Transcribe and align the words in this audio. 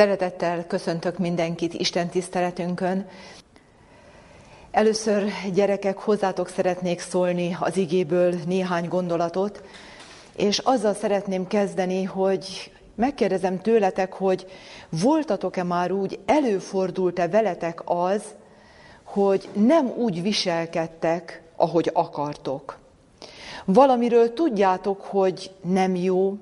Szeretettel 0.00 0.66
köszöntök 0.66 1.18
mindenkit 1.18 1.74
Isten 1.74 2.08
tiszteletünkön. 2.08 3.08
Először, 4.70 5.24
gyerekek, 5.54 5.98
hozzátok 5.98 6.48
szeretnék 6.48 7.00
szólni 7.00 7.56
az 7.60 7.76
igéből 7.76 8.34
néhány 8.46 8.88
gondolatot, 8.88 9.62
és 10.36 10.58
azzal 10.58 10.94
szeretném 10.94 11.46
kezdeni, 11.46 12.04
hogy 12.04 12.72
megkérdezem 12.94 13.60
tőletek, 13.60 14.12
hogy 14.12 14.46
voltatok-e 15.02 15.62
már 15.62 15.92
úgy, 15.92 16.18
előfordult-e 16.26 17.28
veletek 17.28 17.82
az, 17.84 18.22
hogy 19.04 19.48
nem 19.52 19.92
úgy 19.96 20.22
viselkedtek, 20.22 21.42
ahogy 21.56 21.90
akartok. 21.92 22.78
Valamiről 23.64 24.32
tudjátok, 24.32 25.00
hogy 25.00 25.50
nem 25.62 25.94
jó, 25.94 26.36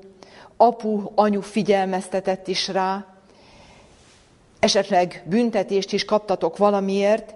apu, 0.57 1.11
anyu 1.15 1.41
figyelmeztetett 1.41 2.49
is 2.49 2.69
rá, 2.69 3.08
esetleg 4.61 5.23
büntetést 5.27 5.93
is 5.93 6.05
kaptatok 6.05 6.57
valamiért, 6.57 7.35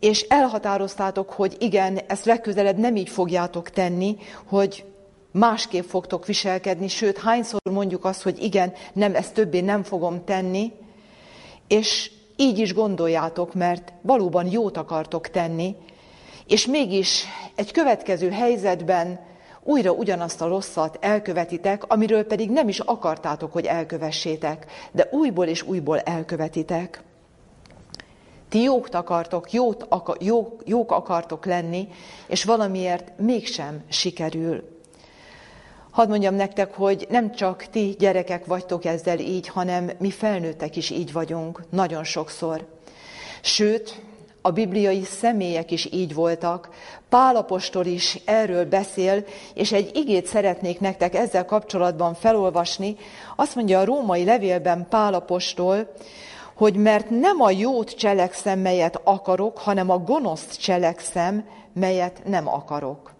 és 0.00 0.20
elhatároztátok, 0.20 1.30
hogy 1.30 1.56
igen, 1.58 2.00
ezt 2.06 2.24
legközelebb 2.24 2.78
nem 2.78 2.96
így 2.96 3.08
fogjátok 3.08 3.70
tenni, 3.70 4.16
hogy 4.44 4.84
másképp 5.32 5.84
fogtok 5.84 6.26
viselkedni, 6.26 6.88
sőt, 6.88 7.18
hányszor 7.18 7.60
mondjuk 7.70 8.04
azt, 8.04 8.22
hogy 8.22 8.42
igen, 8.42 8.72
nem, 8.92 9.14
ezt 9.14 9.34
többé 9.34 9.60
nem 9.60 9.82
fogom 9.82 10.24
tenni, 10.24 10.72
és 11.68 12.10
így 12.36 12.58
is 12.58 12.74
gondoljátok, 12.74 13.54
mert 13.54 13.92
valóban 14.02 14.46
jót 14.50 14.76
akartok 14.76 15.28
tenni, 15.28 15.74
és 16.46 16.66
mégis 16.66 17.24
egy 17.54 17.72
következő 17.72 18.30
helyzetben 18.30 19.20
újra 19.68 19.92
ugyanazt 19.92 20.40
a 20.40 20.48
rosszat 20.48 20.98
elkövetitek, 21.00 21.84
amiről 21.92 22.24
pedig 22.24 22.50
nem 22.50 22.68
is 22.68 22.78
akartátok, 22.78 23.52
hogy 23.52 23.64
elkövessétek, 23.64 24.66
de 24.92 25.08
újból 25.10 25.46
és 25.46 25.62
újból 25.62 26.00
elkövetitek. 26.00 27.02
Ti 28.48 28.62
jók 28.62 28.88
akartok, 28.90 29.52
jót 29.52 29.86
akar, 29.88 30.16
jók, 30.20 30.62
jók 30.64 30.92
akartok 30.92 31.46
lenni, 31.46 31.88
és 32.26 32.44
valamiért 32.44 33.12
mégsem 33.18 33.82
sikerül. 33.88 34.76
Hadd 35.90 36.08
mondjam 36.08 36.34
nektek, 36.34 36.74
hogy 36.74 37.06
nem 37.10 37.32
csak 37.32 37.64
ti 37.70 37.94
gyerekek 37.98 38.46
vagytok 38.46 38.84
ezzel 38.84 39.18
így, 39.18 39.48
hanem 39.48 39.90
mi 39.98 40.10
felnőttek 40.10 40.76
is 40.76 40.90
így 40.90 41.12
vagyunk, 41.12 41.62
nagyon 41.70 42.04
sokszor. 42.04 42.66
Sőt, 43.42 44.02
a 44.42 44.50
bibliai 44.50 45.02
személyek 45.04 45.70
is 45.70 45.92
így 45.92 46.14
voltak. 46.14 46.68
Pálapostól 47.08 47.86
is 47.86 48.20
erről 48.24 48.64
beszél, 48.64 49.24
és 49.54 49.72
egy 49.72 49.90
igét 49.96 50.26
szeretnék 50.26 50.80
nektek 50.80 51.14
ezzel 51.14 51.44
kapcsolatban 51.44 52.14
felolvasni. 52.14 52.96
Azt 53.36 53.54
mondja 53.54 53.78
a 53.78 53.84
római 53.84 54.24
levélben 54.24 54.86
Pálapostól, 54.88 55.92
hogy 56.54 56.76
mert 56.76 57.10
nem 57.10 57.40
a 57.40 57.50
jót 57.50 57.90
cselekszem, 57.90 58.58
melyet 58.58 59.00
akarok, 59.04 59.58
hanem 59.58 59.90
a 59.90 59.98
gonoszt 59.98 60.60
cselekszem, 60.60 61.44
melyet 61.72 62.20
nem 62.24 62.48
akarok. 62.48 63.12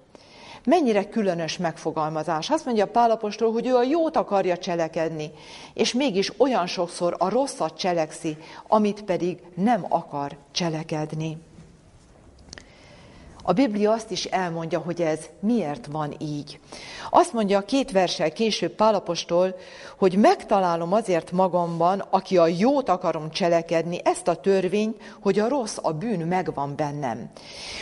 Mennyire 0.64 1.08
különös 1.08 1.56
megfogalmazás. 1.56 2.50
Azt 2.50 2.64
mondja 2.64 2.86
Pálapostól, 2.86 3.52
hogy 3.52 3.67
ő 3.67 3.75
a 3.75 3.83
jót 3.83 4.17
akarja 4.17 4.56
cselekedni, 4.56 5.30
és 5.75 5.92
mégis 5.92 6.33
olyan 6.36 6.67
sokszor 6.67 7.14
a 7.19 7.28
rosszat 7.28 7.78
cselekszi, 7.78 8.36
amit 8.67 9.02
pedig 9.02 9.39
nem 9.55 9.86
akar 9.89 10.36
cselekedni. 10.52 11.48
A 13.49 13.53
Biblia 13.53 13.93
azt 13.93 14.11
is 14.11 14.25
elmondja, 14.25 14.79
hogy 14.79 15.03
ez 15.03 15.21
miért 15.41 15.87
van 15.87 16.15
így. 16.19 16.61
Azt 17.11 17.33
mondja 17.33 17.61
két 17.61 17.91
versel 17.91 18.33
később 18.33 18.73
Pálapostól, 18.73 19.55
hogy 19.99 20.17
megtalálom 20.17 20.93
azért 20.93 21.33
magamban, 21.33 22.05
aki 22.11 22.39
a 22.39 22.47
jót 22.47 22.89
akarom 22.89 23.31
cselekedni, 23.31 24.01
ezt 24.05 24.29
a 24.29 24.37
törvényt, 24.37 24.97
hogy 25.21 25.39
a 25.39 25.49
rossz, 25.49 25.77
a 25.83 25.93
bűn 25.93 26.27
megvan 26.27 26.77
bennem. 26.77 27.31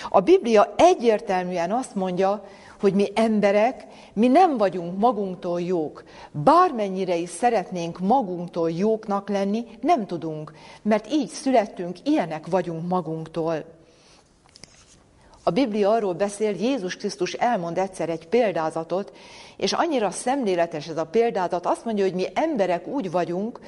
A 0.09 0.21
Biblia 0.21 0.75
egyértelműen 0.77 1.73
azt 1.73 1.95
mondja, 1.95 2.45
hogy 2.81 2.95
mi 2.95 3.11
emberek, 3.15 3.87
mi 4.13 4.29
nem 4.29 4.57
vagyunk 4.57 4.99
magunktól 4.99 5.61
jók. 5.61 6.05
Bármennyire 6.31 7.17
is 7.17 7.31
szeretnénk 7.31 7.99
magunktól 7.99 8.71
jóknak 8.71 9.29
lenni, 9.29 9.65
nem 9.81 10.07
tudunk, 10.07 10.53
mert 10.83 11.13
így 11.13 11.29
születtünk, 11.29 11.97
ilyenek 12.05 12.47
vagyunk 12.47 12.89
magunktól. 12.89 13.76
A 15.49 15.51
Biblia 15.51 15.91
arról 15.91 16.13
beszél, 16.13 16.51
Jézus 16.51 16.97
Krisztus 16.97 17.33
elmond 17.33 17.79
egyszer 17.79 18.09
egy 18.09 18.29
példázatot, 18.29 19.13
és 19.57 19.73
annyira 19.73 20.11
szemléletes 20.11 20.89
ez 20.89 20.97
a 20.97 21.07
példázat, 21.07 21.67
azt 21.67 21.85
mondja, 21.85 22.05
hogy 22.05 22.15
mi 22.15 22.27
emberek 22.35 22.87
úgy 22.87 23.11
vagyunk, 23.11 23.61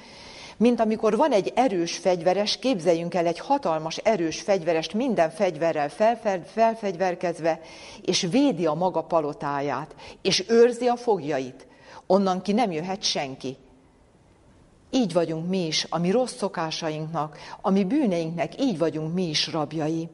mint 0.56 0.80
amikor 0.80 1.16
van 1.16 1.32
egy 1.32 1.52
erős 1.54 1.96
fegyveres, 1.96 2.58
képzeljünk 2.58 3.14
el 3.14 3.26
egy 3.26 3.38
hatalmas 3.38 3.96
erős 3.96 4.40
fegyverest, 4.40 4.94
minden 4.94 5.30
fegyverrel 5.30 5.88
felfegyverkezve, 6.44 7.60
és 8.02 8.26
védi 8.30 8.66
a 8.66 8.74
maga 8.74 9.02
palotáját, 9.02 9.94
és 10.22 10.44
őrzi 10.48 10.86
a 10.86 10.96
fogjait. 10.96 11.66
Onnan 12.06 12.42
ki 12.42 12.52
nem 12.52 12.72
jöhet 12.72 13.02
senki. 13.02 13.56
Így 14.90 15.12
vagyunk 15.12 15.48
mi 15.48 15.66
is, 15.66 15.86
a 15.88 15.98
mi 15.98 16.10
rossz 16.10 16.36
szokásainknak, 16.36 17.38
a 17.60 17.70
mi 17.70 17.84
bűneinknek, 17.84 18.60
így 18.60 18.78
vagyunk 18.78 19.14
mi 19.14 19.28
is 19.28 19.52
rabjai. 19.52 20.08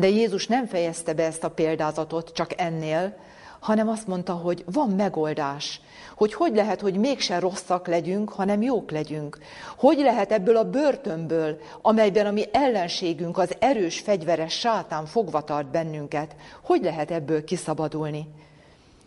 De 0.00 0.08
Jézus 0.08 0.46
nem 0.46 0.66
fejezte 0.66 1.12
be 1.12 1.24
ezt 1.24 1.44
a 1.44 1.50
példázatot 1.50 2.30
csak 2.32 2.60
ennél, 2.60 3.16
hanem 3.58 3.88
azt 3.88 4.06
mondta, 4.06 4.32
hogy 4.32 4.64
van 4.66 4.88
megoldás, 4.88 5.80
hogy 6.16 6.34
hogy 6.34 6.54
lehet, 6.54 6.80
hogy 6.80 6.94
mégse 6.94 7.38
rosszak 7.38 7.86
legyünk, 7.86 8.32
hanem 8.32 8.62
jók 8.62 8.90
legyünk. 8.90 9.38
Hogy 9.76 9.98
lehet 9.98 10.32
ebből 10.32 10.56
a 10.56 10.70
börtönből, 10.70 11.58
amelyben 11.82 12.26
a 12.26 12.30
mi 12.30 12.44
ellenségünk, 12.52 13.38
az 13.38 13.56
erős 13.58 13.98
fegyveres 13.98 14.58
sátán 14.58 15.06
fogva 15.06 15.44
tart 15.44 15.70
bennünket, 15.70 16.36
hogy 16.62 16.82
lehet 16.82 17.10
ebből 17.10 17.44
kiszabadulni? 17.44 18.26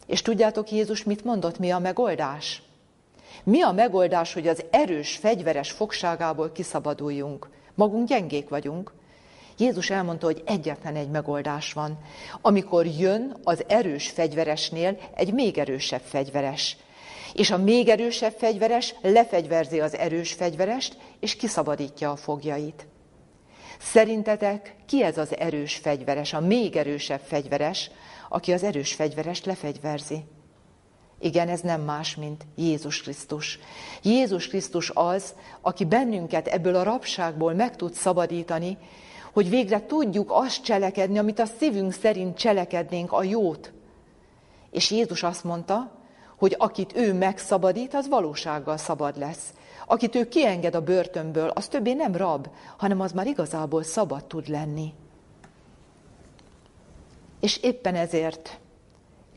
És 0.05 0.21
tudjátok, 0.21 0.71
Jézus 0.71 1.03
mit 1.03 1.23
mondott, 1.23 1.59
mi 1.59 1.71
a 1.71 1.79
megoldás? 1.79 2.61
Mi 3.43 3.61
a 3.61 3.71
megoldás, 3.71 4.33
hogy 4.33 4.47
az 4.47 4.63
erős, 4.69 5.15
fegyveres 5.15 5.71
fogságából 5.71 6.51
kiszabaduljunk? 6.51 7.49
Magunk 7.75 8.07
gyengék 8.07 8.49
vagyunk, 8.49 8.91
Jézus 9.57 9.89
elmondta, 9.89 10.25
hogy 10.25 10.41
egyetlen 10.45 10.95
egy 10.95 11.09
megoldás 11.09 11.73
van. 11.73 11.97
Amikor 12.41 12.85
jön 12.85 13.37
az 13.43 13.63
erős 13.67 14.09
fegyveresnél 14.09 14.97
egy 15.15 15.33
még 15.33 15.57
erősebb 15.57 16.01
fegyveres. 16.01 16.77
És 17.33 17.51
a 17.51 17.57
még 17.57 17.89
erősebb 17.89 18.33
fegyveres 18.37 18.95
lefegyverzi 19.01 19.79
az 19.79 19.95
erős 19.95 20.33
fegyverest, 20.33 20.97
és 21.19 21.35
kiszabadítja 21.35 22.11
a 22.11 22.15
fogjait. 22.15 22.87
Szerintetek 23.79 24.75
ki 24.87 25.03
ez 25.03 25.17
az 25.17 25.37
erős 25.37 25.75
fegyveres, 25.75 26.33
a 26.33 26.39
még 26.39 26.75
erősebb 26.75 27.21
fegyveres, 27.23 27.91
aki 28.29 28.53
az 28.53 28.63
erős 28.63 28.93
fegyverest 28.93 29.45
lefegyverzi? 29.45 30.23
Igen, 31.19 31.49
ez 31.49 31.59
nem 31.59 31.81
más, 31.81 32.15
mint 32.15 32.45
Jézus 32.55 33.01
Krisztus. 33.01 33.59
Jézus 34.01 34.47
Krisztus 34.47 34.91
az, 34.93 35.33
aki 35.61 35.85
bennünket 35.85 36.47
ebből 36.47 36.75
a 36.75 36.83
rabságból 36.83 37.53
meg 37.53 37.75
tud 37.75 37.93
szabadítani, 37.93 38.77
hogy 39.33 39.49
végre 39.49 39.85
tudjuk 39.85 40.31
azt 40.31 40.63
cselekedni, 40.63 41.17
amit 41.17 41.39
a 41.39 41.45
szívünk 41.45 41.93
szerint 41.93 42.37
cselekednénk, 42.37 43.11
a 43.11 43.23
jót. 43.23 43.71
És 44.71 44.91
Jézus 44.91 45.23
azt 45.23 45.43
mondta, 45.43 45.91
hogy 46.37 46.55
akit 46.57 46.95
ő 46.95 47.13
megszabadít, 47.13 47.93
az 47.93 48.07
valósággal 48.07 48.77
szabad 48.77 49.17
lesz. 49.17 49.53
Akit 49.87 50.15
ő 50.15 50.27
kienged 50.27 50.75
a 50.75 50.81
börtönből, 50.81 51.49
az 51.49 51.67
többé 51.67 51.93
nem 51.93 52.15
rab, 52.15 52.47
hanem 52.77 52.99
az 52.99 53.11
már 53.11 53.27
igazából 53.27 53.83
szabad 53.83 54.25
tud 54.25 54.47
lenni. 54.47 54.93
És 57.39 57.57
éppen 57.57 57.95
ezért 57.95 58.59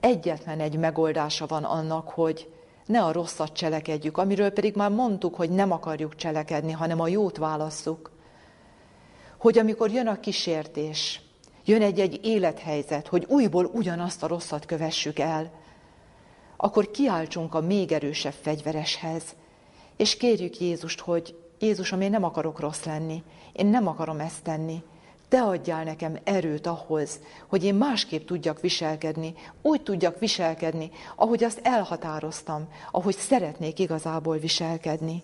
egyetlen 0.01 0.61
egy 0.61 0.77
megoldása 0.77 1.47
van 1.47 1.65
annak, 1.65 2.09
hogy 2.09 2.51
ne 2.87 3.03
a 3.03 3.13
rosszat 3.13 3.53
cselekedjük, 3.53 4.19
amiről 4.19 4.51
pedig 4.51 4.75
már 4.75 4.91
mondtuk, 4.91 5.35
hogy 5.35 5.51
nem 5.51 5.73
akarjuk 5.73 6.15
cselekedni, 6.15 6.73
hanem 6.73 7.01
a 7.01 7.09
jót 7.09 7.37
válasszuk 7.37 8.11
hogy 9.39 9.59
amikor 9.59 9.91
jön 9.91 10.07
a 10.07 10.21
kísértés, 10.21 11.21
jön 11.65 11.83
egy-egy 11.83 12.21
élethelyzet, 12.23 13.09
hogy 13.09 13.25
újból 13.29 13.65
ugyanazt 13.65 14.23
a 14.23 14.27
rosszat 14.27 14.67
kövessük 14.67 15.19
el, 15.19 15.51
akkor 16.57 16.91
kiáltsunk 16.91 17.55
a 17.55 17.61
még 17.61 17.93
erősebb 17.93 18.35
fegyvereshez, 18.41 19.23
és 19.97 20.17
kérjük 20.17 20.61
Jézust, 20.61 21.01
hogy 21.01 21.35
Jézusom, 21.59 22.01
én 22.01 22.11
nem 22.11 22.25
akarok 22.25 22.61
rossz 22.61 22.85
lenni, 22.85 23.23
én 23.53 23.67
nem 23.67 23.87
akarom 23.87 24.21
ezt 24.21 24.43
tenni, 24.43 24.83
te 25.29 25.43
adjál 25.43 25.85
nekem 25.85 26.19
erőt 26.25 26.67
ahhoz, 26.67 27.21
hogy 27.47 27.65
én 27.65 27.75
másképp 27.75 28.27
tudjak 28.27 28.61
viselkedni, 28.61 29.35
úgy 29.63 29.83
tudjak 29.83 30.19
viselkedni, 30.19 30.91
ahogy 31.17 31.45
azt 31.45 31.61
elhatároztam, 31.63 32.69
ahogy 32.91 33.17
szeretnék 33.17 33.79
igazából 33.79 34.39
viselkedni. 34.39 35.23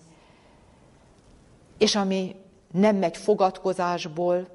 És 1.79 1.95
ami 1.95 2.35
nem 2.73 2.97
megy 2.97 3.17
fogadkozásból, 3.17 4.49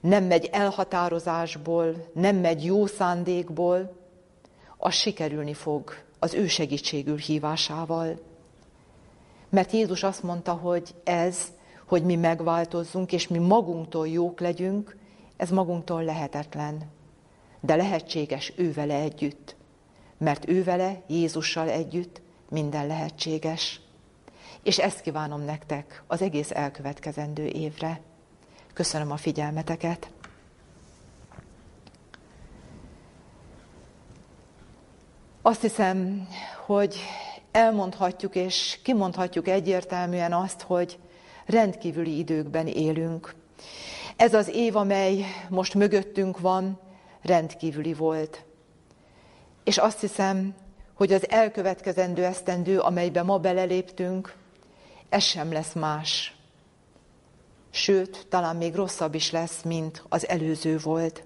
nem 0.00 0.24
megy 0.24 0.48
elhatározásból, 0.52 2.10
nem 2.14 2.36
megy 2.36 2.64
jó 2.64 2.86
szándékból, 2.86 3.96
az 4.76 4.94
sikerülni 4.94 5.54
fog 5.54 6.04
az 6.18 6.34
ő 6.34 6.46
segítségül 6.46 7.16
hívásával. 7.16 8.18
Mert 9.48 9.72
Jézus 9.72 10.02
azt 10.02 10.22
mondta, 10.22 10.52
hogy 10.52 10.94
ez, 11.04 11.52
hogy 11.86 12.04
mi 12.04 12.16
megváltozzunk, 12.16 13.12
és 13.12 13.28
mi 13.28 13.38
magunktól 13.38 14.08
jók 14.08 14.40
legyünk, 14.40 14.96
ez 15.36 15.50
magunktól 15.50 16.04
lehetetlen. 16.04 16.90
De 17.60 17.76
lehetséges 17.76 18.52
ő 18.56 18.72
vele 18.72 18.94
együtt. 18.94 19.56
Mert 20.18 20.48
ő 20.48 20.64
vele, 20.64 21.02
Jézussal 21.06 21.68
együtt 21.68 22.20
minden 22.48 22.86
lehetséges. 22.86 23.80
És 24.66 24.78
ezt 24.78 25.00
kívánom 25.00 25.44
nektek 25.44 26.02
az 26.06 26.22
egész 26.22 26.50
elkövetkezendő 26.50 27.44
évre. 27.46 28.00
Köszönöm 28.72 29.10
a 29.10 29.16
figyelmeteket. 29.16 30.10
Azt 35.42 35.60
hiszem, 35.60 36.28
hogy 36.66 36.96
elmondhatjuk 37.50 38.34
és 38.34 38.78
kimondhatjuk 38.82 39.48
egyértelműen 39.48 40.32
azt, 40.32 40.62
hogy 40.62 40.98
rendkívüli 41.44 42.18
időkben 42.18 42.66
élünk. 42.66 43.34
Ez 44.16 44.34
az 44.34 44.48
év, 44.48 44.76
amely 44.76 45.24
most 45.48 45.74
mögöttünk 45.74 46.40
van, 46.40 46.80
rendkívüli 47.22 47.94
volt. 47.94 48.44
És 49.64 49.78
azt 49.78 50.00
hiszem, 50.00 50.54
hogy 50.94 51.12
az 51.12 51.30
elkövetkezendő 51.30 52.24
esztendő, 52.24 52.78
amelybe 52.78 53.22
ma 53.22 53.38
beleléptünk, 53.38 54.44
ez 55.08 55.22
sem 55.22 55.52
lesz 55.52 55.72
más. 55.72 56.36
Sőt, 57.70 58.26
talán 58.28 58.56
még 58.56 58.74
rosszabb 58.74 59.14
is 59.14 59.30
lesz, 59.30 59.62
mint 59.62 60.02
az 60.08 60.28
előző 60.28 60.78
volt. 60.78 61.24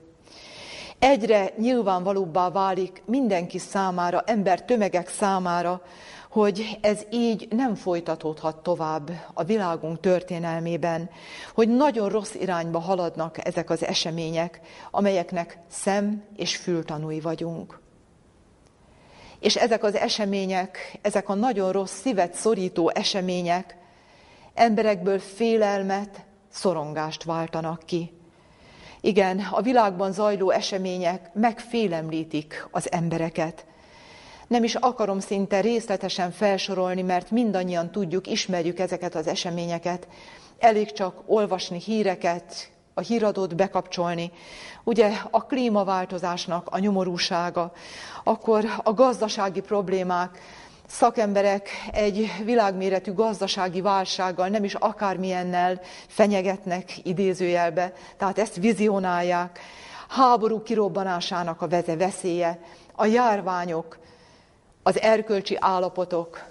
Egyre 0.99 1.53
nyilvánvalóbbá 1.59 2.51
válik 2.51 3.03
mindenki 3.07 3.59
számára, 3.59 4.23
ember 4.27 4.65
tömegek 4.65 5.09
számára, 5.09 5.83
hogy 6.31 6.79
ez 6.81 7.03
így 7.11 7.49
nem 7.51 7.75
folytatódhat 7.75 8.63
tovább 8.63 9.11
a 9.35 9.45
világunk 9.45 10.01
történelmében, 10.01 11.11
hogy 11.55 11.69
nagyon 11.69 12.09
rossz 12.09 12.35
irányba 12.35 12.79
haladnak 12.79 13.47
ezek 13.47 13.71
az 13.71 13.85
események, 13.85 14.61
amelyeknek 14.91 15.59
szem 15.69 16.25
és 16.37 16.57
fültanúi 16.57 17.21
vagyunk. 17.21 17.81
És 19.41 19.57
ezek 19.57 19.85
az 19.85 19.95
események, 19.95 20.99
ezek 21.03 21.29
a 21.29 21.35
nagyon 21.35 21.73
rossz, 21.73 22.01
szívet 22.01 22.35
szorító 22.35 22.91
események 22.95 23.77
emberekből 24.55 25.19
félelmet, 25.19 26.25
szorongást 26.53 27.25
váltanak 27.25 27.83
ki. 27.87 28.13
Igen, 29.01 29.39
a 29.51 29.63
világban 29.63 30.13
zajló 30.13 30.51
események 30.51 31.31
megfélemlítik 31.35 32.69
az 32.71 32.93
embereket. 32.93 33.65
Nem 34.47 34.65
is 34.65 34.75
akarom 34.75 35.21
szinte 35.21 35.61
részletesen 35.61 36.31
felsorolni, 36.31 37.03
mert 37.03 37.31
mindannyian 37.31 37.91
tudjuk, 37.91 38.27
ismerjük 38.27 38.79
ezeket 38.79 39.15
az 39.15 39.27
eseményeket. 39.27 40.09
Elég 40.59 40.93
csak 40.93 41.23
olvasni 41.27 41.81
híreket, 41.81 42.71
a 42.95 43.01
híradót 43.01 43.57
bekapcsolni. 43.57 44.33
Ugye 44.85 45.13
a 45.31 45.47
klímaváltozásnak 45.47 46.69
a 46.71 46.79
nyomorúsága, 46.79 47.73
akkor 48.25 48.65
a 48.83 48.93
gazdasági 48.93 49.61
problémák, 49.61 50.39
szakemberek 50.87 51.69
egy 51.93 52.33
világméretű 52.45 53.13
gazdasági 53.13 53.81
válsággal, 53.81 54.49
nem 54.49 54.65
is 54.65 54.75
akármilyennel 54.75 55.81
fenyegetnek 56.07 57.07
idézőjelbe, 57.07 57.93
tehát 58.17 58.39
ezt 58.39 58.57
vizionálják. 58.57 59.61
Háború 60.09 60.63
kirobbanásának 60.63 61.63
a 61.63 61.69
veze 61.69 61.97
veszélye, 61.97 62.59
a 62.95 63.07
járványok, 63.07 63.99
az 64.83 65.01
erkölcsi 65.01 65.57
állapotok, 65.61 66.49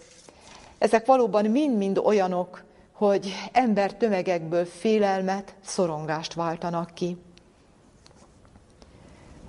ezek 0.77 1.05
valóban 1.05 1.45
mind-mind 1.45 1.97
olyanok, 1.97 2.63
hogy 2.93 3.33
ember 3.51 3.93
tömegekből 3.93 4.65
félelmet, 4.65 5.55
szorongást 5.65 6.33
váltanak 6.33 6.93
ki. 6.93 7.17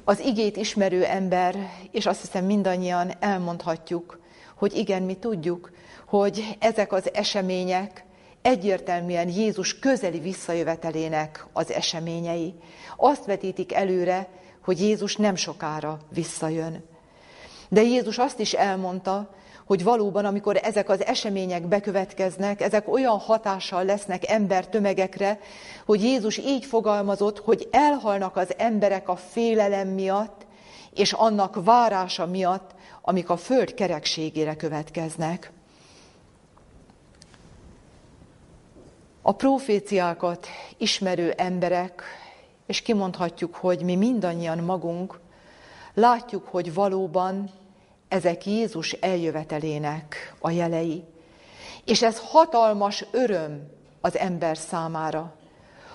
Az 0.05 0.21
igét 0.21 0.57
ismerő 0.57 1.05
ember, 1.05 1.57
és 1.91 2.07
azt 2.07 2.21
hiszem 2.21 2.45
mindannyian 2.45 3.13
elmondhatjuk, 3.21 4.21
hogy 4.57 4.77
igen, 4.77 5.03
mi 5.03 5.15
tudjuk, 5.15 5.71
hogy 6.07 6.57
ezek 6.59 6.93
az 6.93 7.15
események 7.15 8.05
egyértelműen 8.43 9.29
Jézus 9.29 9.79
közeli 9.79 10.19
visszajövetelének 10.19 11.47
az 11.53 11.73
eseményei. 11.73 12.55
Azt 12.97 13.25
vetítik 13.25 13.73
előre, 13.73 14.29
hogy 14.65 14.81
Jézus 14.81 15.17
nem 15.17 15.35
sokára 15.35 15.99
visszajön. 16.09 16.85
De 17.69 17.83
Jézus 17.83 18.19
azt 18.19 18.39
is 18.39 18.53
elmondta, 18.53 19.35
hogy 19.71 19.85
valóban, 19.85 20.25
amikor 20.25 20.61
ezek 20.63 20.89
az 20.89 21.05
események 21.05 21.67
bekövetkeznek, 21.67 22.61
ezek 22.61 22.93
olyan 22.93 23.19
hatással 23.19 23.85
lesznek 23.85 24.31
ember 24.31 24.69
tömegekre, 24.69 25.41
hogy 25.85 26.03
Jézus 26.03 26.39
így 26.39 26.65
fogalmazott, 26.65 27.39
hogy 27.39 27.69
elhalnak 27.71 28.37
az 28.37 28.55
emberek 28.57 29.09
a 29.09 29.17
félelem 29.17 29.89
miatt, 29.89 30.47
és 30.95 31.13
annak 31.13 31.65
várása 31.65 32.27
miatt, 32.27 32.71
amik 33.03 33.31
a 33.31 33.37
föld 33.37 33.75
kerekségére 33.75 34.57
következnek. 34.57 35.53
A 39.23 39.33
proféciákat 39.33 40.47
ismerő 40.77 41.31
emberek, 41.31 42.03
és 42.67 42.83
kimondhatjuk, 42.83 43.55
hogy 43.55 43.83
mi 43.83 43.97
mindannyian 43.97 44.59
magunk, 44.59 45.21
látjuk, 45.95 46.47
hogy 46.47 46.75
valóban 46.75 47.60
ezek 48.11 48.47
Jézus 48.47 48.93
eljövetelének 48.93 50.35
a 50.39 50.51
jelei. 50.51 51.05
És 51.85 52.03
ez 52.03 52.21
hatalmas 52.25 53.05
öröm 53.11 53.71
az 54.01 54.19
ember 54.19 54.57
számára. 54.57 55.33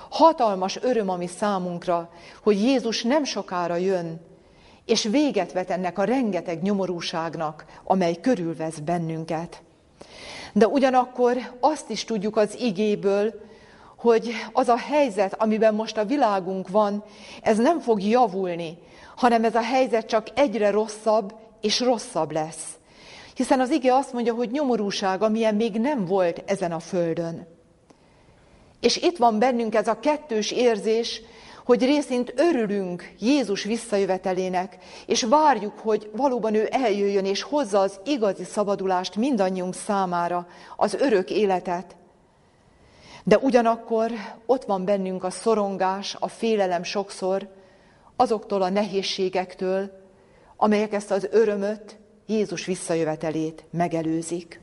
Hatalmas 0.09 0.77
öröm, 0.81 1.09
ami 1.09 1.27
számunkra, 1.27 2.09
hogy 2.43 2.61
Jézus 2.61 3.03
nem 3.03 3.23
sokára 3.23 3.75
jön, 3.75 4.21
és 4.85 5.03
véget 5.03 5.51
vet 5.51 5.69
ennek 5.69 5.97
a 5.97 6.03
rengeteg 6.03 6.61
nyomorúságnak, 6.61 7.65
amely 7.83 8.15
körülvesz 8.21 8.77
bennünket. 8.77 9.61
De 10.53 10.67
ugyanakkor 10.67 11.37
azt 11.59 11.89
is 11.89 12.03
tudjuk 12.03 12.37
az 12.37 12.59
igéből, 12.59 13.33
hogy 13.97 14.31
az 14.53 14.67
a 14.67 14.77
helyzet, 14.77 15.41
amiben 15.41 15.73
most 15.73 15.97
a 15.97 16.05
világunk 16.05 16.69
van, 16.69 17.03
ez 17.41 17.57
nem 17.57 17.79
fog 17.79 18.01
javulni, 18.03 18.77
hanem 19.15 19.43
ez 19.43 19.55
a 19.55 19.61
helyzet 19.61 20.05
csak 20.05 20.27
egyre 20.35 20.69
rosszabb 20.69 21.33
és 21.65 21.79
rosszabb 21.79 22.31
lesz. 22.31 22.77
Hiszen 23.35 23.59
az 23.59 23.69
ige 23.69 23.93
azt 23.93 24.13
mondja, 24.13 24.33
hogy 24.33 24.51
nyomorúság, 24.51 25.21
amilyen 25.21 25.55
még 25.55 25.79
nem 25.79 26.05
volt 26.05 26.43
ezen 26.45 26.71
a 26.71 26.79
földön. 26.79 27.47
És 28.79 28.97
itt 28.97 29.17
van 29.17 29.39
bennünk 29.39 29.75
ez 29.75 29.87
a 29.87 29.99
kettős 29.99 30.51
érzés, 30.51 31.21
hogy 31.65 31.83
részint 31.83 32.33
örülünk 32.35 33.13
Jézus 33.19 33.63
visszajövetelének, 33.63 34.77
és 35.05 35.23
várjuk, 35.23 35.79
hogy 35.79 36.09
valóban 36.15 36.53
ő 36.53 36.67
eljöjjön 36.71 37.25
és 37.25 37.41
hozza 37.41 37.79
az 37.79 37.99
igazi 38.05 38.43
szabadulást 38.43 39.15
mindannyiunk 39.15 39.75
számára, 39.75 40.47
az 40.75 40.93
örök 40.93 41.29
életet. 41.29 41.95
De 43.23 43.37
ugyanakkor 43.37 44.11
ott 44.45 44.63
van 44.63 44.85
bennünk 44.85 45.23
a 45.23 45.29
szorongás, 45.29 46.15
a 46.19 46.27
félelem 46.27 46.83
sokszor, 46.83 47.49
azoktól 48.15 48.61
a 48.61 48.69
nehézségektől, 48.69 50.04
amelyek 50.57 50.93
ezt 50.93 51.11
az 51.11 51.27
örömöt, 51.31 51.97
Jézus 52.25 52.65
visszajövetelét 52.65 53.63
megelőzik. 53.71 54.59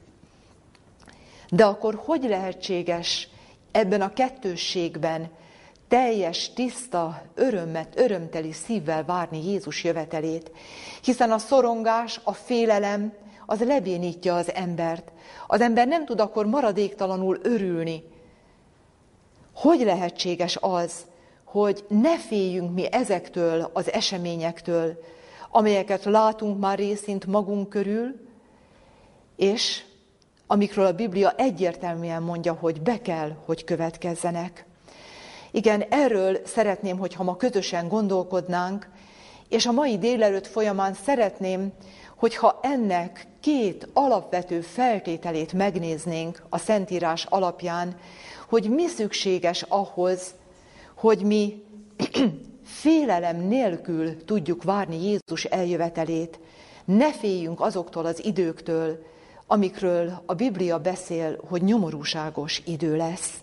De 1.51 1.65
akkor 1.65 2.01
hogy 2.05 2.23
lehetséges 2.23 3.29
ebben 3.73 4.01
a 4.01 4.13
kettősségben 4.13 5.31
teljes, 5.89 6.53
tiszta, 6.53 7.23
örömmet, 7.35 7.99
örömteli 7.99 8.53
szívvel 8.53 9.05
várni 9.05 9.51
Jézus 9.51 9.85
jövetelét, 9.85 10.51
hiszen 11.03 11.31
a 11.31 11.39
szorongás, 11.39 12.21
a 12.25 12.33
félelem, 12.33 13.13
az 13.47 13.61
lebénítja 13.61 14.37
az 14.37 14.55
embert. 14.55 15.13
Az 15.47 15.61
ember 15.61 15.87
nem 15.87 16.05
tud 16.05 16.21
akkor 16.21 16.47
maradéktalanul 16.47 17.39
örülni. 17.43 18.03
Hogy 19.55 19.81
lehetséges 19.81 20.59
az, 20.61 20.93
hogy 21.45 21.85
ne 21.89 22.19
féljünk 22.19 22.75
mi 22.75 22.93
ezektől 22.93 23.71
az 23.73 23.93
eseményektől, 23.93 25.03
amelyeket 25.55 26.05
látunk 26.05 26.61
már 26.61 26.79
részint 26.79 27.27
magunk 27.27 27.69
körül, 27.69 28.29
és 29.37 29.83
amikről 30.47 30.87
a 30.87 30.93
Biblia 30.93 31.33
egyértelműen 31.37 32.23
mondja, 32.23 32.53
hogy 32.53 32.81
be 32.81 33.01
kell, 33.01 33.37
hogy 33.45 33.65
következzenek. 33.65 34.67
Igen, 35.51 35.81
erről 35.81 36.39
szeretném, 36.45 36.99
hogyha 36.99 37.23
ma 37.23 37.37
közösen 37.37 37.89
gondolkodnánk, 37.89 38.89
és 39.49 39.67
a 39.67 39.73
mai 39.73 39.99
délelőtt 39.99 40.47
folyamán 40.47 40.95
szeretném, 40.95 41.73
hogyha 42.17 42.59
ennek 42.63 43.27
két 43.41 43.89
alapvető 43.93 44.61
feltételét 44.61 45.53
megnéznénk 45.53 46.43
a 46.49 46.59
Szentírás 46.59 47.25
alapján, 47.25 47.97
hogy 48.49 48.71
mi 48.71 48.87
szükséges 48.87 49.63
ahhoz, 49.63 50.35
hogy 50.95 51.23
mi 51.23 51.65
félelem 52.73 53.37
nélkül 53.37 54.25
tudjuk 54.25 54.63
várni 54.63 55.05
Jézus 55.05 55.45
eljövetelét, 55.45 56.39
ne 56.85 57.13
féljünk 57.13 57.61
azoktól 57.61 58.07
az 58.07 58.25
időktől, 58.25 59.05
amikről 59.47 60.23
a 60.27 60.35
Biblia 60.35 60.79
beszél, 60.79 61.41
hogy 61.49 61.63
nyomorúságos 61.63 62.63
idő 62.65 62.97
lesz. 62.97 63.35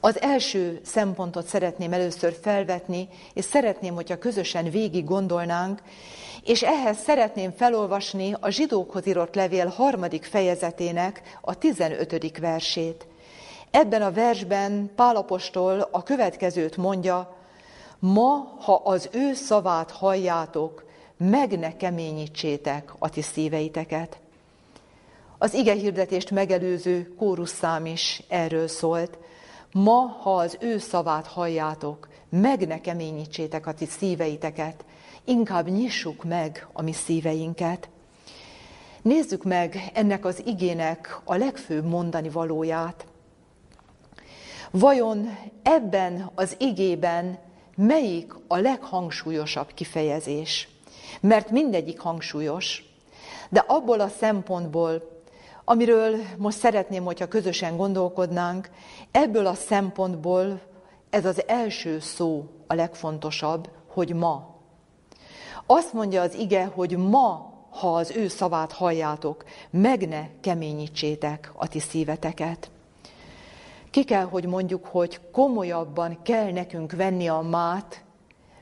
Az 0.00 0.20
első 0.20 0.80
szempontot 0.84 1.46
szeretném 1.46 1.92
először 1.92 2.36
felvetni, 2.42 3.08
és 3.34 3.44
szeretném, 3.44 3.94
hogyha 3.94 4.18
közösen 4.18 4.70
végig 4.70 5.04
gondolnánk, 5.04 5.82
és 6.44 6.62
ehhez 6.62 6.98
szeretném 6.98 7.52
felolvasni 7.52 8.34
a 8.40 8.50
zsidókhoz 8.50 9.06
írott 9.06 9.34
levél 9.34 9.66
harmadik 9.66 10.24
fejezetének 10.24 11.22
a 11.40 11.58
15. 11.58 12.38
versét. 12.38 13.06
Ebben 13.70 14.02
a 14.02 14.12
versben 14.12 14.90
Pálapostól 14.94 15.88
a 15.90 16.02
következőt 16.02 16.76
mondja, 16.76 17.35
ma, 17.98 18.56
ha 18.60 18.74
az 18.74 19.08
ő 19.12 19.34
szavát 19.34 19.90
halljátok, 19.90 20.84
meg 21.16 21.58
ne 21.58 21.76
keményítsétek 21.76 22.92
a 22.98 23.08
ti 23.08 23.22
szíveiteket. 23.22 24.20
Az 25.38 25.54
ige 25.54 25.72
hirdetést 25.72 26.30
megelőző 26.30 27.14
kórusszám 27.18 27.86
is 27.86 28.22
erről 28.28 28.68
szólt. 28.68 29.18
Ma, 29.72 30.00
ha 30.22 30.36
az 30.36 30.56
ő 30.60 30.78
szavát 30.78 31.26
halljátok, 31.26 32.08
meg 32.28 32.66
ne 32.66 32.80
keményítsétek 32.80 33.66
a 33.66 33.74
ti 33.74 33.86
szíveiteket, 33.86 34.84
inkább 35.24 35.68
nyissuk 35.68 36.24
meg 36.24 36.66
a 36.72 36.82
mi 36.82 36.92
szíveinket. 36.92 37.88
Nézzük 39.02 39.44
meg 39.44 39.90
ennek 39.94 40.24
az 40.24 40.42
igének 40.46 41.20
a 41.24 41.34
legfőbb 41.34 41.84
mondani 41.84 42.28
valóját. 42.28 43.06
Vajon 44.70 45.38
ebben 45.62 46.30
az 46.34 46.56
igében 46.58 47.38
melyik 47.76 48.34
a 48.46 48.56
leghangsúlyosabb 48.56 49.74
kifejezés? 49.74 50.68
Mert 51.20 51.50
mindegyik 51.50 52.00
hangsúlyos, 52.00 52.84
de 53.48 53.64
abból 53.66 54.00
a 54.00 54.08
szempontból, 54.08 55.14
amiről 55.64 56.16
most 56.36 56.58
szeretném, 56.58 57.04
hogyha 57.04 57.28
közösen 57.28 57.76
gondolkodnánk, 57.76 58.70
ebből 59.10 59.46
a 59.46 59.54
szempontból 59.54 60.60
ez 61.10 61.24
az 61.24 61.42
első 61.46 61.98
szó 61.98 62.44
a 62.66 62.74
legfontosabb, 62.74 63.68
hogy 63.86 64.14
ma. 64.14 64.54
Azt 65.66 65.92
mondja 65.92 66.22
az 66.22 66.34
ige, 66.34 66.64
hogy 66.64 66.96
ma, 66.96 67.54
ha 67.70 67.94
az 67.94 68.10
ő 68.10 68.28
szavát 68.28 68.72
halljátok, 68.72 69.44
meg 69.70 70.08
ne 70.08 70.26
keményítsétek 70.40 71.52
a 71.56 71.68
ti 71.68 71.78
szíveteket. 71.78 72.70
Ki 73.96 74.04
kell, 74.04 74.24
hogy 74.24 74.46
mondjuk, 74.46 74.86
hogy 74.86 75.20
komolyabban 75.32 76.18
kell 76.22 76.52
nekünk 76.52 76.92
venni 76.92 77.28
a 77.28 77.40
mát, 77.40 78.04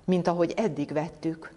mint 0.04 0.26
ahogy 0.26 0.52
eddig 0.56 0.92
vettük. 0.92 1.52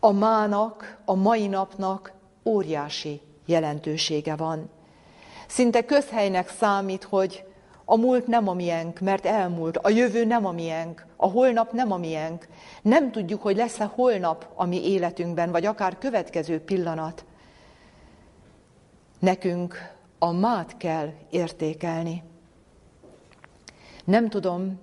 A 0.00 0.12
mának, 0.12 0.98
a 1.04 1.14
mai 1.14 1.46
napnak 1.46 2.12
óriási 2.44 3.20
jelentősége 3.44 4.36
van. 4.36 4.70
Szinte 5.46 5.84
közhelynek 5.84 6.48
számít, 6.48 7.04
hogy 7.04 7.44
a 7.84 7.96
múlt 7.96 8.26
nem 8.26 8.48
a 8.48 8.54
miénk, 8.54 9.00
mert 9.00 9.26
elmúlt, 9.26 9.76
a 9.76 9.88
jövő 9.88 10.24
nem 10.24 10.46
a 10.46 10.52
miénk, 10.52 11.06
a 11.16 11.26
holnap 11.26 11.72
nem 11.72 11.92
a 11.92 11.96
miénk. 11.96 12.48
Nem 12.82 13.10
tudjuk, 13.10 13.42
hogy 13.42 13.56
lesz-e 13.56 13.84
holnap 13.84 14.48
a 14.54 14.64
mi 14.64 14.90
életünkben, 14.90 15.50
vagy 15.50 15.66
akár 15.66 15.98
következő 15.98 16.60
pillanat. 16.60 17.24
Nekünk 19.18 19.74
a 20.18 20.32
mát 20.32 20.76
kell 20.76 21.12
értékelni. 21.30 22.22
Nem 24.06 24.28
tudom, 24.28 24.78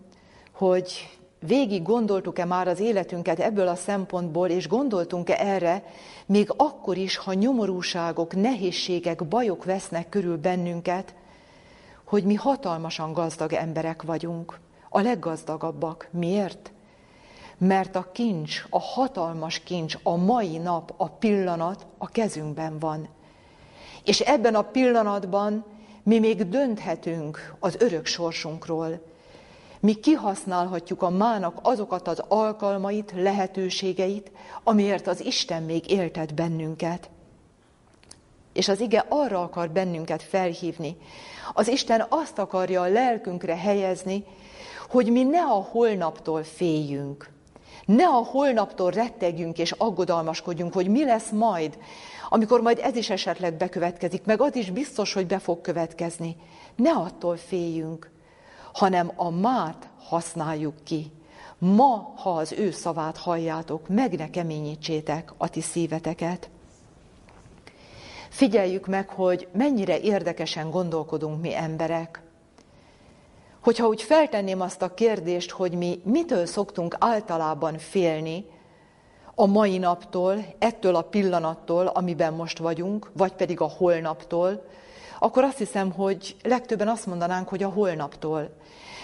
hogy 0.51 1.09
végig 1.39 1.83
gondoltuk-e 1.83 2.45
már 2.45 2.67
az 2.67 2.79
életünket 2.79 3.39
ebből 3.39 3.67
a 3.67 3.75
szempontból, 3.75 4.49
és 4.49 4.67
gondoltunk-e 4.67 5.35
erre, 5.39 5.83
még 6.25 6.53
akkor 6.57 6.97
is, 6.97 7.17
ha 7.17 7.33
nyomorúságok, 7.33 8.35
nehézségek, 8.35 9.27
bajok 9.27 9.63
vesznek 9.63 10.09
körül 10.09 10.37
bennünket, 10.37 11.15
hogy 12.03 12.23
mi 12.23 12.33
hatalmasan 12.33 13.13
gazdag 13.13 13.53
emberek 13.53 14.01
vagyunk, 14.01 14.59
a 14.89 14.99
leggazdagabbak. 14.99 16.07
Miért? 16.11 16.71
Mert 17.57 17.95
a 17.95 18.09
kincs, 18.11 18.65
a 18.69 18.79
hatalmas 18.79 19.59
kincs, 19.59 19.97
a 20.03 20.15
mai 20.15 20.57
nap, 20.57 20.93
a 20.97 21.09
pillanat 21.09 21.85
a 21.97 22.07
kezünkben 22.07 22.79
van. 22.79 23.07
És 24.03 24.19
ebben 24.19 24.55
a 24.55 24.61
pillanatban 24.61 25.65
mi 26.03 26.19
még 26.19 26.49
dönthetünk 26.49 27.55
az 27.59 27.75
örök 27.79 28.05
sorsunkról, 28.05 29.11
mi 29.83 29.93
kihasználhatjuk 29.93 31.01
a 31.01 31.09
mának 31.09 31.59
azokat 31.61 32.07
az 32.07 32.23
alkalmait, 32.27 33.13
lehetőségeit, 33.15 34.31
amiért 34.63 35.07
az 35.07 35.25
Isten 35.25 35.63
még 35.63 35.91
éltet 35.91 36.33
bennünket. 36.33 37.09
És 38.53 38.67
az 38.67 38.79
ige 38.79 39.05
arra 39.09 39.41
akar 39.41 39.69
bennünket 39.69 40.23
felhívni. 40.23 40.97
Az 41.53 41.67
Isten 41.67 42.05
azt 42.09 42.39
akarja 42.39 42.81
a 42.81 42.87
lelkünkre 42.87 43.57
helyezni, 43.57 44.23
hogy 44.89 45.11
mi 45.11 45.23
ne 45.23 45.41
a 45.41 45.67
holnaptól 45.71 46.43
féljünk. 46.43 47.29
Ne 47.85 48.07
a 48.07 48.23
holnaptól 48.23 48.91
rettegjünk 48.91 49.57
és 49.57 49.71
aggodalmaskodjunk, 49.71 50.73
hogy 50.73 50.87
mi 50.87 51.05
lesz 51.05 51.29
majd, 51.29 51.77
amikor 52.29 52.61
majd 52.61 52.79
ez 52.83 52.95
is 52.95 53.09
esetleg 53.09 53.57
bekövetkezik, 53.57 54.25
meg 54.25 54.41
az 54.41 54.55
is 54.55 54.71
biztos, 54.71 55.13
hogy 55.13 55.27
be 55.27 55.39
fog 55.39 55.61
következni. 55.61 56.35
Ne 56.75 56.91
attól 56.91 57.37
féljünk, 57.37 58.12
hanem 58.73 59.11
a 59.15 59.29
mát 59.29 59.89
használjuk 59.99 60.83
ki. 60.83 61.11
Ma, 61.57 62.13
ha 62.15 62.29
az 62.29 62.51
ő 62.51 62.71
szavát 62.71 63.17
halljátok, 63.17 63.87
meg 63.87 64.17
ne 64.17 64.29
keményítsétek 64.29 65.33
a 65.37 65.49
ti 65.49 65.61
szíveteket. 65.61 66.49
Figyeljük 68.29 68.87
meg, 68.87 69.09
hogy 69.09 69.47
mennyire 69.51 69.99
érdekesen 69.99 70.69
gondolkodunk 70.69 71.41
mi 71.41 71.55
emberek. 71.55 72.21
Hogyha 73.61 73.87
úgy 73.87 74.01
feltenném 74.01 74.61
azt 74.61 74.81
a 74.81 74.93
kérdést, 74.93 75.51
hogy 75.51 75.73
mi 75.73 76.01
mitől 76.03 76.45
szoktunk 76.45 76.95
általában 76.99 77.77
félni, 77.77 78.45
a 79.35 79.45
mai 79.45 79.77
naptól, 79.77 80.45
ettől 80.59 80.95
a 80.95 81.01
pillanattól, 81.01 81.87
amiben 81.87 82.33
most 82.33 82.57
vagyunk, 82.57 83.11
vagy 83.13 83.33
pedig 83.33 83.61
a 83.61 83.67
holnaptól, 83.77 84.65
akkor 85.19 85.43
azt 85.43 85.57
hiszem, 85.57 85.91
hogy 85.91 86.35
legtöbben 86.43 86.87
azt 86.87 87.05
mondanánk, 87.05 87.47
hogy 87.47 87.63
a 87.63 87.69
holnaptól. 87.69 88.49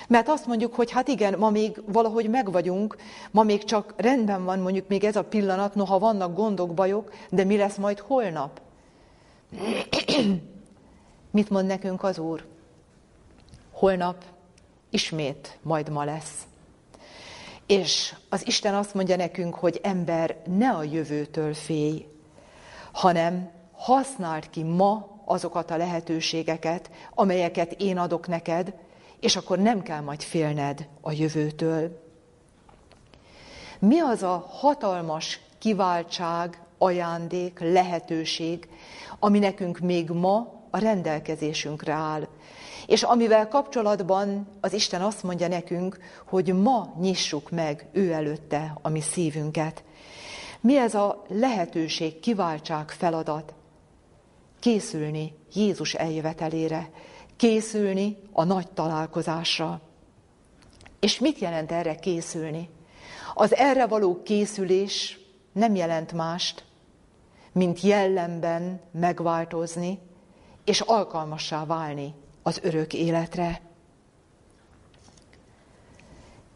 Mert 0.09 0.27
azt 0.27 0.45
mondjuk, 0.45 0.75
hogy 0.75 0.91
hát 0.91 1.07
igen, 1.07 1.37
ma 1.37 1.49
még 1.49 1.81
valahogy 1.85 2.29
megvagyunk, 2.29 2.97
ma 3.31 3.43
még 3.43 3.63
csak 3.63 3.93
rendben 3.97 4.45
van 4.45 4.59
mondjuk 4.59 4.87
még 4.87 5.03
ez 5.03 5.15
a 5.15 5.23
pillanat, 5.23 5.75
noha 5.75 5.99
vannak 5.99 6.35
gondok, 6.35 6.73
bajok, 6.73 7.13
de 7.29 7.43
mi 7.43 7.57
lesz 7.57 7.75
majd 7.75 7.99
holnap? 7.99 8.61
Mit 11.31 11.49
mond 11.49 11.67
nekünk 11.67 12.03
az 12.03 12.19
Úr? 12.19 12.45
Holnap 13.71 14.23
ismét 14.89 15.57
majd 15.61 15.89
ma 15.89 16.03
lesz. 16.03 16.47
És 17.65 18.15
az 18.29 18.47
Isten 18.47 18.75
azt 18.75 18.93
mondja 18.93 19.15
nekünk, 19.15 19.55
hogy 19.55 19.79
ember, 19.83 20.37
ne 20.45 20.69
a 20.69 20.83
jövőtől 20.83 21.53
félj, 21.53 22.05
hanem 22.91 23.49
használd 23.71 24.49
ki 24.49 24.63
ma 24.63 25.21
azokat 25.25 25.71
a 25.71 25.77
lehetőségeket, 25.77 26.89
amelyeket 27.13 27.75
én 27.77 27.97
adok 27.97 28.27
neked, 28.27 28.73
és 29.19 29.35
akkor 29.35 29.57
nem 29.59 29.81
kell 29.81 30.01
majd 30.01 30.21
félned 30.21 30.87
a 31.01 31.11
jövőtől. 31.11 32.07
Mi 33.79 33.99
az 33.99 34.23
a 34.23 34.47
hatalmas 34.49 35.39
kiváltság, 35.57 36.61
ajándék, 36.77 37.59
lehetőség, 37.59 38.67
ami 39.19 39.39
nekünk 39.39 39.79
még 39.79 40.09
ma 40.09 40.59
a 40.69 40.77
rendelkezésünkre 40.77 41.93
áll. 41.93 42.27
És 42.87 43.03
amivel 43.03 43.47
kapcsolatban 43.47 44.47
az 44.61 44.73
Isten 44.73 45.01
azt 45.01 45.23
mondja 45.23 45.47
nekünk, 45.47 45.99
hogy 46.25 46.53
ma 46.53 46.95
nyissuk 46.99 47.49
meg 47.49 47.87
ő 47.91 48.11
előtte 48.11 48.77
a 48.81 48.89
mi 48.89 49.01
szívünket. 49.01 49.83
Mi 50.61 50.77
ez 50.77 50.95
a 50.95 51.23
lehetőség, 51.27 52.19
kiváltság, 52.19 52.89
feladat? 52.89 53.53
Készülni 54.59 55.33
Jézus 55.53 55.93
eljövetelére, 55.93 56.89
készülni 57.39 58.17
a 58.31 58.43
nagy 58.43 58.67
találkozásra. 58.71 59.81
És 60.99 61.19
mit 61.19 61.39
jelent 61.39 61.71
erre 61.71 61.95
készülni? 61.95 62.69
Az 63.33 63.55
erre 63.55 63.87
való 63.87 64.21
készülés 64.23 65.19
nem 65.51 65.75
jelent 65.75 66.13
mást, 66.13 66.65
mint 67.51 67.81
jellemben 67.81 68.81
megváltozni 68.91 69.99
és 70.65 70.81
alkalmassá 70.81 71.65
válni 71.65 72.13
az 72.43 72.59
örök 72.63 72.93
életre. 72.93 73.61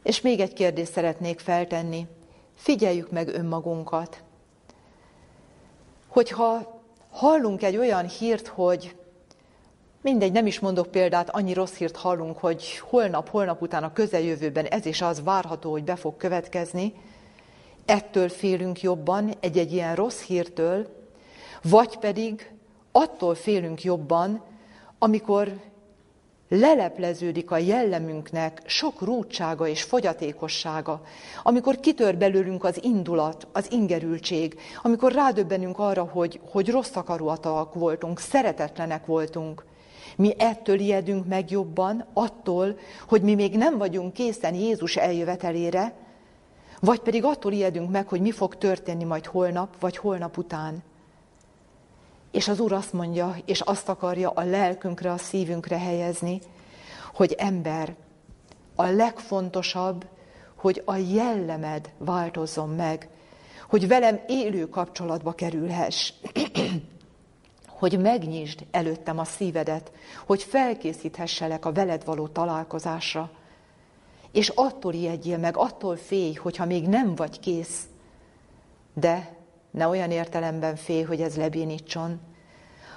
És 0.04 0.22
még 0.22 0.40
egy 0.40 0.54
kérdést 0.54 0.92
szeretnék 0.92 1.40
feltenni. 1.40 2.08
Figyeljük 2.56 3.12
meg 3.12 3.28
önmagunkat. 3.28 4.24
Hogyha 6.08 6.82
hallunk 7.12 7.64
egy 7.64 7.78
olyan 7.78 8.08
hírt, 8.08 8.48
hogy 8.48 8.96
Mindegy, 10.04 10.32
nem 10.32 10.46
is 10.46 10.60
mondok 10.60 10.92
példát, 10.92 11.30
annyi 11.30 11.54
rossz 11.54 11.74
hírt 11.74 11.96
hallunk, 11.96 12.38
hogy 12.38 12.78
holnap, 12.78 13.30
holnap 13.30 13.62
után 13.62 13.84
a 13.84 13.94
közeljövőben 13.94 14.66
ez 14.66 14.86
és 14.86 15.02
az 15.02 15.24
várható, 15.24 15.72
hogy 15.72 15.84
be 15.84 15.96
fog 15.96 16.18
következni. 16.18 16.94
Ettől 17.86 18.30
félünk 18.30 18.82
jobban, 18.82 19.34
egy-egy 19.40 19.74
ilyen 19.74 19.96
rossz 19.96 20.22
hírtől, 20.22 20.88
vagy 21.62 21.98
pedig 21.98 22.52
attól 22.92 23.36
félünk 23.36 23.84
jobban, 23.84 24.44
amikor 25.00 25.54
lelepleződik 26.50 27.52
a 27.52 27.58
jellemünknek 27.58 28.62
sok 28.66 29.02
rúdsága 29.02 29.68
és 29.68 29.84
fogyatékossága, 29.84 31.02
amikor 31.44 31.80
kitör 31.80 32.18
belőlünk 32.18 32.64
az 32.64 32.84
indulat, 32.84 33.48
az 33.52 33.72
ingerültség, 33.72 34.60
amikor 34.82 35.12
rádöbbenünk 35.12 35.80
arra, 35.80 36.04
hogy, 36.04 36.40
hogy 36.52 36.70
rossz 36.70 36.96
akaruatalak 36.96 37.74
voltunk, 37.74 38.20
szeretetlenek 38.20 39.06
voltunk. 39.06 39.72
Mi 40.16 40.34
ettől 40.38 40.80
ijedünk 40.80 41.28
meg 41.28 41.52
jobban, 41.52 42.06
attól, 42.14 42.78
hogy 43.08 43.22
mi 43.22 43.36
még 43.36 43.58
nem 43.58 43.78
vagyunk 43.78 44.14
készen 44.14 44.54
Jézus 44.54 44.96
eljövetelére, 44.96 45.94
vagy 46.80 47.00
pedig 47.00 47.24
attól 47.24 47.52
ijedünk 47.52 47.92
meg, 47.92 48.08
hogy 48.08 48.22
mi 48.22 48.32
fog 48.32 48.58
történni 48.58 49.04
majd 49.04 49.26
holnap, 49.26 49.80
vagy 49.80 49.98
holnap 49.98 50.38
után. 50.38 50.84
És 52.32 52.48
az 52.48 52.60
Úr 52.60 52.72
azt 52.72 52.94
mondja, 52.94 53.36
és 53.46 53.62
azt 53.62 53.90
akarja 53.90 54.30
a 54.30 54.44
lelkünkre, 54.44 55.12
a 55.12 55.18
szívünkre 55.18 55.78
helyezni, 55.78 56.40
hogy 57.14 57.36
ember, 57.38 57.96
a 58.76 58.86
legfontosabb, 58.86 60.06
hogy 60.56 60.82
a 60.86 60.96
jellemed 60.96 61.90
változzon 61.98 62.70
meg, 62.70 63.10
hogy 63.70 63.88
velem 63.88 64.20
élő 64.28 64.70
kapcsolatba 64.70 65.32
kerülhess, 65.32 66.14
hogy 67.84 68.00
megnyisd 68.00 68.66
előttem 68.72 69.20
a 69.20 69.24
szívedet, 69.24 69.92
hogy 70.26 70.44
felkészíthesselek 70.44 71.66
a 71.66 71.72
veled 71.72 72.06
való 72.06 72.28
találkozásra, 72.28 73.32
és 74.32 74.50
attól 74.50 74.94
ijedjél 74.94 75.38
meg, 75.38 75.58
attól 75.58 75.96
félj, 75.96 76.34
hogyha 76.34 76.66
még 76.66 76.88
nem 76.88 77.16
vagy 77.16 77.40
kész, 77.40 77.88
de 78.94 79.36
ne 79.72 79.88
olyan 79.88 80.12
értelemben 80.12 80.76
félj, 80.76 81.02
hogy 81.02 81.22
ez 81.22 81.36
lebénítson, 81.36 82.20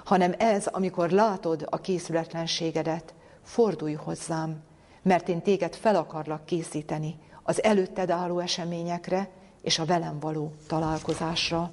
hanem 0.04 0.34
ez, 0.38 0.66
amikor 0.66 1.10
látod 1.10 1.66
a 1.70 1.80
készületlenségedet, 1.80 3.14
fordulj 3.42 3.94
hozzám, 3.94 4.62
mert 5.02 5.28
én 5.28 5.42
téged 5.42 5.74
fel 5.74 5.96
akarlak 5.96 6.44
készíteni 6.44 7.18
az 7.42 7.62
előtted 7.62 8.10
álló 8.10 8.38
eseményekre 8.38 9.28
és 9.62 9.78
a 9.78 9.84
velem 9.84 10.20
való 10.20 10.52
találkozásra. 10.66 11.72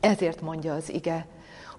Ezért 0.00 0.40
mondja 0.40 0.74
az 0.74 0.92
ige, 0.92 1.26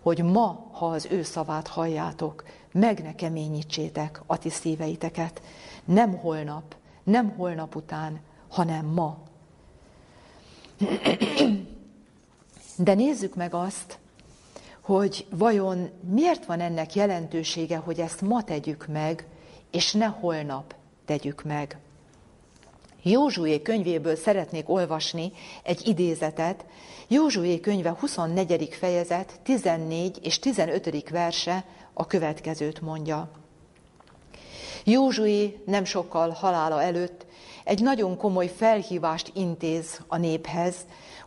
hogy 0.01 0.23
ma, 0.23 0.67
ha 0.71 0.85
az 0.85 1.07
ő 1.11 1.23
szavát 1.23 1.67
halljátok, 1.67 2.43
meg 2.71 3.03
ne 3.03 3.15
keményítsétek 3.15 4.21
a 4.25 4.37
ti 4.37 4.49
szíveiteket. 4.49 5.41
Nem 5.85 6.17
holnap, 6.17 6.75
nem 7.03 7.29
holnap 7.29 7.75
után, 7.75 8.19
hanem 8.49 8.85
ma. 8.85 9.17
De 12.77 12.93
nézzük 12.93 13.35
meg 13.35 13.53
azt, 13.53 13.99
hogy 14.81 15.25
vajon 15.29 15.89
miért 16.01 16.45
van 16.45 16.59
ennek 16.59 16.95
jelentősége, 16.95 17.77
hogy 17.77 17.99
ezt 17.99 18.21
ma 18.21 18.43
tegyük 18.43 18.87
meg, 18.87 19.27
és 19.71 19.93
ne 19.93 20.05
holnap 20.05 20.75
tegyük 21.05 21.43
meg. 21.43 21.77
Józsué 23.01 23.61
könyvéből 23.61 24.15
szeretnék 24.15 24.69
olvasni 24.69 25.31
egy 25.63 25.87
idézetet. 25.87 26.65
Józsué 27.07 27.59
könyve 27.59 27.95
24. 27.99 28.69
fejezet 28.71 29.39
14 29.43 30.19
és 30.21 30.39
15. 30.39 31.09
verse 31.09 31.65
a 31.93 32.05
következőt 32.05 32.81
mondja. 32.81 33.29
Józsué 34.83 35.61
nem 35.65 35.83
sokkal 35.83 36.29
halála 36.29 36.81
előtt 36.81 37.25
egy 37.63 37.81
nagyon 37.81 38.17
komoly 38.17 38.47
felhívást 38.47 39.31
intéz 39.33 39.99
a 40.07 40.17
néphez. 40.17 40.75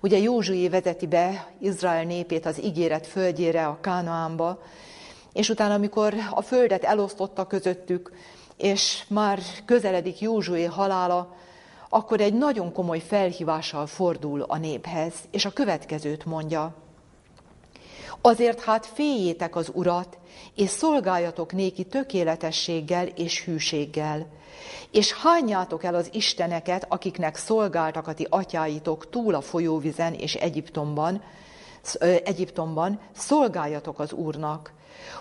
Ugye 0.01 0.19
Józsué 0.19 0.69
vezeti 0.69 1.07
be 1.07 1.53
Izrael 1.59 2.05
népét 2.05 2.47
az 2.47 2.65
ígéret 2.65 3.07
földjére, 3.07 3.67
a 3.67 3.79
Kánaánba, 3.81 4.63
és 5.33 5.49
utána, 5.49 5.75
amikor 5.75 6.15
a 6.31 6.43
földet 6.43 6.85
elosztotta 6.85 7.47
közöttük, 7.47 8.13
és 8.57 9.05
már 9.09 9.39
közeledik 9.65 10.21
Józsué 10.21 10.65
halála, 10.65 11.37
akkor 11.95 12.21
egy 12.21 12.35
nagyon 12.35 12.73
komoly 12.73 12.99
felhívással 12.99 13.87
fordul 13.87 14.43
a 14.43 14.57
néphez, 14.57 15.15
és 15.31 15.45
a 15.45 15.53
következőt 15.53 16.25
mondja. 16.25 16.75
Azért 18.21 18.61
hát 18.61 18.87
féljétek 18.87 19.57
az 19.57 19.71
Urat, 19.75 20.19
és 20.55 20.71
szolgáljatok 20.71 21.53
néki 21.53 21.85
tökéletességgel 21.85 23.07
és 23.07 23.45
hűséggel, 23.45 24.27
és 24.91 25.13
hányjátok 25.13 25.85
el 25.85 25.95
az 25.95 26.09
isteneket, 26.13 26.87
akiknek 26.89 27.37
szolgáltak 27.37 28.07
a 28.07 28.15
ti 28.15 28.27
atyáitok 28.31 29.11
túl 29.11 29.35
a 29.35 29.41
folyóvizen 29.41 30.15
és 30.15 30.35
Egyiptomban, 30.35 31.23
Egyiptomban, 32.25 33.01
szolgáljatok 33.13 33.99
az 33.99 34.13
Úrnak. 34.13 34.73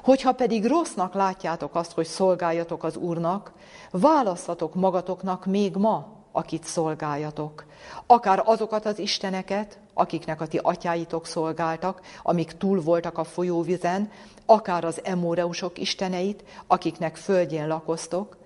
Hogyha 0.03 0.31
pedig 0.31 0.65
rossznak 0.65 1.13
látjátok 1.13 1.75
azt, 1.75 1.91
hogy 1.91 2.05
szolgáljatok 2.05 2.83
az 2.83 2.95
Úrnak, 2.95 3.51
választatok 3.91 4.75
magatoknak 4.75 5.45
még 5.45 5.75
ma 5.75 6.19
akit 6.31 6.63
szolgáljatok. 6.63 7.65
Akár 8.05 8.41
azokat 8.45 8.85
az 8.85 8.99
isteneket, 8.99 9.79
akiknek 9.93 10.41
a 10.41 10.47
ti 10.47 10.57
atyáitok 10.57 11.25
szolgáltak, 11.25 12.01
amik 12.23 12.51
túl 12.51 12.81
voltak 12.81 13.17
a 13.17 13.23
folyóvizen, 13.23 14.11
akár 14.45 14.85
az 14.85 15.01
emóreusok 15.03 15.77
isteneit, 15.77 16.43
akiknek 16.67 17.15
földjén 17.15 17.67
lakoztok. 17.67 18.37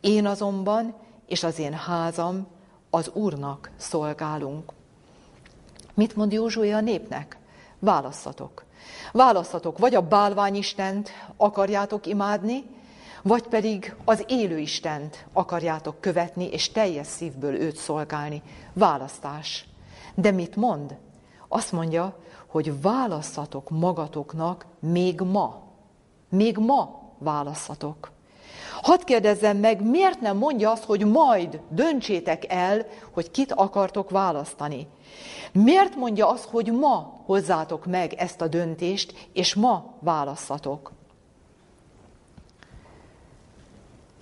Én 0.00 0.26
azonban 0.26 0.94
és 1.26 1.42
az 1.42 1.58
én 1.58 1.72
házam 1.72 2.46
az 2.90 3.10
Úrnak 3.12 3.70
szolgálunk. 3.76 4.72
Mit 5.94 6.16
mond 6.16 6.32
Józsué 6.32 6.70
a 6.70 6.80
népnek? 6.80 7.38
Választatok. 7.78 8.64
Választatok, 9.12 9.78
vagy 9.78 9.94
a 9.94 10.08
bálványistent 10.08 11.10
akarjátok 11.36 12.06
imádni, 12.06 12.64
vagy 13.22 13.42
pedig 13.42 13.94
az 14.04 14.24
élő 14.28 14.58
Istent 14.58 15.26
akarjátok 15.32 16.00
követni, 16.00 16.44
és 16.44 16.70
teljes 16.70 17.06
szívből 17.06 17.54
őt 17.54 17.76
szolgálni. 17.76 18.42
Választás. 18.72 19.68
De 20.14 20.30
mit 20.30 20.56
mond? 20.56 20.96
Azt 21.48 21.72
mondja, 21.72 22.18
hogy 22.46 22.80
választatok 22.80 23.70
magatoknak 23.70 24.66
még 24.78 25.20
ma. 25.20 25.62
Még 26.28 26.58
ma 26.58 27.00
választatok. 27.18 28.10
Hadd 28.82 29.04
kérdezzem 29.04 29.56
meg, 29.56 29.82
miért 29.82 30.20
nem 30.20 30.36
mondja 30.36 30.70
azt, 30.70 30.84
hogy 30.84 31.06
majd 31.06 31.60
döntsétek 31.68 32.52
el, 32.52 32.86
hogy 33.12 33.30
kit 33.30 33.52
akartok 33.52 34.10
választani? 34.10 34.86
Miért 35.52 35.96
mondja 35.96 36.28
azt, 36.28 36.44
hogy 36.44 36.72
ma 36.72 37.22
hozzátok 37.24 37.86
meg 37.86 38.12
ezt 38.12 38.40
a 38.40 38.48
döntést, 38.48 39.28
és 39.32 39.54
ma 39.54 39.94
választatok? 40.00 40.92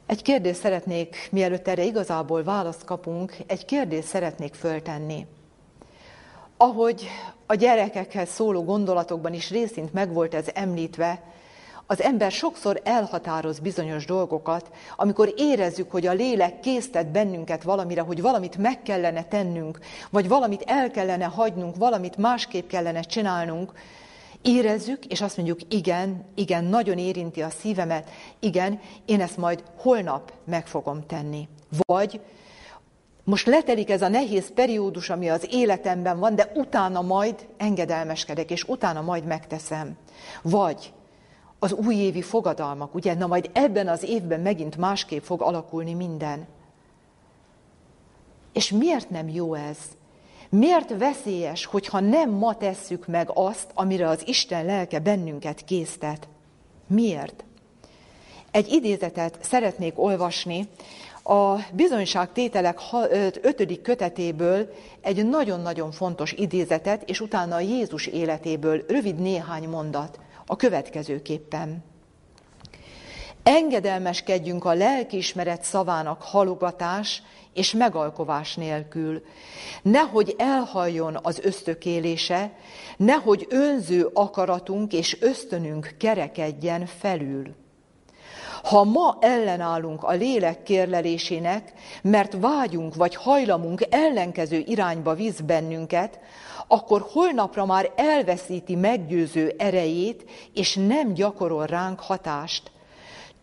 Egy 0.08 0.22
kérdést 0.22 0.60
szeretnék, 0.60 1.28
mielőtt 1.30 1.68
erre 1.68 1.84
igazából 1.84 2.42
választ 2.42 2.84
kapunk, 2.84 3.36
egy 3.46 3.64
kérdést 3.64 4.06
szeretnék 4.06 4.54
föltenni. 4.54 5.26
Ahogy 6.56 7.08
a 7.46 7.54
gyerekekhez 7.54 8.28
szóló 8.28 8.64
gondolatokban 8.64 9.32
is 9.32 9.50
részint 9.50 9.92
megvolt 9.92 10.34
ez 10.34 10.46
említve, 10.54 11.22
az 11.86 12.02
ember 12.02 12.30
sokszor 12.30 12.80
elhatároz 12.84 13.58
bizonyos 13.58 14.04
dolgokat, 14.04 14.70
amikor 14.96 15.32
érezzük, 15.36 15.90
hogy 15.90 16.06
a 16.06 16.12
lélek 16.12 16.60
késztet 16.60 17.10
bennünket 17.10 17.62
valamire, 17.62 18.00
hogy 18.00 18.20
valamit 18.20 18.56
meg 18.56 18.82
kellene 18.82 19.24
tennünk, 19.24 19.78
vagy 20.10 20.28
valamit 20.28 20.62
el 20.66 20.90
kellene 20.90 21.24
hagynunk, 21.24 21.76
valamit 21.76 22.16
másképp 22.16 22.68
kellene 22.68 23.00
csinálnunk, 23.00 23.72
érezzük, 24.42 25.04
és 25.04 25.20
azt 25.20 25.36
mondjuk, 25.36 25.58
igen, 25.68 26.24
igen, 26.34 26.64
nagyon 26.64 26.98
érinti 26.98 27.42
a 27.42 27.50
szívemet, 27.50 28.10
igen, 28.38 28.80
én 29.04 29.20
ezt 29.20 29.36
majd 29.36 29.62
holnap 29.76 30.32
meg 30.44 30.66
fogom 30.66 31.06
tenni. 31.06 31.48
Vagy 31.86 32.20
most 33.24 33.46
letelik 33.46 33.90
ez 33.90 34.02
a 34.02 34.08
nehéz 34.08 34.52
periódus, 34.54 35.10
ami 35.10 35.28
az 35.28 35.46
életemben 35.50 36.18
van, 36.18 36.34
de 36.34 36.52
utána 36.54 37.02
majd 37.02 37.46
engedelmeskedek, 37.56 38.50
és 38.50 38.64
utána 38.64 39.00
majd 39.02 39.24
megteszem. 39.24 39.96
Vagy 40.42 40.92
az 41.58 41.72
újévi 41.72 42.22
fogadalmak, 42.22 42.94
ugye, 42.94 43.14
na 43.14 43.26
majd 43.26 43.50
ebben 43.52 43.88
az 43.88 44.02
évben 44.02 44.40
megint 44.40 44.76
másképp 44.76 45.22
fog 45.22 45.42
alakulni 45.42 45.94
minden. 45.94 46.46
És 48.52 48.70
miért 48.70 49.10
nem 49.10 49.28
jó 49.28 49.54
ez? 49.54 49.78
Miért 50.50 50.98
veszélyes, 50.98 51.64
hogyha 51.64 52.00
nem 52.00 52.30
ma 52.30 52.56
tesszük 52.56 53.06
meg 53.06 53.30
azt, 53.34 53.70
amire 53.74 54.08
az 54.08 54.22
Isten 54.26 54.64
lelke 54.64 54.98
bennünket 54.98 55.64
késztet? 55.64 56.28
Miért? 56.86 57.44
Egy 58.50 58.72
idézetet 58.72 59.38
szeretnék 59.40 59.98
olvasni 59.98 60.68
a 61.22 61.54
bizonyságtételek 61.72 62.78
ötödik 63.42 63.82
kötetéből 63.82 64.74
egy 65.00 65.28
nagyon-nagyon 65.28 65.90
fontos 65.90 66.32
idézetet, 66.32 67.10
és 67.10 67.20
utána 67.20 67.54
a 67.54 67.60
Jézus 67.60 68.06
életéből 68.06 68.84
rövid 68.88 69.18
néhány 69.18 69.68
mondat 69.68 70.20
a 70.46 70.56
következőképpen. 70.56 71.84
Engedelmeskedjünk 73.42 74.64
a 74.64 74.74
lelkiismeret 74.74 75.62
szavának 75.62 76.22
halogatás 76.22 77.22
és 77.54 77.72
megalkovás 77.72 78.54
nélkül. 78.54 79.22
Nehogy 79.82 80.34
elhaljon 80.38 81.18
az 81.22 81.40
ösztökélése, 81.42 82.52
nehogy 82.96 83.46
önző 83.50 84.10
akaratunk 84.14 84.92
és 84.92 85.16
ösztönünk 85.20 85.94
kerekedjen 85.98 86.86
felül. 86.86 87.54
Ha 88.62 88.84
ma 88.84 89.16
ellenállunk 89.20 90.02
a 90.02 90.12
lélek 90.12 90.62
kérlelésének, 90.62 91.72
mert 92.02 92.36
vágyunk 92.40 92.94
vagy 92.94 93.14
hajlamunk 93.14 93.86
ellenkező 93.90 94.62
irányba 94.66 95.14
visz 95.14 95.40
bennünket, 95.40 96.20
akkor 96.68 97.06
holnapra 97.12 97.66
már 97.66 97.92
elveszíti 97.96 98.74
meggyőző 98.74 99.54
erejét, 99.58 100.30
és 100.54 100.74
nem 100.74 101.12
gyakorol 101.12 101.66
ránk 101.66 102.00
hatást. 102.00 102.70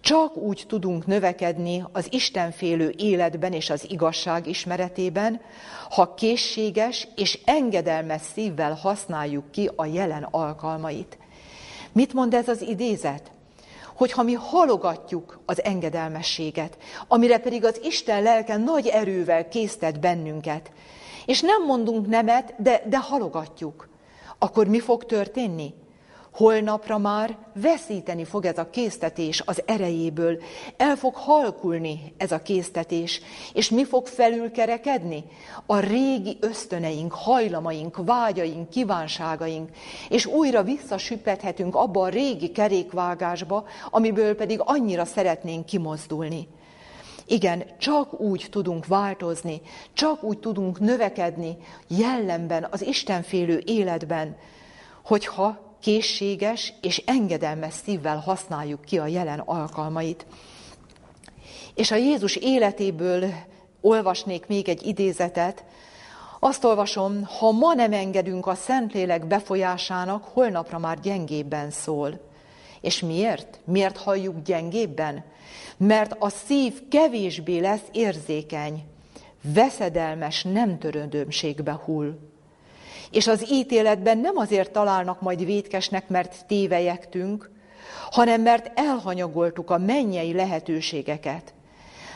Csak 0.06 0.38
úgy 0.38 0.64
tudunk 0.68 1.06
növekedni 1.06 1.84
az 1.92 2.08
Istenfélő 2.10 2.94
életben 2.98 3.54
és 3.54 3.70
az 3.70 3.86
igazság 3.90 4.48
ismeretében, 4.48 5.42
ha 5.90 6.14
készséges 6.14 7.08
és 7.16 7.40
engedelmes 7.46 8.22
szívvel 8.34 8.74
használjuk 8.74 9.52
ki 9.52 9.70
a 9.76 9.86
jelen 9.86 10.24
alkalmait. 10.24 11.18
Mit 11.92 12.14
mond 12.14 12.34
ez 12.34 12.48
az 12.48 12.62
idézet? 12.62 13.32
Hogyha 13.96 14.24
mi 14.24 14.34
halogatjuk 14.34 15.40
az 15.46 15.64
engedelmességet, 15.64 16.78
amire 17.08 17.38
pedig 17.38 17.66
az 17.66 17.80
Isten 17.84 18.22
lelke 18.22 18.58
nagy 18.58 18.88
erővel 18.88 19.48
késztet 19.48 20.00
bennünket, 20.00 20.72
és 21.26 21.42
nem 21.42 21.66
mondunk 21.66 22.08
nemet, 22.08 22.54
de, 22.58 22.82
de 22.90 22.98
halogatjuk, 22.98 23.90
akkor 24.40 24.68
mi 24.68 24.80
fog 24.80 25.06
történni? 25.06 25.74
Holnapra 26.36 26.98
már 26.98 27.38
veszíteni 27.62 28.24
fog 28.24 28.46
ez 28.46 28.58
a 28.58 28.70
késztetés 28.70 29.42
az 29.46 29.64
erejéből, 29.66 30.42
el 30.78 30.96
fog 30.96 31.16
halkulni 31.16 32.14
ez 32.18 32.32
a 32.32 32.42
késztetés, 32.42 33.22
és 33.54 33.70
mi 33.70 33.86
fog 33.86 34.08
felülkerekedni? 34.08 35.24
A 35.66 35.80
régi 35.80 36.38
ösztöneink, 36.40 37.14
hajlamaink, 37.14 37.98
vágyaink, 38.06 38.70
kívánságaink, 38.70 39.70
és 40.10 40.26
újra 40.26 40.64
visszasüppethetünk 40.64 41.76
abba 41.76 42.02
a 42.02 42.10
régi 42.10 42.52
kerékvágásba, 42.52 43.66
amiből 43.90 44.36
pedig 44.36 44.62
annyira 44.64 45.06
szeretnénk 45.06 45.66
kimozdulni. 45.66 46.48
Igen, 47.26 47.64
csak 47.78 48.20
úgy 48.20 48.48
tudunk 48.50 48.86
változni, 48.86 49.62
csak 49.94 50.24
úgy 50.24 50.40
tudunk 50.40 50.80
növekedni 50.80 51.58
jellemben, 51.88 52.68
az 52.72 52.86
Istenfélő 52.86 53.62
életben, 53.66 54.38
hogyha 55.04 55.65
készséges 55.86 56.74
és 56.82 57.04
engedelmes 57.06 57.74
szívvel 57.74 58.18
használjuk 58.18 58.82
ki 58.82 58.98
a 58.98 59.08
jelen 59.08 59.40
alkalmait. 59.40 60.26
És 61.76 61.92
a 61.92 61.96
Jézus 61.96 62.36
életéből 62.36 63.34
olvasnék 63.82 64.48
még 64.48 64.70
egy 64.70 64.86
idézetet, 64.86 65.64
azt 66.40 66.64
olvasom, 66.64 67.24
ha 67.24 67.52
ma 67.52 67.74
nem 67.74 67.94
engedünk 67.94 68.48
a 68.48 68.56
Szentlélek 68.56 69.28
befolyásának, 69.28 70.24
holnapra 70.24 70.80
már 70.80 71.00
gyengébben 71.00 71.72
szól. 71.72 72.20
És 72.82 73.00
miért? 73.00 73.60
Miért 73.66 73.98
halljuk 73.98 74.42
gyengébben? 74.42 75.24
Mert 75.78 76.16
a 76.20 76.30
szív 76.30 76.88
kevésbé 76.90 77.60
lesz 77.60 77.86
érzékeny, 77.92 78.84
veszedelmes 79.42 80.44
nem 80.44 80.80
törődömségbe 80.80 81.72
hull. 81.72 82.18
És 83.16 83.28
az 83.28 83.52
ítéletben 83.52 84.18
nem 84.18 84.38
azért 84.38 84.72
találnak 84.72 85.22
majd 85.22 85.46
vétkesnek, 85.46 86.08
mert 86.08 86.46
tévejektünk, 86.48 87.52
hanem 88.12 88.42
mert 88.42 88.80
elhanyagoltuk 88.80 89.70
a 89.70 89.78
mennyei 89.78 90.34
lehetőségeket. 90.34 91.54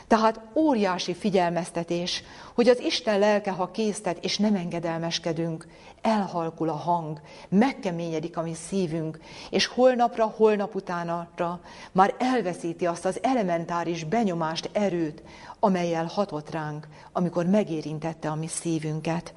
Tehát 0.08 0.42
óriási 0.56 1.14
figyelmeztetés, 1.14 2.24
hogy 2.54 2.68
az 2.68 2.80
Isten 2.80 3.20
lelke, 3.20 3.52
ha 3.52 3.72
késztet, 3.72 4.24
és 4.24 4.38
nem 4.38 4.56
engedelmeskedünk, 4.56 5.68
elhalkul 6.02 6.70
a 6.70 6.76
hang, 6.76 7.22
megkeményedik 7.50 8.38
a 8.38 8.42
mi 8.42 8.54
szívünk, 8.54 9.20
és 9.50 9.66
holnapra, 9.66 10.26
holnap 10.26 10.76
utánatra 10.76 11.60
már 11.92 12.16
elveszíti 12.18 12.86
azt 12.86 13.06
az 13.06 13.20
elementáris 13.24 14.04
benyomást, 14.04 14.70
erőt, 14.74 15.24
amelyel 15.60 16.06
hatott 16.06 16.52
ránk, 16.52 16.88
amikor 17.12 17.46
megérintette 17.46 18.30
a 18.30 18.36
mi 18.36 18.48
szívünket. 18.48 19.34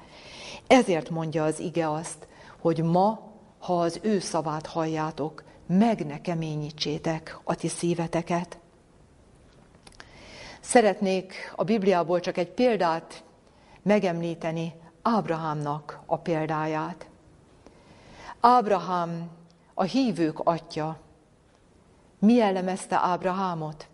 Ezért 0.67 1.09
mondja 1.09 1.43
az 1.43 1.59
ige 1.59 1.89
azt, 1.89 2.27
hogy 2.59 2.83
ma, 2.83 3.31
ha 3.59 3.79
az 3.79 3.99
ő 4.01 4.19
szavát 4.19 4.65
halljátok, 4.65 5.43
meg 5.65 6.05
ne 6.05 6.21
keményítsétek 6.21 7.39
a 7.43 7.55
ti 7.55 7.67
szíveteket. 7.67 8.57
Szeretnék 10.59 11.53
a 11.55 11.63
Bibliából 11.63 12.19
csak 12.19 12.37
egy 12.37 12.49
példát 12.51 13.23
megemlíteni, 13.81 14.73
Ábrahámnak 15.01 15.99
a 16.05 16.17
példáját. 16.17 17.09
Ábrahám 18.39 19.29
a 19.73 19.83
hívők 19.83 20.39
atya. 20.39 20.99
Mi 22.19 22.33
jellemezte 22.33 22.95
Ábrahámot? 22.95 23.87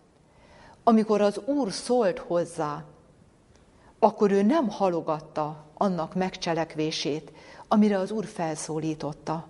Amikor 0.84 1.22
az 1.22 1.38
Úr 1.46 1.72
szólt 1.72 2.20
hozzá, 2.20 2.84
akkor 4.00 4.32
ő 4.32 4.42
nem 4.42 4.70
halogatta 4.70 5.66
annak 5.74 6.16
megcselekvését, 6.16 7.32
amire 7.68 7.98
az 7.98 8.12
Úr 8.12 8.26
felszólította. 8.26 9.48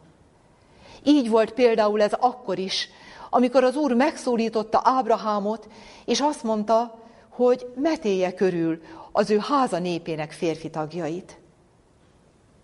Így 1.04 1.30
volt 1.30 1.52
például 1.52 2.02
ez 2.02 2.14
akkor 2.14 2.58
is, 2.58 2.90
amikor 3.30 3.64
az 3.64 3.76
Úr 3.76 3.94
megszólította 3.94 4.82
Ábrahámot, 4.84 5.68
és 6.06 6.20
azt 6.20 6.44
mondta, 6.44 7.00
hogy 7.30 7.74
metélje 7.76 8.34
körül 8.34 8.82
az 9.12 9.30
ő 9.30 9.38
háza 9.38 9.80
népének 9.80 10.32
férfi 10.32 10.70
tagjait. 10.70 11.38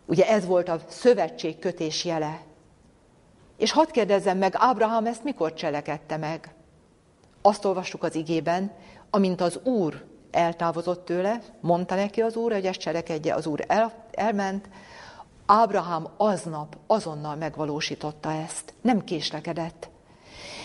Ugye 0.06 0.28
ez 0.28 0.46
volt 0.46 0.70
a 0.70 0.80
szövetség 0.88 1.60
kötés 1.60 2.06
jele. 2.06 2.42
És 3.58 3.72
hadd 3.72 3.92
kérdezzem 3.92 4.38
meg, 4.38 4.54
Ábrahám 4.58 5.06
ezt 5.06 5.24
mikor 5.24 5.54
cselekedte 5.54 6.18
meg? 6.18 6.54
Azt 7.42 7.66
olvassuk 7.66 8.04
az 8.04 8.16
igében, 8.16 8.72
amint 9.10 9.42
az 9.42 9.60
Úr 9.64 10.04
eltávozott 10.36 11.06
tőle, 11.06 11.42
mondta 11.62 11.96
neki 11.96 12.22
az 12.22 12.36
Úr, 12.36 12.52
hogy 12.52 12.66
ezt 12.66 12.80
cselekedje, 12.80 13.34
az 13.34 13.48
Úr 13.48 13.64
el, 13.68 13.94
elment, 14.12 14.70
Ábrahám 15.46 16.08
aznap 16.18 16.78
azonnal 16.88 17.36
megvalósította 17.36 18.32
ezt, 18.32 18.74
nem 18.82 19.04
késlekedett. 19.04 19.90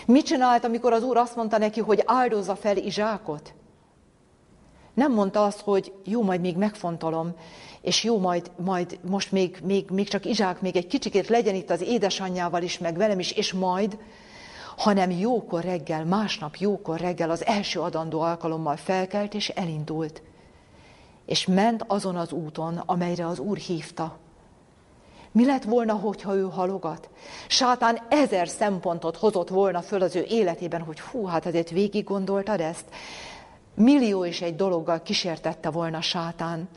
Mit 0.05 0.25
csinált, 0.25 0.63
amikor 0.63 0.93
az 0.93 1.03
Úr 1.03 1.17
azt 1.17 1.35
mondta 1.35 1.57
neki, 1.57 1.79
hogy 1.79 2.03
áldozza 2.05 2.55
fel 2.55 2.77
Izsákot? 2.77 3.53
Nem 4.93 5.13
mondta 5.13 5.43
azt, 5.43 5.59
hogy 5.59 5.93
jó, 6.03 6.23
majd 6.23 6.41
még 6.41 6.57
megfontolom, 6.57 7.33
és 7.81 8.03
jó, 8.03 8.17
majd, 8.19 8.51
majd 8.55 8.99
most 9.09 9.31
még, 9.31 9.59
még, 9.63 9.89
még 9.89 10.07
csak 10.07 10.25
Izsák 10.25 10.61
még 10.61 10.75
egy 10.75 10.87
kicsikét 10.87 11.27
legyen 11.27 11.55
itt 11.55 11.69
az 11.69 11.81
édesanyjával 11.81 12.61
is, 12.61 12.77
meg 12.77 12.97
velem 12.97 13.19
is, 13.19 13.31
és 13.31 13.53
majd, 13.53 13.97
hanem 14.81 15.11
jókor 15.11 15.63
reggel, 15.63 16.05
másnap 16.05 16.55
jókor 16.55 16.99
reggel 16.99 17.29
az 17.29 17.45
első 17.45 17.79
adandó 17.79 18.21
alkalommal 18.21 18.75
felkelt 18.75 19.33
és 19.33 19.49
elindult. 19.49 20.21
És 21.25 21.45
ment 21.45 21.83
azon 21.87 22.15
az 22.15 22.31
úton, 22.31 22.77
amelyre 22.85 23.27
az 23.27 23.39
Úr 23.39 23.57
hívta. 23.57 24.17
Mi 25.31 25.45
lett 25.45 25.63
volna, 25.63 25.93
hogyha 25.93 26.35
ő 26.35 26.41
halogat? 26.41 27.09
Sátán 27.47 27.99
ezer 28.09 28.47
szempontot 28.47 29.17
hozott 29.17 29.49
volna 29.49 29.81
föl 29.81 30.01
az 30.01 30.15
ő 30.15 30.25
életében, 30.29 30.81
hogy 30.81 30.99
hú, 30.99 31.25
hát 31.25 31.45
ezért 31.45 31.69
végig 31.69 32.03
gondoltad 32.03 32.59
ezt? 32.59 32.85
Millió 33.75 34.25
és 34.25 34.41
egy 34.41 34.55
dologgal 34.55 35.01
kísértette 35.01 35.69
volna 35.69 36.01
sátán. 36.01 36.69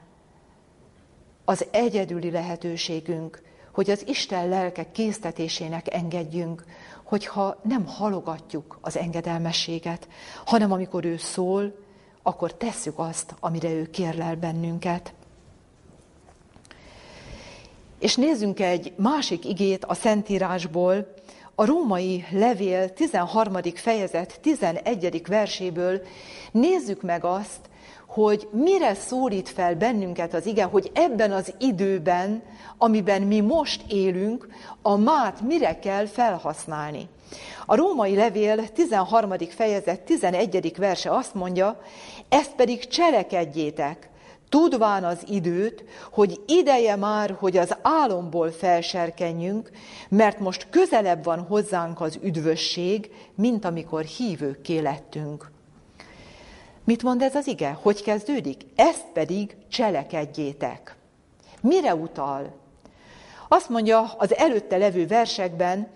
Az 1.45 1.67
egyedüli 1.71 2.31
lehetőségünk, 2.31 3.43
hogy 3.73 3.91
az 3.91 4.07
Isten 4.07 4.49
lelke 4.49 4.91
késztetésének 4.93 5.95
engedjünk, 5.95 6.65
hogyha 7.05 7.61
nem 7.63 7.87
halogatjuk 7.87 8.79
az 8.81 8.97
engedelmességet, 8.97 10.09
hanem 10.45 10.73
amikor 10.73 11.05
ő 11.05 11.17
szól, 11.17 11.75
akkor 12.23 12.55
tesszük 12.55 12.99
azt, 12.99 13.35
amire 13.41 13.71
ő 13.71 13.91
kérlel 13.91 14.37
bennünket. 14.37 15.15
És 17.99 18.17
nézzünk 18.17 18.61
egy 18.61 18.93
másik 18.97 19.45
igét 19.45 19.85
a 19.85 19.95
Szentírásból, 19.95 21.15
a 21.55 21.65
római 21.65 22.25
levél 22.31 22.93
13. 22.93 23.57
fejezet 23.75 24.41
11. 24.41 25.23
verséből 25.27 26.03
nézzük 26.53 27.03
meg 27.03 27.25
azt, 27.25 27.61
hogy 28.15 28.49
mire 28.51 28.95
szólít 28.95 29.49
fel 29.49 29.75
bennünket 29.75 30.35
az 30.35 30.47
ige, 30.47 30.65
hogy 30.65 30.91
ebben 30.95 31.33
az 31.33 31.55
időben, 31.59 32.43
amiben 32.79 33.23
mi 33.23 33.41
most 33.41 33.83
élünk, 33.89 34.49
a 34.83 34.97
mát 34.97 35.41
mire 35.41 35.79
kell 35.79 36.07
felhasználni. 36.07 37.09
A 37.67 37.77
római 37.77 38.15
levél 38.15 38.69
13. 38.73 39.33
fejezet 39.49 40.01
11. 40.01 40.75
verse 40.77 41.11
azt 41.11 41.35
mondja, 41.35 41.81
ezt 42.29 42.55
pedig 42.55 42.87
cselekedjétek, 42.89 44.11
tudván 44.49 45.05
az 45.05 45.19
időt, 45.29 45.85
hogy 46.13 46.41
ideje 46.47 46.97
már, 46.97 47.37
hogy 47.39 47.57
az 47.57 47.77
álomból 47.83 48.51
felserkenjünk, 48.51 49.71
mert 50.09 50.39
most 50.39 50.67
közelebb 50.71 51.25
van 51.25 51.41
hozzánk 51.41 52.01
az 52.01 52.19
üdvösség, 52.23 53.11
mint 53.35 53.65
amikor 53.65 54.03
hívőkké 54.03 54.79
lettünk. 54.79 55.53
Mit 56.85 57.03
mond 57.03 57.23
ez 57.23 57.35
az 57.35 57.47
ige? 57.47 57.79
Hogy 57.83 58.03
kezdődik? 58.03 58.63
Ezt 58.75 59.05
pedig 59.13 59.57
cselekedjétek. 59.69 60.97
Mire 61.61 61.95
utal? 61.95 62.53
Azt 63.49 63.69
mondja 63.69 64.15
az 64.19 64.37
előtte 64.37 64.77
levő 64.77 65.07
versekben, 65.07 65.89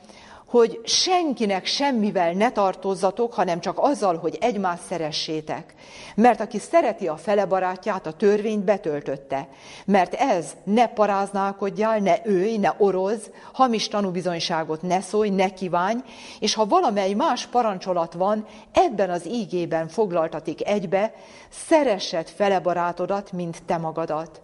hogy 0.48 0.80
senkinek 0.84 1.66
semmivel 1.66 2.32
ne 2.32 2.52
tartozzatok, 2.52 3.34
hanem 3.34 3.60
csak 3.60 3.78
azzal, 3.78 4.16
hogy 4.16 4.38
egymást 4.40 4.82
szeressétek. 4.88 5.74
Mert 6.14 6.40
aki 6.40 6.58
szereti 6.58 7.08
a 7.08 7.16
fele 7.16 7.46
barátját, 7.46 8.06
a 8.06 8.12
törvényt 8.12 8.64
betöltötte. 8.64 9.48
Mert 9.84 10.14
ez 10.14 10.56
ne 10.64 10.86
paráználkodjál, 10.86 11.98
ne 11.98 12.16
őj, 12.24 12.56
ne 12.56 12.74
oroz, 12.78 13.30
hamis 13.52 13.88
tanúbizonyságot 13.88 14.82
ne 14.82 15.00
szólj, 15.00 15.28
ne 15.28 15.48
kívánj, 15.48 16.00
és 16.40 16.54
ha 16.54 16.66
valamely 16.66 17.12
más 17.12 17.46
parancsolat 17.46 18.12
van, 18.12 18.46
ebben 18.72 19.10
az 19.10 19.26
ígében 19.26 19.88
foglaltatik 19.88 20.66
egybe, 20.66 21.14
szeressed 21.50 22.28
fele 22.28 22.60
barátodat, 22.60 23.32
mint 23.32 23.62
te 23.66 23.76
magadat. 23.76 24.40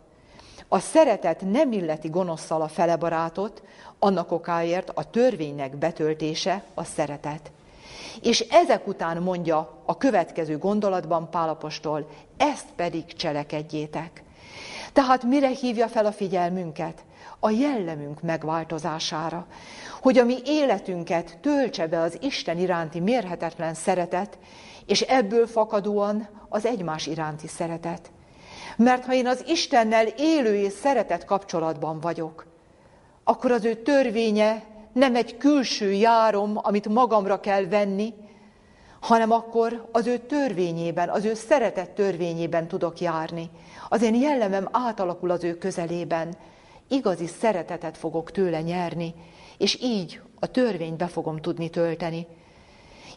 A 0.68 0.78
szeretet 0.78 1.40
nem 1.50 1.72
illeti 1.72 2.08
gonoszszal 2.08 2.62
a 2.62 2.68
fele 2.68 2.96
barátot, 2.96 3.62
annak 3.98 4.32
okáért 4.32 4.90
a 4.94 5.10
törvénynek 5.10 5.76
betöltése 5.76 6.64
a 6.74 6.84
szeretet. 6.84 7.50
És 8.22 8.40
ezek 8.40 8.86
után 8.86 9.22
mondja 9.22 9.82
a 9.84 9.96
következő 9.96 10.58
gondolatban 10.58 11.30
Pálapostól, 11.30 12.08
ezt 12.36 12.68
pedig 12.76 13.04
cselekedjétek. 13.06 14.22
Tehát 14.92 15.22
mire 15.22 15.48
hívja 15.48 15.88
fel 15.88 16.06
a 16.06 16.12
figyelmünket? 16.12 17.04
A 17.40 17.50
jellemünk 17.50 18.22
megváltozására, 18.22 19.46
hogy 20.00 20.18
a 20.18 20.24
mi 20.24 20.36
életünket 20.44 21.38
töltse 21.40 21.86
be 21.86 22.00
az 22.00 22.18
Isten 22.20 22.58
iránti 22.58 23.00
mérhetetlen 23.00 23.74
szeretet, 23.74 24.38
és 24.86 25.00
ebből 25.00 25.46
fakadóan 25.46 26.28
az 26.48 26.66
egymás 26.66 27.06
iránti 27.06 27.46
szeretet. 27.48 28.10
Mert 28.76 29.04
ha 29.04 29.14
én 29.14 29.26
az 29.26 29.44
Istennel 29.46 30.06
élő 30.06 30.56
és 30.56 30.72
szeretett 30.72 31.24
kapcsolatban 31.24 32.00
vagyok, 32.00 32.46
akkor 33.24 33.50
az 33.50 33.64
ő 33.64 33.74
törvénye 33.74 34.64
nem 34.92 35.16
egy 35.16 35.36
külső 35.36 35.92
járom, 35.92 36.58
amit 36.62 36.88
magamra 36.88 37.40
kell 37.40 37.64
venni, 37.64 38.14
hanem 39.00 39.30
akkor 39.30 39.88
az 39.92 40.06
ő 40.06 40.18
törvényében, 40.18 41.08
az 41.08 41.24
ő 41.24 41.34
szeretett 41.34 41.94
törvényében 41.94 42.68
tudok 42.68 43.00
járni. 43.00 43.50
Az 43.88 44.02
én 44.02 44.14
jellemem 44.14 44.68
átalakul 44.70 45.30
az 45.30 45.44
ő 45.44 45.58
közelében. 45.58 46.36
Igazi 46.88 47.26
szeretetet 47.26 47.96
fogok 47.96 48.30
tőle 48.30 48.60
nyerni, 48.60 49.14
és 49.58 49.78
így 49.82 50.20
a 50.40 50.46
törvényt 50.46 50.96
be 50.96 51.06
fogom 51.06 51.40
tudni 51.40 51.68
tölteni. 51.70 52.26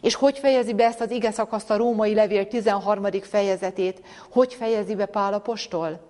És 0.00 0.14
hogy 0.14 0.38
fejezi 0.38 0.74
be 0.74 0.84
ezt 0.84 1.00
az 1.00 1.10
ige 1.10 1.32
a 1.68 1.76
római 1.76 2.14
levél 2.14 2.48
13. 2.48 3.06
fejezetét? 3.22 4.02
Hogy 4.30 4.54
fejezi 4.54 4.94
be 4.94 5.06
Pál 5.06 5.32
apostol? 5.32 6.00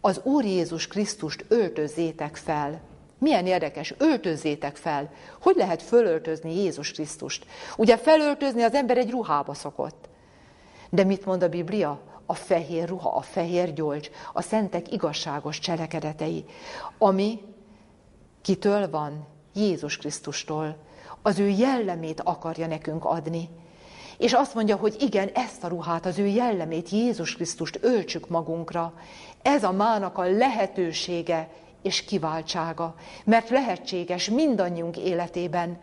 Az 0.00 0.20
Úr 0.22 0.44
Jézus 0.44 0.86
Krisztust 0.86 1.44
öltözzétek 1.48 2.36
fel. 2.36 2.80
Milyen 3.22 3.46
érdekes, 3.46 3.94
öltözzétek 3.98 4.76
fel. 4.76 5.10
Hogy 5.40 5.56
lehet 5.56 5.82
fölöltözni 5.82 6.54
Jézus 6.54 6.90
Krisztust? 6.90 7.46
Ugye 7.76 7.96
felöltözni 7.96 8.62
az 8.62 8.74
ember 8.74 8.98
egy 8.98 9.10
ruhába 9.10 9.54
szokott. 9.54 10.08
De 10.90 11.04
mit 11.04 11.24
mond 11.24 11.42
a 11.42 11.48
Biblia? 11.48 12.00
A 12.26 12.34
fehér 12.34 12.88
ruha, 12.88 13.08
a 13.08 13.20
fehér 13.20 13.72
gyolcs, 13.72 14.10
a 14.32 14.42
szentek 14.42 14.92
igazságos 14.92 15.58
cselekedetei, 15.58 16.44
ami 16.98 17.40
kitől 18.40 18.90
van? 18.90 19.26
Jézus 19.54 19.96
Krisztustól. 19.96 20.76
Az 21.22 21.38
ő 21.38 21.48
jellemét 21.48 22.20
akarja 22.20 22.66
nekünk 22.66 23.04
adni. 23.04 23.48
És 24.18 24.32
azt 24.32 24.54
mondja, 24.54 24.76
hogy 24.76 24.96
igen, 25.00 25.28
ezt 25.34 25.64
a 25.64 25.68
ruhát, 25.68 26.06
az 26.06 26.18
ő 26.18 26.26
jellemét, 26.26 26.88
Jézus 26.88 27.34
Krisztust 27.34 27.78
öltsük 27.82 28.28
magunkra. 28.28 28.92
Ez 29.42 29.64
a 29.64 29.72
mának 29.72 30.18
a 30.18 30.30
lehetősége, 30.30 31.48
és 31.82 32.04
kiváltsága, 32.04 32.94
mert 33.24 33.48
lehetséges 33.48 34.28
mindannyiunk 34.28 34.96
életében, 34.96 35.80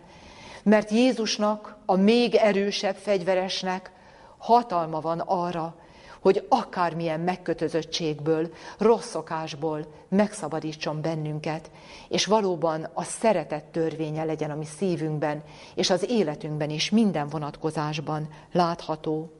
mert 0.64 0.92
Jézusnak, 0.92 1.78
a 1.86 1.96
még 1.96 2.36
erősebb 2.36 2.96
fegyveresnek 2.96 3.92
hatalma 4.38 5.00
van 5.00 5.20
arra, 5.20 5.76
hogy 6.20 6.46
akármilyen 6.50 7.20
megkötözöttségből, 7.20 8.54
rossz 8.78 9.10
szokásból 9.10 9.86
megszabadítson 10.10 11.02
bennünket, 11.02 11.72
és 12.10 12.26
valóban 12.26 12.90
a 12.94 13.04
szeretet 13.04 13.64
törvénye 13.64 14.24
legyen 14.24 14.52
a 14.52 14.56
mi 14.56 14.66
szívünkben, 14.66 15.44
és 15.76 15.90
az 15.90 16.10
életünkben 16.10 16.70
is 16.70 16.90
minden 16.90 17.28
vonatkozásban 17.28 18.28
látható. 18.52 19.32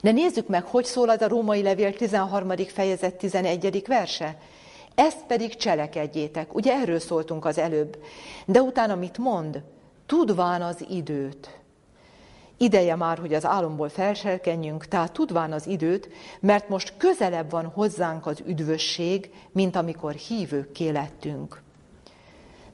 De 0.00 0.10
nézzük 0.10 0.48
meg, 0.48 0.64
hogy 0.64 0.84
szól 0.84 1.08
az 1.08 1.20
a 1.20 1.28
római 1.28 1.62
levél 1.62 1.94
13. 1.94 2.56
fejezet 2.56 3.14
11. 3.14 3.82
verse. 3.86 4.38
Ezt 4.94 5.24
pedig 5.26 5.56
cselekedjétek. 5.56 6.54
Ugye 6.54 6.72
erről 6.72 6.98
szóltunk 6.98 7.44
az 7.44 7.58
előbb. 7.58 7.98
De 8.46 8.60
utána 8.60 8.94
mit 8.94 9.18
mond? 9.18 9.62
Tudván 10.06 10.62
az 10.62 10.84
időt. 10.88 11.60
Ideje 12.56 12.94
már, 12.94 13.18
hogy 13.18 13.34
az 13.34 13.46
álomból 13.46 13.88
felselkenjünk, 13.88 14.86
tehát 14.86 15.12
tudván 15.12 15.52
az 15.52 15.66
időt, 15.66 16.08
mert 16.40 16.68
most 16.68 16.94
közelebb 16.96 17.50
van 17.50 17.66
hozzánk 17.66 18.26
az 18.26 18.42
üdvösség, 18.46 19.30
mint 19.52 19.76
amikor 19.76 20.12
hívőkké 20.12 20.88
lettünk. 20.88 21.62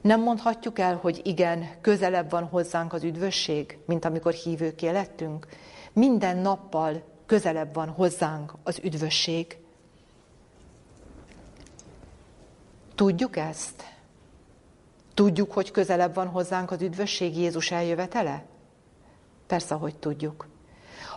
Nem 0.01 0.21
mondhatjuk 0.21 0.79
el, 0.79 0.95
hogy 0.95 1.21
igen, 1.23 1.69
közelebb 1.81 2.29
van 2.29 2.43
hozzánk 2.43 2.93
az 2.93 3.03
üdvösség, 3.03 3.77
mint 3.85 4.05
amikor 4.05 4.33
hívőké 4.33 4.89
lettünk. 4.89 5.47
Minden 5.93 6.37
nappal 6.37 7.03
közelebb 7.25 7.73
van 7.73 7.89
hozzánk 7.89 8.53
az 8.63 8.79
üdvösség. 8.83 9.57
Tudjuk 12.97 13.37
ezt? 13.37 13.83
Tudjuk, 15.13 15.51
hogy 15.51 15.71
közelebb 15.71 16.13
van 16.13 16.27
hozzánk 16.27 16.71
az 16.71 16.81
üdvösség 16.81 17.37
Jézus 17.37 17.71
eljövetele? 17.71 18.43
Persze, 19.47 19.75
hogy 19.75 19.95
tudjuk. 19.95 20.47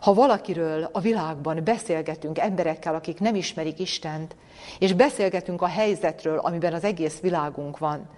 Ha 0.01 0.15
valakiről 0.15 0.89
a 0.93 1.01
világban 1.01 1.65
beszélgetünk 1.65 2.39
emberekkel, 2.39 2.95
akik 2.95 3.21
nem 3.21 3.35
ismerik 3.35 3.79
Istent, 3.79 4.37
és 4.79 4.93
beszélgetünk 4.93 5.63
a 5.63 5.67
helyzetről, 5.67 6.39
amiben 6.39 6.73
az 6.73 6.85
egész 6.85 7.21
világunk 7.21 7.79
van, 7.79 8.09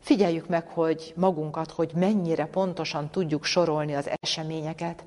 figyeljük 0.00 0.48
meg, 0.48 0.68
hogy 0.68 1.12
magunkat, 1.16 1.70
hogy 1.70 1.90
mennyire 1.94 2.46
pontosan 2.46 3.10
tudjuk 3.10 3.44
sorolni 3.44 3.94
az 3.94 4.10
eseményeket, 4.20 5.04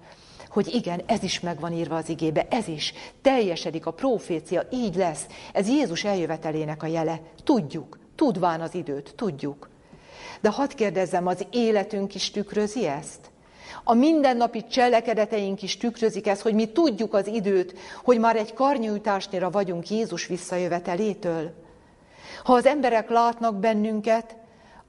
hogy 0.58 0.74
igen, 0.74 1.02
ez 1.06 1.24
is 1.24 1.39
meg 1.39 1.60
van 1.60 1.74
írva 1.74 1.96
az 1.96 2.10
igébe, 2.10 2.48
ez 2.50 2.67
is, 2.67 2.93
teljesedik 3.22 3.86
a 3.86 3.91
profécia, 3.91 4.67
így 4.72 4.96
lesz. 4.96 5.26
Ez 5.54 5.67
Jézus 5.67 6.04
eljövetelének 6.04 6.84
a 6.84 6.88
jele. 6.88 7.20
Tudjuk, 7.43 8.00
tudván 8.15 8.62
az 8.62 8.76
időt, 8.76 9.13
tudjuk. 9.15 9.70
De 10.41 10.50
hadd 10.50 10.76
kérdezzem, 10.76 11.28
az 11.28 11.46
életünk 11.52 12.15
is 12.15 12.32
tükrözi 12.32 12.88
ezt? 12.88 13.20
A 13.84 13.93
mindennapi 13.93 14.67
cselekedeteink 14.67 15.62
is 15.62 15.78
tükrözik 15.78 16.28
ezt, 16.28 16.41
hogy 16.41 16.54
mi 16.54 16.65
tudjuk 16.65 17.13
az 17.13 17.28
időt, 17.28 17.78
hogy 18.04 18.20
már 18.20 18.36
egy 18.36 18.54
karnyújtásnyira 18.54 19.50
vagyunk 19.50 19.89
Jézus 19.89 20.28
visszajövetelétől. 20.28 21.54
Ha 22.43 22.54
az 22.54 22.65
emberek 22.65 23.10
látnak 23.10 23.56
bennünket, 23.56 24.36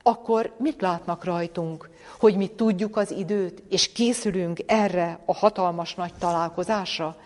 akkor 0.02 0.54
mit 0.58 0.80
látnak 0.80 1.24
rajtunk? 1.24 1.90
Hogy 2.18 2.36
mi 2.36 2.46
tudjuk 2.46 2.96
az 2.96 3.10
időt, 3.10 3.62
és 3.68 3.92
készülünk 3.92 4.58
erre 4.66 5.20
a 5.24 5.34
hatalmas 5.34 5.94
nagy 5.94 6.12
találkozásra? 6.18 7.16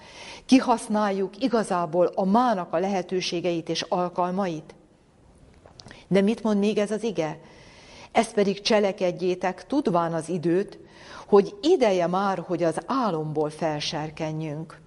Kihasználjuk 0.46 1.42
igazából 1.42 2.06
a 2.14 2.24
mának 2.24 2.72
a 2.72 2.78
lehetőségeit 2.78 3.68
és 3.68 3.82
alkalmait? 3.82 4.74
De 6.08 6.20
mit 6.20 6.42
mond 6.42 6.58
még 6.58 6.78
ez 6.78 6.90
az 6.90 7.02
ige? 7.02 7.38
Ezt 8.12 8.34
pedig 8.34 8.60
cselekedjétek, 8.60 9.66
tudván 9.66 10.14
az 10.14 10.28
időt, 10.28 10.78
hogy 11.26 11.54
ideje 11.62 12.06
már, 12.06 12.38
hogy 12.38 12.62
az 12.62 12.78
álomból 12.86 13.50
felserkenjünk. 13.50 14.80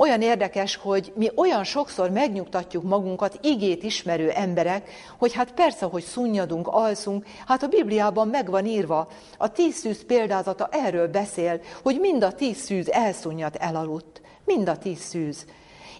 Olyan 0.00 0.22
érdekes, 0.22 0.76
hogy 0.76 1.12
mi 1.16 1.30
olyan 1.34 1.64
sokszor 1.64 2.10
megnyugtatjuk 2.10 2.82
magunkat, 2.82 3.38
igét 3.42 3.82
ismerő 3.82 4.30
emberek, 4.30 4.90
hogy 5.18 5.32
hát 5.32 5.52
persze, 5.52 5.86
hogy 5.86 6.02
szunnyadunk, 6.02 6.66
alszunk, 6.66 7.26
hát 7.46 7.62
a 7.62 7.68
Bibliában 7.68 8.28
meg 8.28 8.50
van 8.50 8.66
írva, 8.66 9.08
a 9.38 9.52
tíz 9.52 9.74
szűz 9.74 10.04
példázata 10.06 10.68
erről 10.70 11.08
beszél, 11.08 11.60
hogy 11.82 12.00
mind 12.00 12.22
a 12.22 12.32
tíz 12.32 12.56
szűz 12.56 12.90
elszunnyad, 12.90 13.56
elaludt. 13.58 14.20
Mind 14.44 14.68
a 14.68 14.78
tíz 14.78 14.98
szűz. 14.98 15.44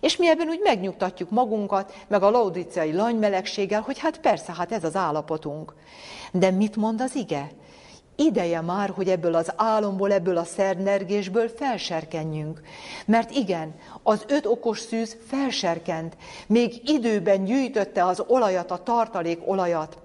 És 0.01 0.17
mi 0.17 0.29
ebben 0.29 0.49
úgy 0.49 0.61
megnyugtatjuk 0.63 1.31
magunkat, 1.31 1.95
meg 2.09 2.23
a 2.23 2.31
laudiciai 2.31 2.93
lanymelegséggel, 2.93 3.81
hogy 3.81 3.99
hát 3.99 4.21
persze, 4.21 4.53
hát 4.57 4.73
ez 4.73 4.85
az 4.85 4.97
állapotunk. 4.97 5.75
De 6.33 6.51
mit 6.51 6.77
mond 6.77 7.01
az 7.01 7.15
ige? 7.15 7.51
Ideje 8.19 8.61
már, 8.61 8.91
hogy 8.91 9.09
ebből 9.09 9.35
az 9.35 9.53
álomból, 9.57 10.13
ebből 10.13 10.37
a 10.37 10.45
szernergésből 10.45 11.49
felserkenjünk. 11.49 12.61
Mert 13.07 13.31
igen, 13.31 13.75
az 14.03 14.25
öt 14.29 14.47
okos 14.47 14.79
szűz 14.79 15.17
felserkent, 15.27 16.17
még 16.47 16.81
időben 16.85 17.45
gyűjtötte 17.45 18.05
az 18.05 18.25
olajat, 18.27 18.71
a 18.71 18.83
tartalék 18.83 19.49
olajat, 19.49 19.99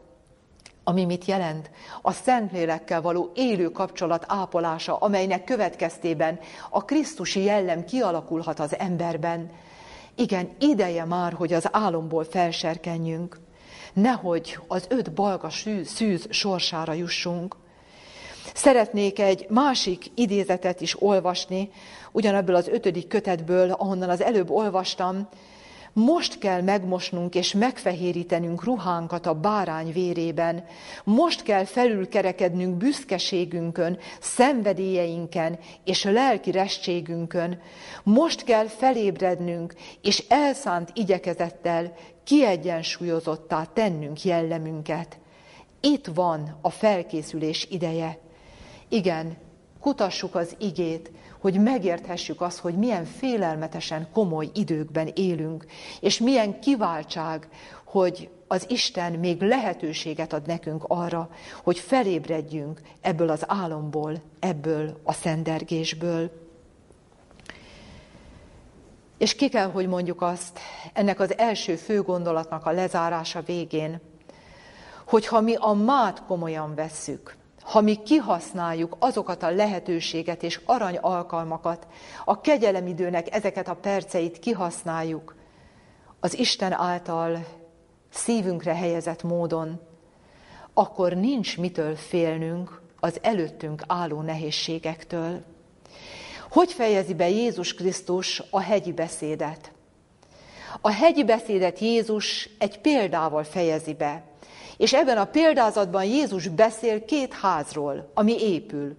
ami 0.84 1.06
mit 1.06 1.26
jelent? 1.26 1.70
A 2.02 2.12
Szentlélekkel 2.12 3.02
való 3.02 3.32
élő 3.36 3.70
kapcsolat 3.72 4.26
ápolása, 4.28 4.96
amelynek 4.98 5.44
következtében 5.44 6.40
a 6.70 6.86
Krisztusi 6.86 7.44
jellem 7.44 7.86
kialakulhat 7.86 8.60
az 8.60 8.78
emberben. 8.78 9.52
Igen, 10.16 10.50
ideje 10.60 11.06
már, 11.06 11.34
hogy 11.34 11.54
az 11.54 11.68
álomból 11.72 12.24
felserkenjünk. 12.24 13.40
Nehogy 13.94 14.60
az 14.68 14.86
öt 14.90 15.14
balga 15.14 15.50
szűz 15.86 16.28
sorsára 16.30 16.94
jussunk. 16.94 17.56
Szeretnék 18.54 19.20
egy 19.20 19.46
másik 19.50 20.06
idézetet 20.16 20.82
is 20.82 21.02
olvasni, 21.02 21.70
ugyanebből 22.12 22.56
az 22.56 22.68
ötödik 22.68 23.08
kötetből, 23.08 23.72
ahonnan 23.72 24.10
az 24.10 24.22
előbb 24.22 24.50
olvastam, 24.50 25.28
most 25.96 26.38
kell 26.38 26.62
megmosnunk 26.62 27.36
és 27.36 27.54
megfehérítenünk 27.54 28.64
ruhánkat 28.64 29.26
a 29.26 29.34
bárány 29.34 29.92
vérében. 29.92 30.66
Most 31.04 31.44
kell 31.44 31.64
felülkerekednünk 31.66 32.76
büszkeségünkön, 32.76 33.98
szenvedélyeinken 34.20 35.60
és 35.84 36.04
lelki 36.04 36.52
restségünkön. 36.52 37.60
Most 38.04 38.44
kell 38.44 38.68
felébrednünk 38.68 39.74
és 40.02 40.24
elszánt 40.28 40.92
igyekezettel 40.94 41.94
kiegyensúlyozottá 42.24 43.64
tennünk 43.74 44.24
jellemünket. 44.24 45.18
Itt 45.82 46.08
van 46.14 46.58
a 46.62 46.70
felkészülés 46.70 47.68
ideje. 47.70 48.20
Igen, 48.94 49.38
kutassuk 49.80 50.36
az 50.36 50.56
igét, 50.60 51.12
hogy 51.40 51.60
megérthessük 51.60 52.42
azt, 52.42 52.60
hogy 52.60 52.78
milyen 52.78 53.06
félelmetesen 53.06 54.08
komoly 54.12 54.50
időkben 54.54 55.12
élünk, 55.16 55.66
és 56.00 56.20
milyen 56.20 56.60
kiváltság, 56.60 57.48
hogy 57.84 58.30
az 58.48 58.66
Isten 58.70 59.12
még 59.12 59.42
lehetőséget 59.42 60.34
ad 60.34 60.48
nekünk 60.48 60.84
arra, 60.88 61.30
hogy 61.64 61.80
felébredjünk 61.80 62.82
ebből 63.02 63.30
az 63.30 63.44
álomból, 63.48 64.22
ebből 64.40 65.00
a 65.04 65.14
szendergésből. 65.14 66.32
És 69.18 69.36
ki 69.36 69.50
kell, 69.50 69.72
hogy 69.72 69.88
mondjuk 69.88 70.22
azt, 70.22 70.60
ennek 70.94 71.20
az 71.20 71.38
első 71.38 71.76
fő 71.76 72.02
gondolatnak 72.02 72.66
a 72.66 72.72
lezárása 72.72 73.42
végén, 73.42 74.02
hogy 75.08 75.28
ha 75.28 75.42
mi 75.42 75.56
a 75.56 75.74
mát 75.74 76.24
komolyan 76.26 76.76
vesszük, 76.76 77.42
ha 77.64 77.82
mi 77.82 77.96
kihasználjuk 77.96 78.96
azokat 79.00 79.44
a 79.44 79.50
lehetőséget 79.50 80.44
és 80.44 80.60
arany 80.66 80.98
alkalmakat, 80.98 81.88
a 82.26 82.42
kegyelemidőnek 82.42 83.36
ezeket 83.36 83.68
a 83.68 83.76
perceit 83.76 84.40
kihasználjuk, 84.40 85.36
az 86.20 86.38
Isten 86.38 86.72
által 86.72 87.46
szívünkre 88.10 88.76
helyezett 88.76 89.24
módon, 89.24 89.80
akkor 90.74 91.14
nincs 91.14 91.58
mitől 91.58 91.96
félnünk 91.96 92.82
az 93.00 93.20
előttünk 93.22 93.84
álló 93.88 94.22
nehézségektől. 94.22 95.44
Hogy 96.50 96.72
fejezi 96.72 97.14
be 97.14 97.30
Jézus 97.30 97.74
Krisztus 97.74 98.44
a 98.50 98.62
hegyi 98.62 98.92
beszédet? 98.92 99.72
A 100.82 100.92
hegyi 100.92 101.24
beszédet 101.24 101.80
Jézus 101.80 102.50
egy 102.60 102.80
példával 102.80 103.44
fejezi 103.44 103.94
be. 103.94 104.24
És 104.78 104.94
ebben 104.94 105.18
a 105.18 105.26
példázatban 105.26 106.04
Jézus 106.04 106.48
beszél 106.48 107.06
két 107.06 107.34
házról, 107.34 108.12
ami 108.14 108.42
épül. 108.42 108.98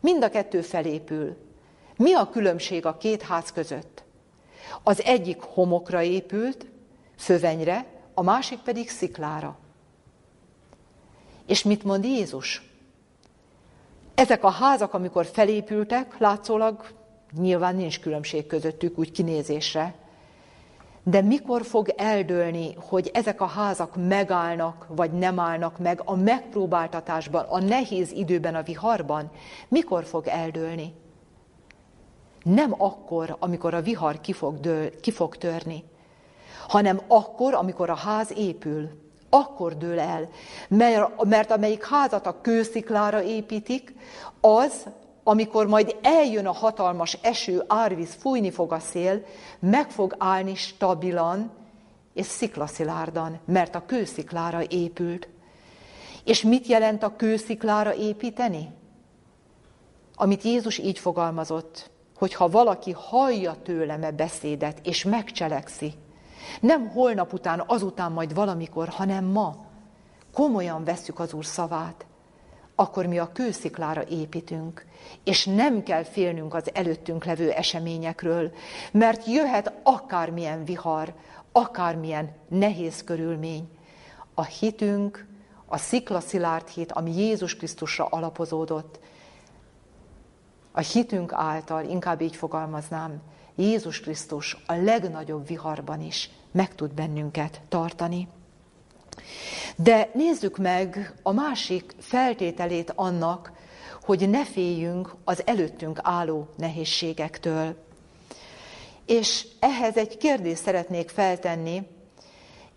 Mind 0.00 0.24
a 0.24 0.30
kettő 0.30 0.60
felépül. 0.60 1.36
Mi 1.96 2.14
a 2.14 2.30
különbség 2.30 2.86
a 2.86 2.96
két 2.96 3.22
ház 3.22 3.52
között? 3.52 4.02
Az 4.82 5.02
egyik 5.02 5.40
homokra 5.40 6.02
épült, 6.02 6.66
fövenyre, 7.16 7.86
a 8.14 8.22
másik 8.22 8.58
pedig 8.58 8.90
sziklára. 8.90 9.58
És 11.46 11.62
mit 11.62 11.84
mond 11.84 12.04
Jézus? 12.04 12.70
Ezek 14.14 14.44
a 14.44 14.50
házak, 14.50 14.94
amikor 14.94 15.26
felépültek, 15.26 16.18
látszólag 16.18 16.86
nyilván 17.40 17.76
nincs 17.76 18.00
különbség 18.00 18.46
közöttük 18.46 18.98
úgy 18.98 19.10
kinézésre, 19.10 19.94
de 21.04 21.20
mikor 21.20 21.64
fog 21.64 21.88
eldőlni, 21.96 22.74
hogy 22.88 23.10
ezek 23.14 23.40
a 23.40 23.46
házak 23.46 23.96
megállnak, 24.08 24.86
vagy 24.88 25.12
nem 25.12 25.38
állnak 25.38 25.78
meg 25.78 26.02
a 26.04 26.16
megpróbáltatásban, 26.16 27.44
a 27.48 27.60
nehéz 27.60 28.12
időben, 28.12 28.54
a 28.54 28.62
viharban? 28.62 29.30
Mikor 29.68 30.04
fog 30.04 30.26
eldőlni? 30.26 30.94
Nem 32.42 32.74
akkor, 32.78 33.36
amikor 33.38 33.74
a 33.74 33.82
vihar 33.82 34.20
ki 34.20 34.32
fog, 34.32 34.60
dől, 34.60 35.00
ki 35.00 35.10
fog 35.10 35.36
törni, 35.36 35.84
hanem 36.68 37.00
akkor, 37.06 37.54
amikor 37.54 37.90
a 37.90 37.94
ház 37.96 38.32
épül. 38.36 39.00
Akkor 39.30 39.76
dől 39.76 40.00
el, 40.00 40.28
mert, 40.68 41.24
mert 41.24 41.50
amelyik 41.50 41.84
házat 41.84 42.26
a 42.26 42.40
kősziklára 42.40 43.22
építik, 43.22 43.94
az 44.40 44.86
amikor 45.24 45.66
majd 45.66 45.96
eljön 46.02 46.46
a 46.46 46.52
hatalmas 46.52 47.18
eső, 47.22 47.64
árvíz, 47.66 48.14
fújni 48.14 48.50
fog 48.50 48.72
a 48.72 48.78
szél, 48.78 49.24
meg 49.58 49.90
fog 49.90 50.14
állni 50.18 50.54
stabilan 50.54 51.50
és 52.14 52.26
sziklaszilárdan, 52.26 53.38
mert 53.44 53.74
a 53.74 53.86
kősziklára 53.86 54.62
épült. 54.68 55.28
És 56.24 56.42
mit 56.42 56.66
jelent 56.66 57.02
a 57.02 57.16
kősziklára 57.16 57.94
építeni? 57.94 58.68
Amit 60.14 60.42
Jézus 60.42 60.78
így 60.78 60.98
fogalmazott, 60.98 61.90
hogy 62.16 62.34
ha 62.34 62.48
valaki 62.48 62.92
hallja 62.92 63.56
tőlem 63.62 64.02
e 64.02 64.10
beszédet, 64.10 64.86
és 64.86 65.04
megcselekszi, 65.04 65.94
nem 66.60 66.88
holnap 66.88 67.32
után, 67.32 67.64
azután 67.66 68.12
majd 68.12 68.34
valamikor, 68.34 68.88
hanem 68.88 69.24
ma, 69.24 69.56
komolyan 70.34 70.84
vesszük 70.84 71.18
az 71.18 71.32
Úr 71.32 71.44
szavát, 71.44 72.06
akkor 72.74 73.06
mi 73.06 73.18
a 73.18 73.32
kősziklára 73.32 74.04
építünk, 74.04 74.86
és 75.24 75.44
nem 75.44 75.82
kell 75.82 76.02
félnünk 76.02 76.54
az 76.54 76.70
előttünk 76.74 77.24
levő 77.24 77.50
eseményekről, 77.50 78.52
mert 78.92 79.26
jöhet 79.26 79.72
akármilyen 79.82 80.64
vihar, 80.64 81.14
akármilyen 81.52 82.32
nehéz 82.48 83.04
körülmény. 83.04 83.68
A 84.34 84.44
hitünk, 84.44 85.26
a 85.66 85.76
sziklaszilárd 85.76 86.68
hit, 86.68 86.92
ami 86.92 87.16
Jézus 87.16 87.56
Krisztusra 87.56 88.04
alapozódott, 88.04 88.98
a 90.72 90.80
hitünk 90.80 91.32
által, 91.32 91.84
inkább 91.84 92.20
így 92.20 92.36
fogalmaznám, 92.36 93.20
Jézus 93.54 94.00
Krisztus 94.00 94.56
a 94.66 94.74
legnagyobb 94.74 95.46
viharban 95.46 96.00
is 96.00 96.30
meg 96.52 96.74
tud 96.74 96.92
bennünket 96.92 97.60
tartani. 97.68 98.28
De 99.76 100.10
nézzük 100.14 100.56
meg 100.56 101.14
a 101.22 101.32
másik 101.32 101.94
feltételét 101.98 102.92
annak, 102.94 103.52
hogy 104.02 104.30
ne 104.30 104.44
féljünk 104.44 105.14
az 105.24 105.42
előttünk 105.46 105.98
álló 106.02 106.48
nehézségektől. 106.56 107.76
És 109.06 109.46
ehhez 109.58 109.96
egy 109.96 110.16
kérdést 110.16 110.62
szeretnék 110.62 111.08
feltenni, 111.08 111.82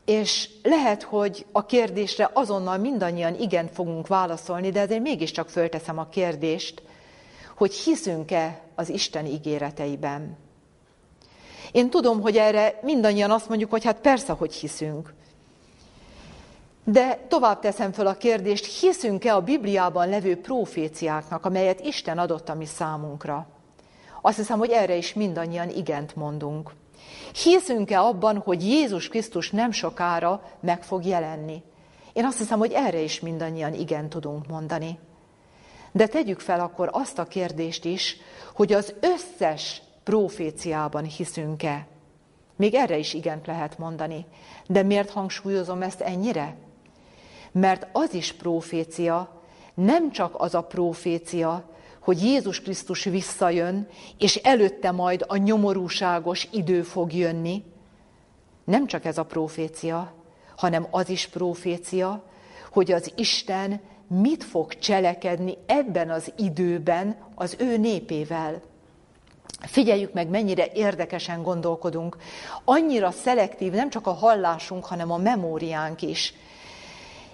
és 0.06 0.50
lehet, 0.64 1.04
hogy 1.04 1.46
a 1.52 1.66
kérdésre 1.66 2.30
azonnal 2.34 2.78
mindannyian 2.78 3.36
igen 3.36 3.70
fogunk 3.74 4.08
válaszolni, 4.08 4.70
de 4.70 4.82
azért 4.82 5.02
mégiscsak 5.02 5.50
fölteszem 5.50 5.98
a 5.98 6.10
kérdést, 6.10 6.82
hogy 7.56 7.74
hiszünk-e 7.74 8.62
az 8.76 8.90
Isten 8.90 9.26
ígéreteiben. 9.26 10.38
Én 11.72 11.90
tudom, 11.90 12.22
hogy 12.22 12.38
erre 12.38 12.80
mindannyian 12.82 13.32
azt 13.32 13.50
mondjuk, 13.50 13.70
hogy 13.70 13.84
hát 13.84 14.00
persze, 14.00 14.34
hogy 14.34 14.54
hiszünk. 14.54 15.14
De 16.88 17.26
tovább 17.28 17.60
teszem 17.60 17.92
föl 17.92 18.08
a 18.08 18.14
kérdést, 18.14 18.80
hiszünk-e 18.80 19.36
a 19.36 19.42
Bibliában 19.42 20.10
levő 20.10 20.42
proféciáknak, 20.42 21.46
amelyet 21.46 21.80
Isten 21.80 22.18
adott 22.18 22.50
a 22.50 22.56
mi 22.56 22.66
számunkra? 22.66 23.48
Azt 24.22 24.38
hiszem, 24.38 24.58
hogy 24.58 24.70
erre 24.70 24.96
is 24.96 25.14
mindannyian 25.14 25.70
igent 25.70 26.16
mondunk. 26.16 26.72
Hiszünk-e 27.44 28.00
abban, 28.00 28.38
hogy 28.38 28.68
Jézus 28.68 29.08
Krisztus 29.08 29.50
nem 29.50 29.72
sokára 29.72 30.42
meg 30.60 30.84
fog 30.84 31.06
jelenni? 31.06 31.64
Én 32.14 32.26
azt 32.26 32.38
hiszem, 32.38 32.60
hogy 32.60 32.72
erre 32.72 33.00
is 33.00 33.20
mindannyian 33.20 33.74
igen 33.74 34.10
tudunk 34.10 34.48
mondani. 34.48 35.00
De 35.92 36.08
tegyük 36.08 36.40
fel 36.40 36.60
akkor 36.60 36.90
azt 36.92 37.20
a 37.20 37.26
kérdést 37.26 37.86
is, 37.86 38.18
hogy 38.54 38.74
az 38.74 38.94
összes 39.00 39.82
proféciában 40.04 41.04
hiszünk-e? 41.04 41.88
Még 42.56 42.74
erre 42.74 42.98
is 42.98 43.14
igent 43.14 43.46
lehet 43.46 43.78
mondani. 43.78 44.26
De 44.68 44.84
miért 44.84 45.10
hangsúlyozom 45.10 45.82
ezt 45.82 46.02
ennyire? 46.02 46.56
Mert 47.60 47.88
az 47.92 48.14
is 48.14 48.34
profécia, 48.34 49.42
nem 49.74 50.12
csak 50.12 50.36
az 50.38 50.56
a 50.56 50.62
profécia, 50.62 51.64
hogy 52.00 52.24
Jézus 52.24 52.62
Krisztus 52.62 53.04
visszajön, 53.04 53.88
és 54.18 54.36
előtte 54.36 54.92
majd 54.92 55.24
a 55.28 55.38
nyomorúságos 55.38 56.48
idő 56.52 56.82
fog 56.82 57.14
jönni. 57.14 57.64
Nem 58.64 58.88
csak 58.88 59.06
ez 59.06 59.18
a 59.18 59.24
profécia, 59.24 60.14
hanem 60.56 60.88
az 60.92 61.10
is 61.10 61.28
profécia, 61.28 62.24
hogy 62.72 62.92
az 62.92 63.12
Isten 63.16 63.82
mit 64.08 64.44
fog 64.44 64.78
cselekedni 64.78 65.58
ebben 65.66 66.10
az 66.10 66.32
időben 66.38 67.18
az 67.36 67.56
ő 67.60 67.78
népével. 67.78 68.62
Figyeljük 69.60 70.14
meg, 70.14 70.28
mennyire 70.28 70.68
érdekesen 70.74 71.44
gondolkodunk. 71.44 72.18
Annyira 72.64 73.12
szelektív 73.12 73.72
nem 73.72 73.90
csak 73.90 74.08
a 74.08 74.14
hallásunk, 74.14 74.86
hanem 74.86 75.12
a 75.12 75.18
memóriánk 75.18 76.02
is. 76.02 76.34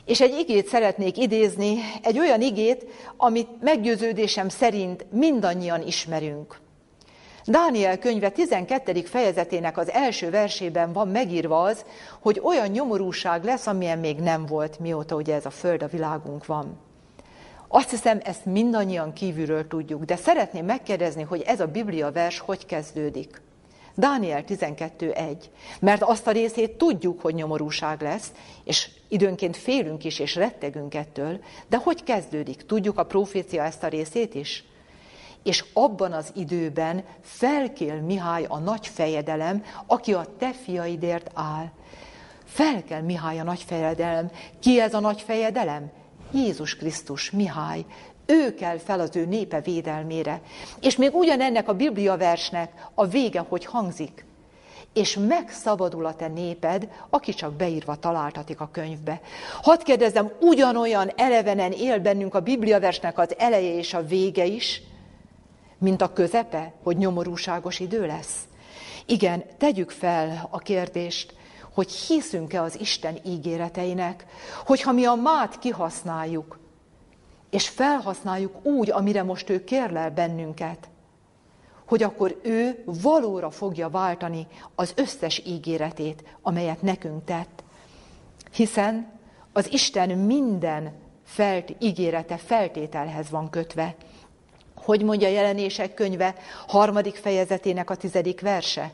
És 0.06 0.22
egy 0.22 0.38
igét 0.40 0.68
szeretnék 0.68 1.18
idézni, 1.18 1.78
egy 2.04 2.20
olyan 2.20 2.42
igét, 2.42 2.86
amit 3.18 3.62
meggyőződésem 3.62 4.50
szerint 4.50 5.06
mindannyian 5.12 5.88
ismerünk. 5.88 6.60
Dániel 7.46 8.00
könyve 8.00 8.30
12. 8.30 9.02
fejezetének 9.02 9.78
az 9.78 9.90
első 9.90 10.30
versében 10.30 10.94
van 10.94 11.08
megírva 11.08 11.62
az, 11.62 11.86
hogy 12.20 12.40
olyan 12.44 12.68
nyomorúság 12.68 13.44
lesz, 13.44 13.68
amilyen 13.68 14.00
még 14.00 14.18
nem 14.20 14.46
volt, 14.46 14.80
mióta 14.80 15.16
ugye 15.16 15.36
ez 15.36 15.46
a 15.46 15.50
föld, 15.50 15.84
a 15.84 15.88
világunk 15.88 16.46
van. 16.46 16.80
Azt 17.68 17.90
hiszem, 17.90 18.20
ezt 18.24 18.46
mindannyian 18.46 19.14
kívülről 19.14 19.68
tudjuk, 19.68 20.04
de 20.04 20.16
szeretném 20.16 20.66
megkérdezni, 20.66 21.22
hogy 21.22 21.42
ez 21.42 21.60
a 21.60 21.68
Biblia 21.68 22.12
vers 22.12 22.40
hogy 22.40 22.66
kezdődik. 22.66 23.42
Dániel 23.96 24.44
12.1. 24.48 25.38
Mert 25.80 26.02
azt 26.02 26.28
a 26.28 26.32
részét 26.32 26.78
tudjuk, 26.78 27.22
hogy 27.22 27.34
nyomorúság 27.34 28.02
lesz, 28.02 28.32
és 28.64 28.90
időnként 29.08 29.58
félünk 29.58 30.04
is, 30.04 30.20
és 30.20 30.36
rettegünk 30.36 30.96
ettől, 30.96 31.40
de 31.68 31.78
hogy 31.78 32.04
kezdődik? 32.04 32.66
Tudjuk 32.66 32.98
a 32.98 33.06
profécia 33.06 33.64
ezt 33.64 33.84
a 33.84 33.88
részét 33.88 34.36
is? 34.36 34.64
És 35.44 35.66
abban 35.74 36.12
az 36.12 36.32
időben 36.36 37.04
felkél 37.22 38.02
Mihály 38.02 38.46
a 38.48 38.58
nagy 38.58 38.88
fejedelem, 38.88 39.64
aki 39.86 40.14
a 40.14 40.26
te 40.38 40.52
fiaidért 40.52 41.30
áll. 41.34 41.70
Felkel 42.46 43.04
Mihály 43.04 43.40
a 43.40 43.44
nagy 43.44 43.64
fejedelem. 43.68 44.32
Ki 44.60 44.80
ez 44.80 44.94
a 44.94 45.00
nagy 45.00 45.22
fejedelem? 45.22 45.92
Jézus 46.34 46.76
Krisztus, 46.76 47.32
Mihály. 47.32 47.86
Ő 48.32 48.54
kell 48.54 48.78
fel 48.78 49.00
az 49.00 49.16
ő 49.16 49.26
népe 49.26 49.62
védelmére. 49.62 50.42
És 50.82 50.96
még 50.96 51.16
ugyanennek 51.16 51.70
a 51.70 51.74
Biblia 51.74 52.18
versnek 52.18 52.90
a 52.94 53.06
vége, 53.06 53.46
hogy 53.50 53.66
hangzik. 53.66 54.26
És 54.94 55.18
megszabadul 55.28 56.06
a 56.06 56.16
te 56.16 56.28
néped, 56.28 56.90
aki 57.10 57.34
csak 57.34 57.54
beírva 57.54 57.96
találtatik 57.96 58.60
a 58.60 58.70
könyvbe. 58.72 59.22
Hadd 59.62 59.84
kérdezzem, 59.84 60.32
ugyanolyan 60.40 61.12
elevenen 61.16 61.72
él 61.72 62.00
bennünk 62.00 62.36
a 62.36 62.40
Biblia 62.40 62.80
versnek 62.80 63.18
az 63.18 63.36
eleje 63.38 63.74
és 63.76 63.94
a 63.94 64.06
vége 64.06 64.46
is, 64.46 64.82
mint 65.78 66.02
a 66.02 66.14
közepe, 66.14 66.74
hogy 66.84 66.98
nyomorúságos 66.98 67.80
idő 67.80 68.06
lesz? 68.06 68.36
Igen, 69.06 69.44
tegyük 69.58 69.90
fel 69.90 70.48
a 70.50 70.58
kérdést, 70.58 71.34
hogy 71.74 71.92
hiszünk-e 71.92 72.62
az 72.62 72.80
Isten 72.80 73.18
ígéreteinek, 73.26 74.26
hogyha 74.66 74.92
mi 74.92 75.06
a 75.06 75.14
mát 75.14 75.60
kihasználjuk, 75.60 76.61
és 77.52 77.70
felhasználjuk 77.70 78.66
úgy, 78.66 78.92
amire 78.92 79.24
most 79.24 79.50
ő 79.50 79.64
kérlel 79.64 80.10
bennünket, 80.12 80.90
hogy 81.86 82.04
akkor 82.04 82.40
ő 82.44 82.84
valóra 82.86 83.50
fogja 83.50 83.90
váltani 83.90 84.48
az 84.76 84.94
összes 84.96 85.42
ígéretét, 85.46 86.24
amelyet 86.42 86.82
nekünk 86.82 87.26
tett. 87.26 87.64
Hiszen 88.52 89.20
az 89.54 89.72
Isten 89.72 90.10
minden 90.10 90.94
felt, 91.24 91.76
ígérete 91.80 92.38
feltételhez 92.38 93.30
van 93.30 93.50
kötve. 93.50 93.96
Hogy 94.76 95.04
mondja 95.04 95.28
a 95.28 95.32
jelenések 95.32 95.94
könyve 95.94 96.36
harmadik 96.68 97.16
fejezetének 97.16 97.90
a 97.90 97.96
tizedik 97.96 98.42
verse? 98.42 98.92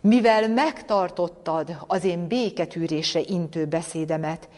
Mivel 0.00 0.48
megtartottad 0.48 1.76
az 1.86 2.04
én 2.04 2.26
béketűrésre 2.26 3.20
intő 3.20 3.66
beszédemet, 3.66 4.48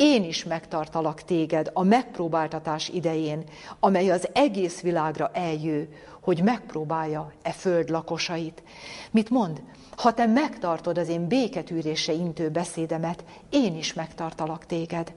én 0.00 0.24
is 0.24 0.44
megtartalak 0.44 1.22
téged 1.22 1.70
a 1.72 1.82
megpróbáltatás 1.82 2.88
idején, 2.88 3.44
amely 3.80 4.10
az 4.10 4.28
egész 4.32 4.80
világra 4.80 5.30
eljő, 5.32 5.88
hogy 6.20 6.42
megpróbálja 6.42 7.32
e 7.42 7.52
föld 7.52 7.90
lakosait. 7.90 8.62
Mit 9.10 9.30
mond? 9.30 9.62
Ha 9.96 10.14
te 10.14 10.26
megtartod 10.26 10.98
az 10.98 11.08
én 11.08 11.26
béketűrésre 11.26 12.12
intő 12.12 12.48
beszédemet, 12.48 13.24
én 13.50 13.76
is 13.76 13.92
megtartalak 13.92 14.66
téged. 14.66 15.12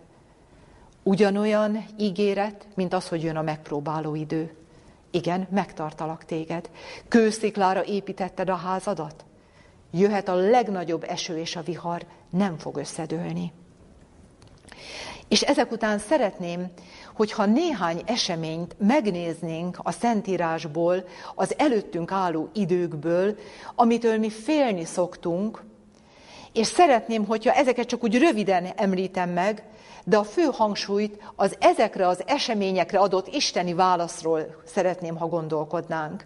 Ugyanolyan 1.04 1.86
ígéret, 1.98 2.68
mint 2.76 2.94
az, 2.94 3.08
hogy 3.08 3.24
jön 3.24 3.36
a 3.36 3.42
megpróbáló 3.42 4.16
idő. 4.16 4.56
Igen, 5.12 5.48
megtartalak 5.52 6.26
téged. 6.26 6.70
Kősziklára 7.08 7.86
építetted 7.86 8.50
a 8.50 8.56
házadat? 8.56 9.26
Jöhet 9.92 10.28
a 10.28 10.36
legnagyobb 10.36 11.04
eső 11.04 11.38
és 11.38 11.56
a 11.56 11.62
vihar, 11.62 12.06
nem 12.30 12.58
fog 12.58 12.78
összedőlni. 12.78 13.52
És 15.28 15.42
ezek 15.42 15.72
után 15.72 16.00
szeretném, 16.00 16.72
hogyha 17.16 17.46
néhány 17.46 18.02
eseményt 18.06 18.76
megnéznénk 18.80 19.78
a 19.84 19.92
Szentírásból, 19.92 21.04
az 21.36 21.54
előttünk 21.58 22.12
álló 22.12 22.50
időkből, 22.54 23.38
amitől 23.76 24.18
mi 24.18 24.30
félni 24.30 24.86
szoktunk, 24.86 25.64
és 26.54 26.68
szeretném, 26.68 27.26
hogyha 27.26 27.54
ezeket 27.54 27.88
csak 27.88 28.04
úgy 28.04 28.20
röviden 28.20 28.66
említem 28.76 29.30
meg, 29.30 29.64
de 30.04 30.18
a 30.18 30.24
fő 30.24 30.44
hangsúlyt 30.44 31.32
az 31.36 31.56
ezekre 31.60 32.08
az 32.08 32.24
eseményekre 32.26 33.00
adott 33.00 33.28
isteni 33.28 33.74
válaszról 33.74 34.62
szeretném, 34.66 35.16
ha 35.18 35.28
gondolkodnánk. 35.28 36.26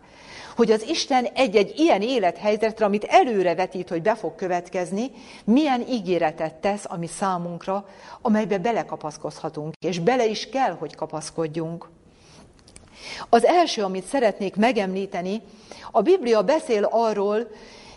Hogy 0.57 0.71
az 0.71 0.89
Isten 0.89 1.25
egy-egy 1.25 1.79
ilyen 1.79 2.01
élethelyzetre, 2.01 2.85
amit 2.85 3.03
előre 3.03 3.55
vetít, 3.55 3.89
hogy 3.89 4.01
be 4.01 4.15
fog 4.15 4.35
következni, 4.35 5.11
milyen 5.43 5.85
ígéretet 5.89 6.53
tesz, 6.53 6.83
ami 6.87 7.07
számunkra, 7.07 7.85
amelybe 8.21 8.57
belekapaszkodhatunk, 8.57 9.73
és 9.85 9.99
bele 9.99 10.25
is 10.25 10.49
kell, 10.49 10.71
hogy 10.71 10.95
kapaszkodjunk. 10.95 11.89
Az 13.29 13.45
első, 13.45 13.83
amit 13.83 14.05
szeretnék 14.05 14.55
megemlíteni, 14.55 15.41
a 15.91 16.01
Biblia 16.01 16.41
beszél 16.41 16.87
arról, 16.91 17.47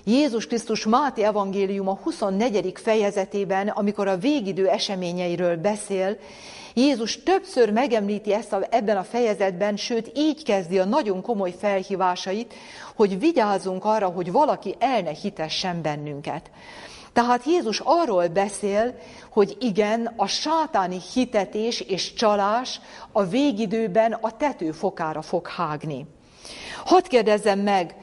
Jézus 0.05 0.47
Krisztus 0.47 0.87
Máté 0.87 1.23
evangélium 1.23 1.89
a 1.89 1.99
24. 2.03 2.73
fejezetében, 2.75 3.69
amikor 3.69 4.09
a 4.09 4.17
végidő 4.17 4.69
eseményeiről 4.69 5.57
beszél, 5.57 6.17
Jézus 6.75 7.23
többször 7.23 7.71
megemlíti 7.71 8.33
ezt 8.33 8.53
a, 8.53 8.67
ebben 8.71 8.97
a 8.97 9.05
fejezetben, 9.05 9.77
sőt 9.77 10.11
így 10.15 10.45
kezdi 10.45 10.79
a 10.79 10.85
nagyon 10.85 11.23
komoly 11.23 11.55
felhívásait, 11.59 12.55
hogy 12.97 13.19
vigyázzunk 13.19 13.85
arra, 13.85 14.07
hogy 14.07 14.33
valaki 14.33 14.75
el 14.79 15.01
ne 15.01 15.11
hitessen 15.11 15.83
bennünket. 15.83 16.51
Tehát 17.13 17.45
Jézus 17.45 17.81
arról 17.85 18.29
beszél, 18.29 18.95
hogy 19.31 19.57
igen, 19.61 20.13
a 20.17 20.27
sátáni 20.27 20.99
hitetés 21.15 21.81
és 21.81 22.13
csalás 22.13 22.81
a 23.13 23.25
végidőben 23.25 24.13
a 24.13 24.37
tető 24.37 24.71
fokára 24.73 25.23
fog 25.23 25.49
hágni. 25.49 26.07
Hadd 26.85 27.09
kérdezzem 27.09 27.59
meg, 27.59 27.95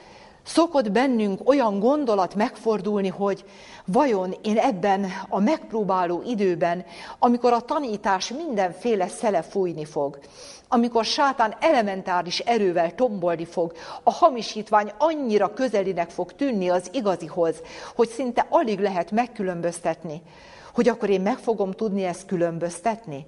Szokott 0.48 0.92
bennünk 0.92 1.50
olyan 1.50 1.80
gondolat 1.80 2.36
megfordulni, 2.36 3.08
hogy 3.08 3.44
vajon 3.88 4.36
én 4.44 4.58
ebben 4.58 5.06
a 5.30 5.40
megpróbáló 5.40 6.22
időben, 6.26 6.86
amikor 7.20 7.54
a 7.54 7.60
tanítás 7.62 8.30
mindenféle 8.32 9.08
szele 9.08 9.42
fújni 9.42 9.86
fog, 9.86 10.20
amikor 10.68 11.06
sátán 11.06 11.56
elementáris 11.60 12.40
erővel 12.40 12.96
tombolni 12.96 13.46
fog, 13.46 13.74
a 14.04 14.12
hamisítvány 14.12 14.92
annyira 14.98 15.54
közelinek 15.54 16.10
fog 16.10 16.34
tűnni 16.34 16.70
az 16.70 16.90
igazihoz, 16.94 17.56
hogy 17.96 18.10
szinte 18.10 18.46
alig 18.50 18.80
lehet 18.80 19.12
megkülönböztetni, 19.12 20.22
hogy 20.74 20.88
akkor 20.88 21.10
én 21.10 21.22
meg 21.22 21.38
fogom 21.38 21.72
tudni 21.72 22.04
ezt 22.04 22.26
különböztetni? 22.26 23.26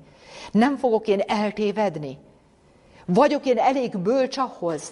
Nem 0.52 0.78
fogok 0.78 1.08
én 1.08 1.22
eltévedni? 1.28 2.18
Vagyok 3.06 3.46
én 3.46 3.58
elég 3.58 3.98
bölcs 3.98 4.38
ahhoz, 4.38 4.92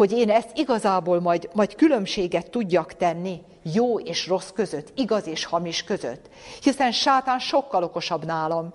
hogy 0.00 0.12
én 0.12 0.30
ezt 0.30 0.50
igazából 0.54 1.20
majd, 1.20 1.48
majd 1.52 1.74
különbséget 1.74 2.50
tudjak 2.50 2.94
tenni 2.94 3.42
jó 3.62 3.98
és 3.98 4.26
rossz 4.26 4.50
között, 4.50 4.92
igaz 4.94 5.26
és 5.26 5.44
hamis 5.44 5.84
között. 5.84 6.28
Hiszen 6.62 6.92
sátán 6.92 7.38
sokkal 7.38 7.82
okosabb 7.82 8.24
nálam. 8.24 8.74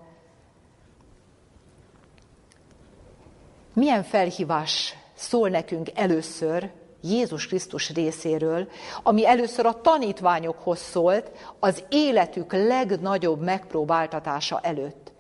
Milyen 3.74 4.04
felhívás 4.04 4.96
szól 5.14 5.50
nekünk 5.50 5.90
először 5.96 6.72
Jézus 7.02 7.48
Krisztus 7.48 7.94
részéről, 7.94 8.68
ami 9.04 9.28
először 9.28 9.66
a 9.66 9.82
tanítványokhoz 9.82 10.80
szólt 10.80 11.32
az 11.60 11.84
életük 11.90 12.54
legnagyobb 12.54 13.42
megpróbáltatása 13.42 14.60
előtt. 14.64 15.12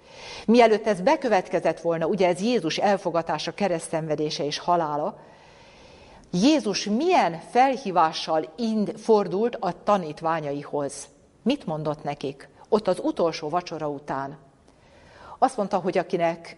Mielőtt 0.45 0.87
ez 0.87 1.01
bekövetkezett 1.01 1.79
volna, 1.79 2.05
ugye 2.05 2.27
ez 2.27 2.41
Jézus 2.41 2.77
elfogatása, 2.77 3.53
keresztszenvedése 3.53 4.45
és 4.45 4.57
halála, 4.57 5.33
Jézus 6.41 6.85
milyen 6.85 7.39
felhívással 7.49 8.53
ind 8.55 8.93
fordult 8.97 9.57
a 9.59 9.83
tanítványaihoz? 9.83 11.07
Mit 11.41 11.65
mondott 11.65 12.03
nekik? 12.03 12.49
Ott 12.69 12.87
az 12.87 12.99
utolsó 13.03 13.49
vacsora 13.49 13.89
után. 13.89 14.37
Azt 15.39 15.57
mondta, 15.57 15.77
hogy 15.77 15.97
akinek 15.97 16.55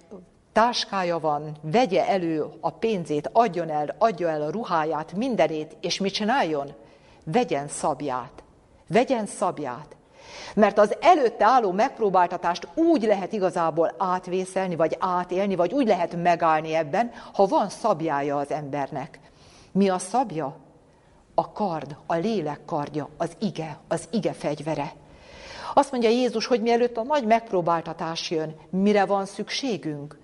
táskája 0.52 1.20
van, 1.20 1.58
vegye 1.62 2.08
elő 2.08 2.46
a 2.60 2.70
pénzét, 2.70 3.30
adjon 3.34 3.70
el, 3.70 3.96
adja 3.98 4.30
el 4.30 4.42
a 4.42 4.50
ruháját, 4.50 5.14
mindenét, 5.14 5.78
és 5.82 6.00
mit 6.00 6.14
csináljon? 6.14 6.74
Vegyen 7.24 7.68
szabját. 7.68 8.44
Vegyen 8.88 9.26
szabját. 9.26 9.96
Mert 10.56 10.78
az 10.78 10.96
előtte 11.00 11.46
álló 11.46 11.72
megpróbáltatást 11.72 12.68
úgy 12.76 13.04
lehet 13.04 13.34
igazából 13.34 13.96
átvészelni, 13.98 14.76
vagy 14.76 14.96
átélni, 15.00 15.56
vagy 15.56 15.74
úgy 15.74 15.88
lehet 15.88 16.16
megállni 16.16 16.74
ebben, 16.74 17.12
ha 17.34 17.46
van 17.46 17.70
szabjája 17.70 18.38
az 18.38 18.52
embernek. 18.52 19.20
Mi 19.78 19.90
a 19.90 19.98
szabja? 19.98 20.56
A 21.36 21.52
kard, 21.52 21.96
a 22.06 22.16
lélek 22.16 22.60
kardja, 22.66 23.10
az 23.18 23.32
ige, 23.40 23.80
az 23.88 24.08
ige 24.12 24.34
fegyvere. 24.34 24.94
Azt 25.74 25.92
mondja 25.92 26.10
Jézus, 26.10 26.46
hogy 26.46 26.62
mielőtt 26.62 26.98
a 26.98 27.04
nagy 27.04 27.26
megpróbáltatás 27.26 28.30
jön, 28.32 28.56
mire 28.70 29.06
van 29.06 29.26
szükségünk? 29.26 30.20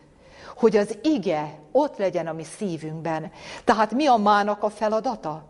Hogy 0.55 0.77
az 0.77 0.97
ige 1.03 1.59
ott 1.71 1.97
legyen 1.97 2.27
a 2.27 2.33
mi 2.33 2.43
szívünkben. 2.43 3.31
Tehát 3.63 3.91
mi 3.91 4.05
a 4.05 4.17
mának 4.17 4.63
a 4.63 4.69
feladata? 4.69 5.43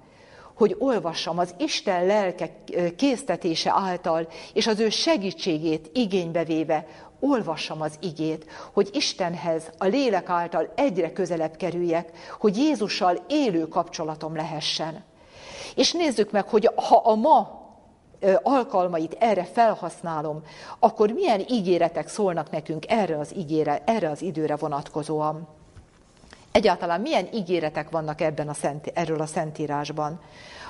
hogy 0.54 0.76
olvassam 0.80 1.40
az 1.40 1.56
Isten 1.58 2.06
lelke 2.06 2.50
késztetése 2.96 3.72
által, 3.72 4.28
és 4.54 4.68
az 4.68 4.80
ő 4.80 4.90
segítségét 4.90 5.90
igénybe 5.94 6.44
véve, 6.44 6.86
olvassam 7.24 7.82
az 7.82 7.98
igét, 8.00 8.46
hogy 8.74 8.90
Istenhez 8.94 9.70
a 9.78 9.86
lélek 9.86 10.30
által 10.30 10.72
egyre 10.76 11.14
közelebb 11.14 11.56
kerüljek, 11.56 12.12
hogy 12.40 12.58
Jézussal 12.58 13.24
élő 13.28 13.68
kapcsolatom 13.68 14.36
lehessen. 14.36 15.04
És 15.76 15.92
nézzük 15.92 16.32
meg, 16.32 16.48
hogy 16.48 16.72
ha 16.76 16.96
a 16.96 17.16
ma 17.16 17.62
alkalmait 18.44 19.16
erre 19.20 19.44
felhasználom, 19.44 20.44
akkor 20.80 21.12
milyen 21.12 21.44
ígéretek 21.50 22.08
szólnak 22.08 22.52
nekünk 22.52 22.92
erre 22.92 23.18
az, 23.20 23.36
ígére, 23.36 23.82
erre 23.86 24.10
az 24.10 24.22
időre 24.22 24.56
vonatkozóan. 24.56 25.48
Egyáltalán 26.52 27.02
milyen 27.02 27.28
ígéretek 27.34 27.90
vannak 27.90 28.22
ebben 28.22 28.50
a 28.50 28.54
szent, 28.54 28.92
erről 28.94 29.22
a 29.22 29.26
Szentírásban? 29.26 30.20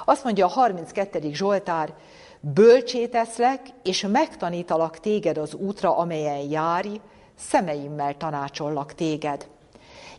Azt 0.06 0.24
mondja 0.24 0.45
a 0.45 0.49
32. 0.49 1.34
Zsoltár, 1.34 1.93
bölcsé 2.46 3.08
teszlek, 3.08 3.62
és 3.84 4.08
megtanítalak 4.12 5.00
téged 5.00 5.38
az 5.38 5.54
útra, 5.54 5.98
amelyen 5.98 6.50
járj, 6.50 7.00
szemeimmel 7.36 8.18
tanácsollak 8.18 8.94
téged. 8.94 9.48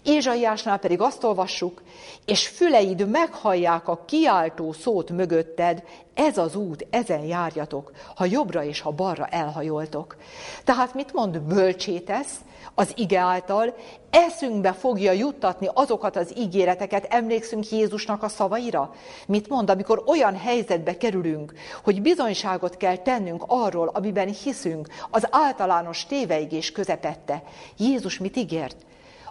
Ézsaiásnál 0.04 0.78
pedig 0.78 1.00
azt 1.00 1.24
olvassuk, 1.24 1.82
és 2.24 2.48
füleid 2.48 3.08
meghallják 3.08 3.88
a 3.88 4.04
kiáltó 4.04 4.72
szót 4.72 5.10
mögötted, 5.10 5.82
ez 6.14 6.38
az 6.38 6.56
út, 6.56 6.86
ezen 6.90 7.20
járjatok, 7.20 7.92
ha 8.14 8.24
jobbra 8.24 8.64
és 8.64 8.80
ha 8.80 8.90
balra 8.90 9.26
elhajoltok. 9.26 10.16
Tehát 10.64 10.94
mit 10.94 11.12
mond 11.12 11.40
bölcsétesz 11.40 12.34
az 12.74 12.92
ige 12.96 13.18
által? 13.18 13.74
Eszünkbe 14.10 14.72
fogja 14.72 15.12
juttatni 15.12 15.68
azokat 15.74 16.16
az 16.16 16.32
ígéreteket, 16.38 17.06
emlékszünk 17.08 17.70
Jézusnak 17.70 18.22
a 18.22 18.28
szavaira? 18.28 18.94
Mit 19.26 19.48
mond, 19.48 19.70
amikor 19.70 20.02
olyan 20.06 20.36
helyzetbe 20.36 20.96
kerülünk, 20.96 21.52
hogy 21.82 22.02
bizonyságot 22.02 22.76
kell 22.76 22.96
tennünk 22.96 23.44
arról, 23.46 23.88
amiben 23.88 24.28
hiszünk, 24.28 24.88
az 25.10 25.26
általános 25.30 26.06
téveigés 26.06 26.72
közepette. 26.72 27.42
Jézus 27.76 28.18
mit 28.18 28.36
ígért? 28.36 28.76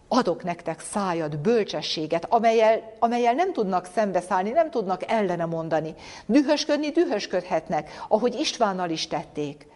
Adok 0.08 0.44
nektek 0.44 0.80
szájad, 0.80 1.38
bölcsességet, 1.38 2.26
amelyel, 2.30 2.94
amelyel 3.00 3.34
nem 3.34 3.54
tudnak 3.54 3.88
szembeszállni, 3.94 4.50
nem 4.50 4.70
tudnak 4.70 5.12
ellene 5.12 5.46
mondani. 5.46 5.96
Dühösködni 6.26 6.90
dühösködhetnek, 6.90 7.92
ahogy 8.08 8.34
Istvánnal 8.40 8.90
is 8.90 9.08
tették. 9.08 9.68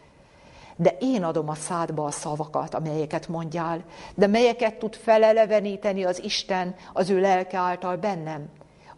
De 0.75 0.97
én 0.99 1.23
adom 1.23 1.49
a 1.49 1.55
szádba 1.55 2.05
a 2.05 2.11
szavakat, 2.11 2.73
amelyeket 2.73 3.27
mondjál, 3.27 3.83
de 4.15 4.27
melyeket 4.27 4.75
tud 4.75 4.95
feleleveníteni 4.95 6.03
az 6.03 6.23
Isten 6.23 6.75
az 6.93 7.09
ő 7.09 7.19
lelke 7.19 7.57
által 7.57 7.95
bennem 7.95 8.49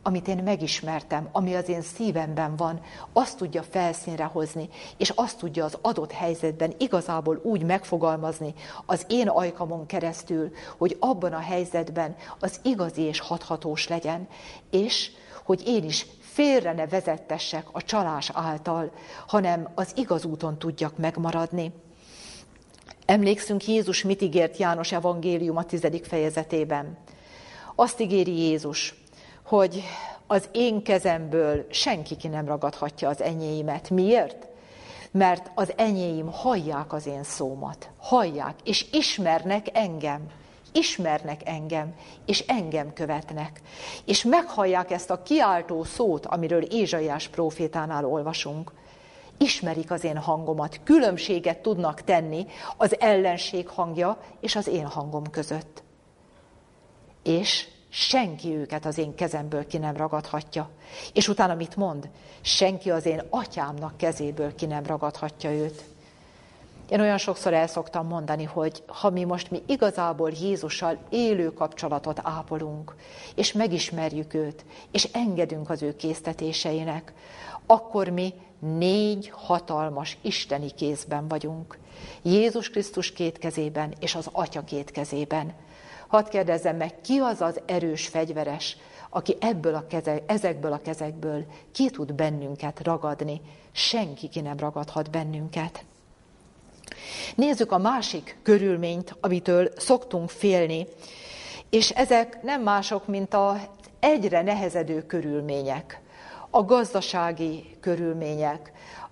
amit 0.01 0.27
én 0.27 0.43
megismertem, 0.43 1.29
ami 1.31 1.55
az 1.55 1.69
én 1.69 1.81
szívemben 1.81 2.55
van, 2.55 2.81
azt 3.13 3.37
tudja 3.37 3.63
felszínre 3.63 4.23
hozni, 4.23 4.69
és 4.97 5.09
azt 5.09 5.37
tudja 5.37 5.65
az 5.65 5.77
adott 5.81 6.11
helyzetben 6.11 6.73
igazából 6.77 7.39
úgy 7.43 7.63
megfogalmazni 7.63 8.53
az 8.85 9.05
én 9.07 9.27
ajkamon 9.27 9.85
keresztül, 9.85 10.51
hogy 10.77 10.97
abban 10.99 11.33
a 11.33 11.39
helyzetben 11.39 12.15
az 12.39 12.59
igazi 12.63 13.01
és 13.01 13.19
hathatós 13.19 13.87
legyen, 13.87 14.27
és 14.69 15.11
hogy 15.43 15.67
én 15.67 15.83
is 15.83 16.05
félre 16.19 16.73
ne 16.73 16.87
vezettessek 16.87 17.67
a 17.71 17.81
csalás 17.81 18.29
által, 18.33 18.91
hanem 19.27 19.69
az 19.75 19.91
igaz 19.95 20.25
úton 20.25 20.59
tudjak 20.59 20.97
megmaradni. 20.97 21.71
Emlékszünk 23.05 23.67
Jézus 23.67 24.03
mit 24.03 24.21
ígért 24.21 24.57
János 24.57 24.91
evangélium 24.91 25.57
a 25.57 25.63
tizedik 25.63 26.05
fejezetében. 26.05 26.97
Azt 27.75 27.99
ígéri 27.99 28.37
Jézus, 28.37 28.95
hogy 29.49 29.83
az 30.27 30.49
én 30.51 30.83
kezemből 30.83 31.65
senki 31.69 32.15
ki 32.15 32.27
nem 32.27 32.45
ragadhatja 32.45 33.09
az 33.09 33.21
enyéimet. 33.21 33.89
Miért? 33.89 34.47
Mert 35.11 35.51
az 35.55 35.73
enyéim 35.75 36.31
hallják 36.31 36.93
az 36.93 37.07
én 37.07 37.23
szómat, 37.23 37.89
hallják, 37.99 38.55
és 38.63 38.85
ismernek 38.91 39.67
engem, 39.73 40.21
ismernek 40.71 41.41
engem, 41.45 41.93
és 42.25 42.39
engem 42.47 42.93
követnek. 42.93 43.61
És 44.05 44.23
meghallják 44.23 44.91
ezt 44.91 45.09
a 45.09 45.23
kiáltó 45.23 45.83
szót, 45.83 46.25
amiről 46.25 46.63
Ézsaiás 46.63 47.27
profétánál 47.27 48.05
olvasunk. 48.05 48.71
Ismerik 49.37 49.91
az 49.91 50.03
én 50.03 50.17
hangomat, 50.17 50.79
különbséget 50.83 51.61
tudnak 51.61 52.01
tenni 52.01 52.45
az 52.77 52.99
ellenség 52.99 53.67
hangja 53.67 54.17
és 54.39 54.55
az 54.55 54.67
én 54.67 54.85
hangom 54.85 55.29
között. 55.29 55.83
És 57.23 57.67
senki 57.89 58.55
őket 58.55 58.85
az 58.85 58.97
én 58.97 59.15
kezemből 59.15 59.67
ki 59.67 59.77
nem 59.77 59.95
ragadhatja. 59.95 60.69
És 61.13 61.27
utána 61.27 61.55
mit 61.55 61.75
mond? 61.75 62.09
Senki 62.41 62.91
az 62.91 63.05
én 63.05 63.21
atyámnak 63.29 63.97
kezéből 63.97 64.55
ki 64.55 64.65
nem 64.65 64.83
ragadhatja 64.83 65.51
őt. 65.51 65.83
Én 66.89 66.99
olyan 66.99 67.17
sokszor 67.17 67.53
el 67.53 67.67
szoktam 67.67 68.07
mondani, 68.07 68.43
hogy 68.43 68.83
ha 68.87 69.09
mi 69.09 69.23
most 69.23 69.51
mi 69.51 69.61
igazából 69.65 70.31
Jézussal 70.31 70.97
élő 71.09 71.53
kapcsolatot 71.53 72.19
ápolunk, 72.23 72.95
és 73.35 73.51
megismerjük 73.51 74.33
őt, 74.33 74.65
és 74.91 75.09
engedünk 75.11 75.69
az 75.69 75.81
ő 75.81 75.95
késztetéseinek, 75.95 77.13
akkor 77.65 78.09
mi 78.09 78.33
négy 78.59 79.29
hatalmas 79.33 80.17
isteni 80.21 80.71
kézben 80.71 81.27
vagyunk. 81.27 81.77
Jézus 82.21 82.69
Krisztus 82.69 83.11
két 83.11 83.37
kezében, 83.37 83.93
és 83.99 84.15
az 84.15 84.29
Atya 84.31 84.63
két 84.63 84.91
kezében. 84.91 85.53
Hadd 86.09 86.29
kérdezzem 86.29 86.75
meg, 86.75 87.01
ki 87.01 87.17
az 87.17 87.41
az 87.41 87.59
erős 87.65 88.07
fegyveres, 88.07 88.77
aki 89.09 89.37
ebből 89.39 89.75
a 89.75 89.87
keze, 89.87 90.23
ezekből 90.25 90.71
a 90.71 90.81
kezekből 90.81 91.45
ki 91.71 91.89
tud 91.89 92.13
bennünket 92.13 92.83
ragadni. 92.83 93.41
Senki 93.71 94.27
ki 94.27 94.41
nem 94.41 94.57
ragadhat 94.57 95.11
bennünket. 95.11 95.83
Nézzük 97.35 97.71
a 97.71 97.77
másik 97.77 98.37
körülményt, 98.43 99.15
amitől 99.21 99.69
szoktunk 99.77 100.29
félni, 100.29 100.87
és 101.69 101.89
ezek 101.89 102.41
nem 102.41 102.61
mások, 102.61 103.07
mint 103.07 103.33
az 103.33 103.57
egyre 103.99 104.41
nehezedő 104.41 105.05
körülmények, 105.05 106.01
a 106.49 106.63
gazdasági 106.63 107.77
körülmények, 107.79 108.71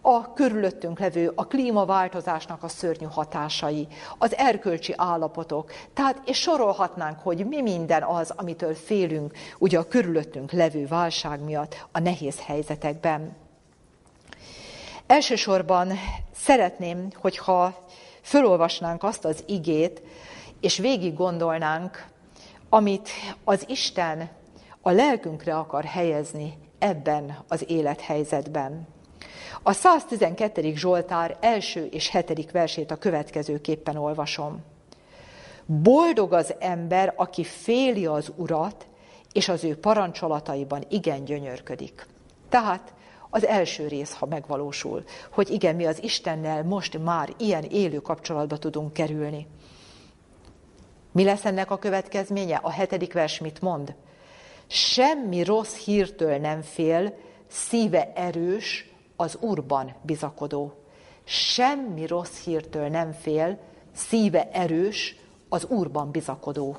a 0.09 0.33
körülöttünk 0.33 0.99
levő, 0.99 1.31
a 1.35 1.47
klímaváltozásnak 1.47 2.63
a 2.63 2.67
szörnyű 2.67 3.05
hatásai, 3.05 3.87
az 4.17 4.35
erkölcsi 4.35 4.93
állapotok. 4.97 5.71
Tehát, 5.93 6.21
és 6.25 6.37
sorolhatnánk, 6.37 7.19
hogy 7.19 7.45
mi 7.47 7.61
minden 7.61 8.03
az, 8.03 8.33
amitől 8.35 8.75
félünk, 8.75 9.33
ugye 9.57 9.79
a 9.79 9.87
körülöttünk 9.87 10.51
levő 10.51 10.85
válság 10.85 11.43
miatt 11.43 11.87
a 11.91 11.99
nehéz 11.99 12.39
helyzetekben. 12.39 13.35
Elsősorban 15.07 15.93
szeretném, 16.35 17.07
hogyha 17.15 17.85
fölolvasnánk 18.21 19.03
azt 19.03 19.25
az 19.25 19.43
igét, 19.45 20.01
és 20.61 20.77
végig 20.77 21.13
gondolnánk, 21.13 22.07
amit 22.69 23.09
az 23.43 23.63
Isten 23.67 24.29
a 24.81 24.91
lelkünkre 24.91 25.57
akar 25.57 25.83
helyezni 25.83 26.57
ebben 26.79 27.37
az 27.47 27.63
élethelyzetben. 27.67 28.95
A 29.67 29.73
112. 29.73 30.75
Zsoltár 30.75 31.37
első 31.39 31.85
és 31.85 32.09
hetedik 32.09 32.51
versét 32.51 32.91
a 32.91 32.95
következőképpen 32.95 33.95
olvasom. 33.95 34.63
Boldog 35.65 36.33
az 36.33 36.53
ember, 36.59 37.13
aki 37.15 37.43
féli 37.43 38.05
az 38.05 38.31
urat, 38.35 38.87
és 39.31 39.49
az 39.49 39.63
ő 39.63 39.77
parancsolataiban 39.77 40.83
igen 40.89 41.23
gyönyörködik. 41.23 42.07
Tehát 42.49 42.93
az 43.29 43.45
első 43.45 43.87
rész, 43.87 44.13
ha 44.13 44.25
megvalósul, 44.25 45.03
hogy 45.31 45.49
igen, 45.49 45.75
mi 45.75 45.85
az 45.85 46.03
Istennel 46.03 46.63
most 46.63 47.03
már 47.03 47.33
ilyen 47.37 47.63
élő 47.63 47.97
kapcsolatba 47.97 48.57
tudunk 48.57 48.93
kerülni. 48.93 49.47
Mi 51.11 51.23
lesz 51.23 51.45
ennek 51.45 51.71
a 51.71 51.77
következménye? 51.77 52.59
A 52.61 52.71
hetedik 52.71 53.13
vers 53.13 53.39
mit 53.39 53.61
mond? 53.61 53.95
Semmi 54.67 55.43
rossz 55.43 55.75
hírtől 55.75 56.37
nem 56.37 56.61
fél, 56.61 57.13
szíve 57.47 58.11
erős, 58.15 58.95
az 59.17 59.37
Úrban 59.39 59.93
bizakodó. 60.01 60.73
Semmi 61.23 62.07
rossz 62.07 62.43
hírtől 62.43 62.87
nem 62.87 63.11
fél, 63.11 63.57
szíve 63.95 64.49
erős, 64.51 65.15
az 65.49 65.65
Úrban 65.65 66.11
bizakodó. 66.11 66.77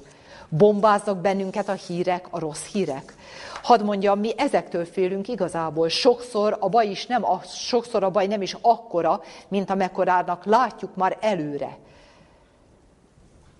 Bombáznak 0.49 1.19
bennünket 1.19 1.69
a 1.69 1.73
hírek, 1.73 2.27
a 2.31 2.39
rossz 2.39 2.65
hírek. 2.65 3.15
Hadd 3.63 3.85
mondjam, 3.85 4.19
mi 4.19 4.33
ezektől 4.37 4.85
félünk 4.85 5.29
igazából. 5.29 5.89
Sokszor 5.89 6.57
a 6.61 6.69
baj 6.69 6.87
is 6.87 7.07
nem, 7.07 7.25
sokszor 7.45 8.03
a 8.03 8.11
baj 8.11 8.27
nem 8.27 8.43
is 8.43 8.57
akkora, 8.61 9.23
mint 9.49 9.71
amekkorának 9.71 10.45
látjuk 10.45 10.97
már 10.97 11.19
előre. 11.21 11.79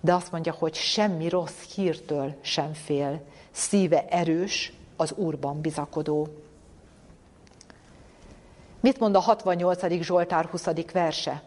De 0.01 0.13
azt 0.13 0.31
mondja, 0.31 0.55
hogy 0.59 0.73
semmi 0.73 1.29
rossz 1.29 1.73
hírtől 1.75 2.35
sem 2.41 2.73
fél. 2.73 3.21
Szíve 3.51 4.05
erős, 4.09 4.73
az 4.95 5.13
Úrban 5.15 5.61
bizakodó. 5.61 6.27
Mit 8.81 8.99
mond 8.99 9.15
a 9.15 9.19
68. 9.19 10.01
Zsoltár 10.01 10.45
20. 10.45 10.65
verse? 10.93 11.41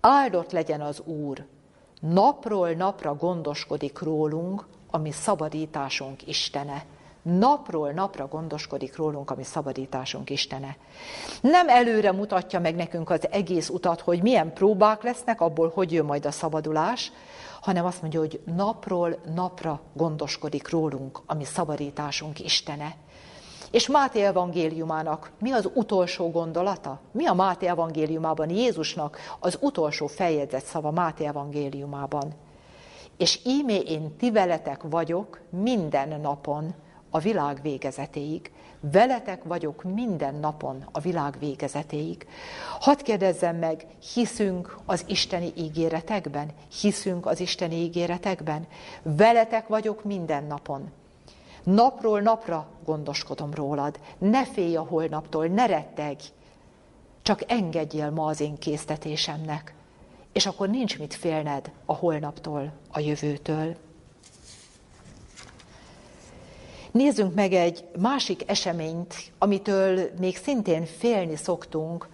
Áldott 0.00 0.52
legyen 0.52 0.80
az 0.80 1.00
Úr, 1.00 1.46
napról 2.00 2.70
napra 2.70 3.14
gondoskodik 3.14 3.98
rólunk, 3.98 4.66
ami 4.90 5.10
szabadításunk 5.10 6.26
Istene. 6.26 6.84
Napról 7.22 7.90
napra 7.90 8.26
gondoskodik 8.26 8.96
rólunk, 8.96 9.30
ami 9.30 9.42
szabadításunk 9.42 10.30
Istene. 10.30 10.76
Nem 11.40 11.68
előre 11.68 12.12
mutatja 12.12 12.60
meg 12.60 12.74
nekünk 12.74 13.10
az 13.10 13.28
egész 13.30 13.68
utat, 13.68 14.00
hogy 14.00 14.22
milyen 14.22 14.52
próbák 14.52 15.02
lesznek, 15.02 15.40
abból 15.40 15.70
hogy 15.74 15.92
jön 15.92 16.04
majd 16.04 16.26
a 16.26 16.30
szabadulás, 16.30 17.12
hanem 17.60 17.84
azt 17.84 18.00
mondja, 18.00 18.20
hogy 18.20 18.40
napról 18.56 19.18
napra 19.34 19.80
gondoskodik 19.92 20.70
rólunk, 20.70 21.20
ami 21.26 21.44
szabadításunk 21.44 22.40
Istene. 22.40 22.94
És 23.70 23.88
Máté 23.88 24.22
evangéliumának 24.22 25.30
mi 25.40 25.50
az 25.52 25.70
utolsó 25.74 26.30
gondolata? 26.30 27.00
Mi 27.12 27.26
a 27.26 27.34
Máté 27.34 27.66
evangéliumában 27.66 28.50
Jézusnak 28.50 29.18
az 29.40 29.58
utolsó 29.60 30.06
feljegyzett 30.06 30.64
szava 30.64 30.90
Máté 30.90 31.24
evangéliumában? 31.24 32.32
És 33.16 33.40
ímé 33.44 33.76
én 33.76 34.16
ti 34.16 34.30
veletek 34.30 34.82
vagyok 34.82 35.40
minden 35.50 36.20
napon 36.20 36.74
a 37.10 37.18
világ 37.18 37.58
végezetéig. 37.62 38.50
Veletek 38.80 39.44
vagyok 39.44 39.82
minden 39.82 40.34
napon 40.34 40.88
a 40.92 41.00
világ 41.00 41.36
végezetéig. 41.38 42.26
Hadd 42.80 43.02
kérdezzem 43.02 43.56
meg, 43.56 43.86
hiszünk 44.14 44.78
az 44.86 45.04
isteni 45.06 45.52
ígéretekben? 45.56 46.50
Hiszünk 46.80 47.26
az 47.26 47.40
isteni 47.40 47.74
ígéretekben? 47.74 48.66
Veletek 49.02 49.66
vagyok 49.66 50.04
minden 50.04 50.44
napon. 50.44 50.90
Napról 51.66 52.20
napra 52.20 52.68
gondoskodom 52.84 53.54
rólad. 53.54 54.00
Ne 54.18 54.44
félj 54.44 54.76
a 54.76 54.82
holnaptól, 54.82 55.46
ne 55.46 55.66
rettegj. 55.66 56.24
Csak 57.22 57.50
engedjél 57.50 58.10
ma 58.10 58.26
az 58.26 58.40
én 58.40 58.58
késztetésemnek. 58.58 59.74
És 60.32 60.46
akkor 60.46 60.68
nincs 60.68 60.98
mit 60.98 61.14
félned 61.14 61.70
a 61.84 61.94
holnaptól, 61.94 62.72
a 62.90 63.00
jövőtől. 63.00 63.76
Nézzünk 66.90 67.34
meg 67.34 67.52
egy 67.52 67.84
másik 67.98 68.50
eseményt, 68.50 69.14
amitől 69.38 70.10
még 70.18 70.36
szintén 70.36 70.84
félni 70.84 71.36
szoktunk, 71.36 72.08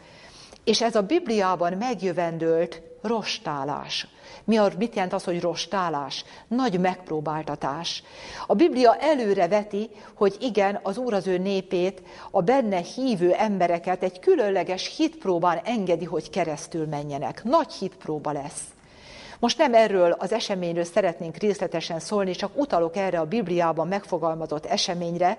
és 0.65 0.83
ez 0.83 0.95
a 0.95 1.03
Bibliában 1.03 1.73
megjövendőlt 1.73 2.83
rostálás. 3.03 4.07
Mi 4.45 4.57
a, 4.57 4.71
mit 4.79 4.95
jelent 4.95 5.13
az, 5.13 5.25
hogy 5.25 5.41
rostálás? 5.41 6.25
Nagy 6.49 6.81
megpróbáltatás. 6.81 8.03
A 8.47 8.55
Biblia 8.55 8.97
előre 8.97 9.49
veti, 9.49 9.91
hogy 10.15 10.37
igen, 10.41 10.81
az 10.83 10.97
Úr 10.97 11.15
az 11.15 11.27
ő 11.27 11.39
népét, 11.39 12.03
a 12.31 12.41
benne 12.41 12.81
hívő 12.81 13.33
embereket 13.33 14.03
egy 14.03 14.19
különleges 14.19 14.97
hitpróbán 14.97 15.61
engedi, 15.65 16.05
hogy 16.05 16.31
keresztül 16.31 16.87
menjenek. 16.87 17.45
Nagy 17.45 17.73
hitpróba 17.73 18.33
lesz. 18.33 18.63
Most 19.39 19.59
nem 19.59 19.75
erről 19.75 20.11
az 20.11 20.33
eseményről 20.33 20.85
szeretnénk 20.85 21.37
részletesen 21.37 22.01
szólni, 22.01 22.33
csak 22.33 22.51
utalok 22.55 22.97
erre 22.97 23.21
a 23.21 23.27
Bibliában 23.27 23.89
megfogalmazott 23.89 24.67
eseményre, 24.67 25.39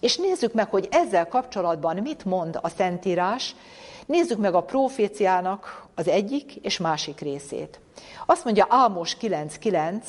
és 0.00 0.16
nézzük 0.16 0.52
meg, 0.52 0.70
hogy 0.70 0.88
ezzel 0.90 1.28
kapcsolatban 1.28 1.96
mit 1.96 2.24
mond 2.24 2.58
a 2.62 2.68
Szentírás, 2.68 3.54
nézzük 4.10 4.38
meg 4.38 4.54
a 4.54 4.62
proféciának 4.62 5.86
az 5.94 6.08
egyik 6.08 6.54
és 6.56 6.78
másik 6.78 7.20
részét. 7.20 7.80
Azt 8.26 8.44
mondja 8.44 8.66
Ámos 8.68 9.16
9.9, 9.20 10.04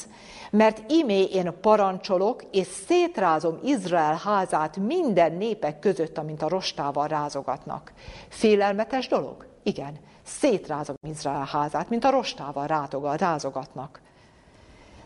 mert 0.52 0.92
imé 0.92 1.24
én 1.24 1.54
parancsolok, 1.62 2.44
és 2.52 2.68
szétrázom 2.88 3.60
Izrael 3.64 4.22
házát 4.24 4.78
minden 4.78 5.34
népek 5.34 5.80
között, 5.80 6.18
amint 6.18 6.42
a 6.42 6.48
rostával 6.48 7.08
rázogatnak. 7.08 7.94
Félelmetes 8.30 9.08
dolog? 9.08 9.48
Igen 9.64 10.00
szétrázom 10.24 10.96
Izrael 11.08 11.46
házát, 11.52 11.90
mint 11.90 12.04
a 12.04 12.10
rostával 12.10 12.68
rátogal, 12.68 13.18
rázogatnak. 13.18 14.02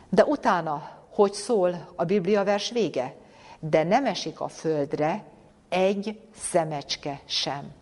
De 0.09 0.23
utána, 0.23 0.89
hogy 1.09 1.33
szól 1.33 1.87
a 1.95 2.03
Biblia 2.03 2.43
vers 2.43 2.71
vége? 2.71 3.15
De 3.59 3.83
nem 3.83 4.05
esik 4.05 4.39
a 4.39 4.47
földre 4.47 5.23
egy 5.69 6.19
szemecske 6.35 7.21
sem. 7.25 7.73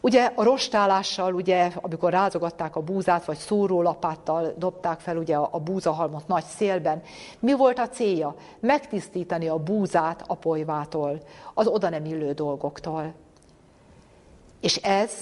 Ugye 0.00 0.32
a 0.34 0.42
rostálással, 0.42 1.34
ugye, 1.34 1.70
amikor 1.74 2.10
rázogatták 2.10 2.76
a 2.76 2.80
búzát, 2.80 3.24
vagy 3.24 3.36
szórólapáttal 3.36 4.54
dobták 4.56 5.00
fel 5.00 5.16
ugye 5.16 5.36
a 5.36 5.58
búzahalmot 5.58 6.26
nagy 6.26 6.44
szélben, 6.44 7.02
mi 7.38 7.52
volt 7.52 7.78
a 7.78 7.88
célja? 7.88 8.34
Megtisztítani 8.60 9.48
a 9.48 9.56
búzát 9.56 10.24
a 10.26 10.34
polyvától, 10.34 11.20
az 11.54 11.66
oda 11.66 11.88
nem 11.88 12.04
illő 12.04 12.32
dolgoktól. 12.32 13.14
És 14.60 14.76
ez 14.76 15.12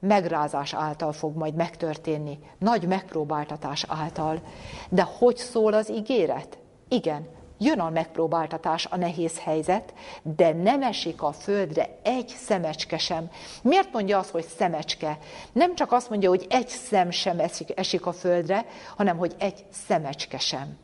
megrázás 0.00 0.74
által 0.74 1.12
fog 1.12 1.36
majd 1.36 1.54
megtörténni, 1.54 2.38
nagy 2.58 2.86
megpróbáltatás 2.86 3.84
által. 3.88 4.40
De 4.88 5.08
hogy 5.18 5.36
szól 5.36 5.72
az 5.72 5.90
ígéret? 5.90 6.58
Igen, 6.88 7.26
jön 7.62 7.80
a 7.80 7.90
megpróbáltatás, 7.90 8.86
a 8.86 8.96
nehéz 8.96 9.38
helyzet, 9.38 9.94
de 10.22 10.52
nem 10.52 10.82
esik 10.82 11.22
a 11.22 11.32
földre 11.32 11.98
egy 12.02 12.28
szemecske 12.28 12.98
sem. 12.98 13.30
Miért 13.62 13.92
mondja 13.92 14.18
azt, 14.18 14.30
hogy 14.30 14.44
szemecske? 14.44 15.18
Nem 15.52 15.74
csak 15.74 15.92
azt 15.92 16.10
mondja, 16.10 16.28
hogy 16.28 16.46
egy 16.50 16.68
szem 16.68 17.10
sem 17.10 17.38
esik, 17.38 17.78
esik 17.78 18.06
a 18.06 18.12
földre, 18.12 18.66
hanem 18.96 19.16
hogy 19.16 19.34
egy 19.38 19.64
szemecske 19.70 20.38
sem. 20.38 20.78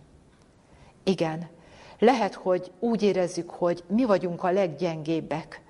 Igen, 1.04 1.48
lehet, 1.98 2.34
hogy 2.34 2.72
úgy 2.80 3.02
érezzük, 3.02 3.50
hogy 3.50 3.84
mi 3.88 4.04
vagyunk 4.04 4.42
a 4.42 4.50
leggyengébbek. 4.50 5.60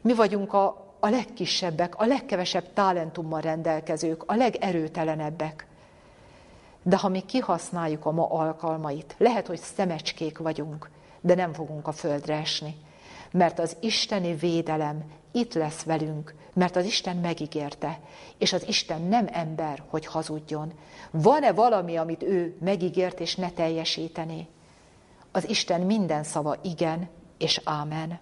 Mi 0.00 0.14
vagyunk 0.14 0.52
a 0.52 0.82
a 1.04 1.08
legkisebbek, 1.08 1.94
a 1.96 2.06
legkevesebb 2.06 2.72
talentummal 2.72 3.40
rendelkezők, 3.40 4.22
a 4.26 4.34
legerőtelenebbek. 4.34 5.66
De 6.82 6.96
ha 6.96 7.08
mi 7.08 7.20
kihasználjuk 7.20 8.06
a 8.06 8.10
ma 8.10 8.26
alkalmait, 8.30 9.14
lehet, 9.18 9.46
hogy 9.46 9.58
szemecskék 9.58 10.38
vagyunk, 10.38 10.90
de 11.20 11.34
nem 11.34 11.52
fogunk 11.52 11.86
a 11.86 11.92
földre 11.92 12.34
esni. 12.34 12.74
Mert 13.32 13.58
az 13.58 13.76
isteni 13.80 14.34
védelem 14.34 15.04
itt 15.32 15.54
lesz 15.54 15.82
velünk, 15.82 16.34
mert 16.52 16.76
az 16.76 16.84
Isten 16.84 17.16
megígérte, 17.16 18.00
és 18.38 18.52
az 18.52 18.68
Isten 18.68 19.02
nem 19.02 19.28
ember, 19.32 19.82
hogy 19.88 20.06
hazudjon. 20.06 20.72
Van-e 21.10 21.52
valami, 21.52 21.96
amit 21.96 22.22
ő 22.22 22.56
megígért, 22.60 23.20
és 23.20 23.34
ne 23.34 23.50
teljesítené? 23.50 24.46
Az 25.32 25.48
Isten 25.48 25.80
minden 25.80 26.24
szava 26.24 26.56
igen 26.62 27.08
és 27.38 27.60
ámen. 27.64 28.20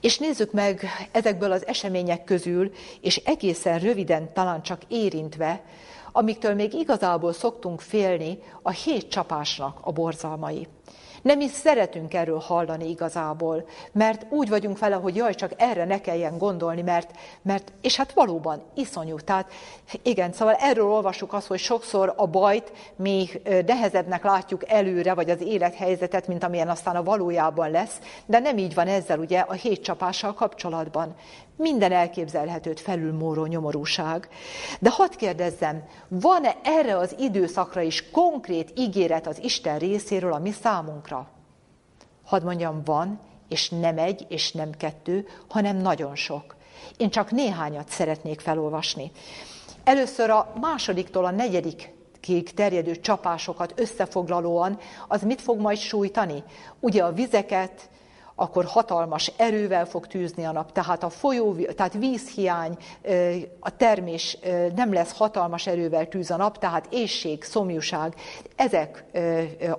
És 0.00 0.18
nézzük 0.18 0.52
meg 0.52 0.86
ezekből 1.12 1.52
az 1.52 1.66
események 1.66 2.24
közül, 2.24 2.72
és 3.00 3.16
egészen 3.16 3.78
röviden 3.78 4.32
talán 4.32 4.62
csak 4.62 4.80
érintve, 4.88 5.62
amiktől 6.16 6.54
még 6.54 6.72
igazából 6.72 7.32
szoktunk 7.32 7.80
félni, 7.80 8.38
a 8.62 8.70
hét 8.70 9.08
csapásnak 9.08 9.78
a 9.80 9.92
borzalmai. 9.92 10.68
Nem 11.24 11.40
is 11.40 11.50
szeretünk 11.50 12.14
erről 12.14 12.38
hallani 12.38 12.88
igazából, 12.88 13.68
mert 13.92 14.26
úgy 14.30 14.48
vagyunk 14.48 14.78
vele, 14.78 14.94
hogy 14.94 15.16
jaj, 15.16 15.34
csak 15.34 15.52
erre 15.56 15.84
ne 15.84 16.00
kelljen 16.00 16.38
gondolni, 16.38 16.82
mert, 16.82 17.10
mert 17.42 17.72
és 17.80 17.96
hát 17.96 18.12
valóban 18.12 18.62
iszonyú. 18.74 19.16
Tehát 19.16 19.50
igen, 20.02 20.32
szóval 20.32 20.54
erről 20.54 20.86
olvasjuk 20.86 21.32
azt, 21.32 21.46
hogy 21.46 21.58
sokszor 21.58 22.14
a 22.16 22.26
bajt 22.26 22.72
mi 22.96 23.28
nehezebbnek 23.66 24.24
látjuk 24.24 24.70
előre, 24.70 25.14
vagy 25.14 25.30
az 25.30 25.40
élethelyzetet, 25.40 26.26
mint 26.26 26.44
amilyen 26.44 26.68
aztán 26.68 26.96
a 26.96 27.02
valójában 27.02 27.70
lesz, 27.70 27.98
de 28.26 28.38
nem 28.38 28.58
így 28.58 28.74
van 28.74 28.86
ezzel 28.86 29.18
ugye 29.18 29.38
a 29.38 29.52
hét 29.52 29.82
csapással 29.82 30.34
kapcsolatban. 30.34 31.14
Minden 31.56 31.92
elképzelhetőt 31.92 32.80
felülmóró 32.80 33.46
nyomorúság. 33.46 34.28
De 34.80 34.90
hadd 34.90 35.16
kérdezzem, 35.16 35.82
van-e 36.08 36.56
erre 36.62 36.96
az 36.96 37.14
időszakra 37.18 37.80
is 37.80 38.10
konkrét 38.10 38.72
ígéret 38.76 39.26
az 39.26 39.42
Isten 39.42 39.78
részéről 39.78 40.32
a 40.32 40.38
mi 40.38 40.50
számunkra? 40.50 41.13
Hadd 42.24 42.44
mondjam, 42.44 42.82
van, 42.84 43.20
és 43.48 43.68
nem 43.68 43.98
egy, 43.98 44.26
és 44.28 44.52
nem 44.52 44.70
kettő, 44.70 45.26
hanem 45.48 45.76
nagyon 45.76 46.16
sok. 46.16 46.56
Én 46.96 47.10
csak 47.10 47.30
néhányat 47.30 47.88
szeretnék 47.88 48.40
felolvasni. 48.40 49.12
Először 49.84 50.30
a 50.30 50.52
másodiktól 50.60 51.24
a 51.24 51.30
negyedikig 51.30 52.54
terjedő 52.54 53.00
csapásokat 53.00 53.72
összefoglalóan, 53.76 54.78
az 55.08 55.22
mit 55.22 55.40
fog 55.40 55.60
majd 55.60 55.78
sújtani? 55.78 56.42
Ugye 56.80 57.04
a 57.04 57.12
vizeket, 57.12 57.88
akkor 58.34 58.64
hatalmas 58.64 59.32
erővel 59.36 59.86
fog 59.86 60.06
tűzni 60.06 60.44
a 60.44 60.52
nap, 60.52 60.72
tehát 60.72 61.02
a 61.02 61.10
folyó, 61.10 61.54
tehát 61.54 61.92
vízhiány, 61.92 62.76
a 63.60 63.76
termés 63.76 64.38
nem 64.74 64.92
lesz 64.92 65.16
hatalmas 65.16 65.66
erővel 65.66 66.08
tűz 66.08 66.30
a 66.30 66.36
nap, 66.36 66.58
tehát 66.58 66.86
ésség, 66.90 67.44
szomjúság, 67.44 68.14
ezek 68.56 69.04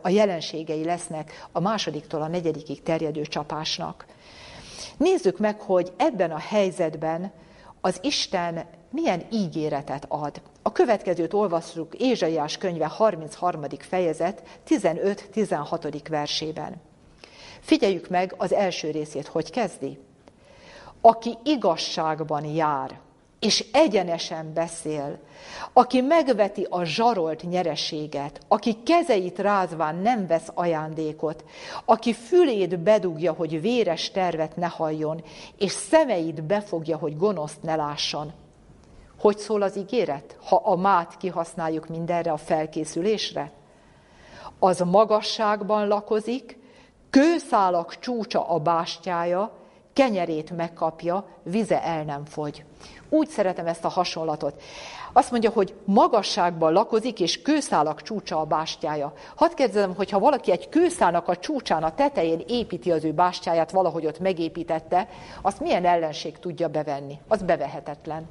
a 0.02 0.10
jelenségei 0.10 0.84
lesznek 0.84 1.48
a 1.52 1.60
másodiktól 1.60 2.22
a 2.22 2.28
negyedikig 2.28 2.84
terjedő 2.84 3.22
csapásnak. 3.22 4.06
Nézzük 4.98 5.40
meg, 5.40 5.62
hogy 5.62 5.94
ebben 5.98 6.32
a 6.32 6.40
helyzetben 6.40 7.32
az 7.82 8.00
Isten 8.02 8.66
milyen 8.90 9.24
ígéretet 9.32 10.06
ad. 10.08 10.42
A 10.62 10.72
következőt 10.72 11.34
olvassuk 11.34 11.96
Ézsaiás 11.96 12.58
könyve 12.58 12.88
33. 12.88 13.62
fejezet 13.80 14.44
15-16. 14.68 16.06
versében. 16.10 16.82
Figyeljük 17.66 18.10
meg 18.10 18.34
az 18.38 18.54
első 18.54 18.92
részét, 18.92 19.28
hogy 19.28 19.52
kezdi. 19.52 20.00
Aki 21.02 21.38
igazságban 21.44 22.46
jár, 22.46 23.00
és 23.40 23.66
egyenesen 23.72 24.54
beszél, 24.54 25.20
aki 25.74 26.02
megveti 26.02 26.68
a 26.70 26.84
zsarolt 26.84 27.44
nyereséget, 27.44 28.40
aki 28.48 28.84
kezeit 28.84 29.40
rázván 29.40 29.96
nem 29.96 30.28
vesz 30.28 30.50
ajándékot, 30.54 31.44
aki 31.86 32.14
fülét 32.14 32.80
bedugja, 32.80 33.34
hogy 33.34 33.62
véres 33.62 34.12
tervet 34.12 34.56
ne 34.56 34.68
halljon, 34.68 35.24
és 35.58 35.72
szemeit 35.72 36.44
befogja, 36.44 36.98
hogy 36.98 37.18
gonoszt 37.18 37.62
ne 37.62 37.76
lásson. 37.76 38.34
Hogy 39.20 39.38
szól 39.38 39.62
az 39.62 39.78
ígéret, 39.78 40.38
ha 40.44 40.56
a 40.56 40.76
mát 40.76 41.18
kihasználjuk 41.18 41.88
mindenre 41.88 42.32
a 42.32 42.38
felkészülésre? 42.38 43.52
Az 44.60 44.80
magasságban 44.80 45.88
lakozik, 45.88 46.64
kőszálak 47.16 48.00
csúcsa 48.00 48.50
a 48.50 48.60
bástyája, 48.60 49.52
kenyerét 49.94 50.56
megkapja, 50.56 51.26
vize 51.44 51.84
el 51.84 52.04
nem 52.04 52.26
fogy. 52.26 52.64
Úgy 53.10 53.28
szeretem 53.28 53.68
ezt 53.68 53.86
a 53.86 53.90
hasonlatot. 53.90 54.62
Azt 55.14 55.32
mondja, 55.32 55.50
hogy 55.50 55.74
magasságban 55.86 56.74
lakozik, 56.74 57.20
és 57.20 57.42
kőszálak 57.42 58.02
csúcsa 58.02 58.40
a 58.40 58.46
bástyája. 58.46 59.14
Hadd 59.36 59.56
kérdezem, 59.56 59.96
hogy 59.96 60.10
ha 60.10 60.20
valaki 60.20 60.52
egy 60.52 60.70
kőszálnak 60.70 61.28
a 61.28 61.38
csúcsán, 61.38 61.84
a 61.84 61.96
tetején 61.96 62.44
építi 62.48 62.92
az 62.92 63.04
ő 63.04 63.12
bástyáját, 63.12 63.72
valahogy 63.72 64.06
ott 64.06 64.20
megépítette, 64.20 65.08
azt 65.42 65.60
milyen 65.60 65.86
ellenség 65.86 66.40
tudja 66.40 66.68
bevenni? 66.68 67.20
Az 67.28 67.42
bevehetetlen. 67.42 68.30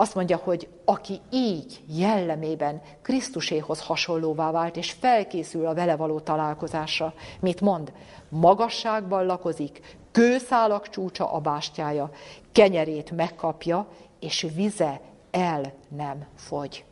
Azt 0.00 0.14
mondja, 0.14 0.36
hogy 0.36 0.68
aki 0.84 1.20
így 1.30 1.82
jellemében 1.86 2.82
Krisztuséhoz 3.02 3.80
hasonlóvá 3.80 4.50
vált, 4.50 4.76
és 4.76 4.90
felkészül 4.90 5.66
a 5.66 5.74
vele 5.74 5.96
való 5.96 6.20
találkozásra, 6.20 7.14
mit 7.40 7.60
mond? 7.60 7.92
Magasságban 8.28 9.26
lakozik, 9.26 9.96
kőszálak 10.10 10.88
csúcsa 10.88 11.32
a 11.32 11.38
bástyája, 11.38 12.10
kenyerét 12.52 13.10
megkapja, 13.10 13.86
és 14.20 14.46
vize 14.54 15.00
el 15.30 15.72
nem 15.88 16.26
fogy. 16.36 16.84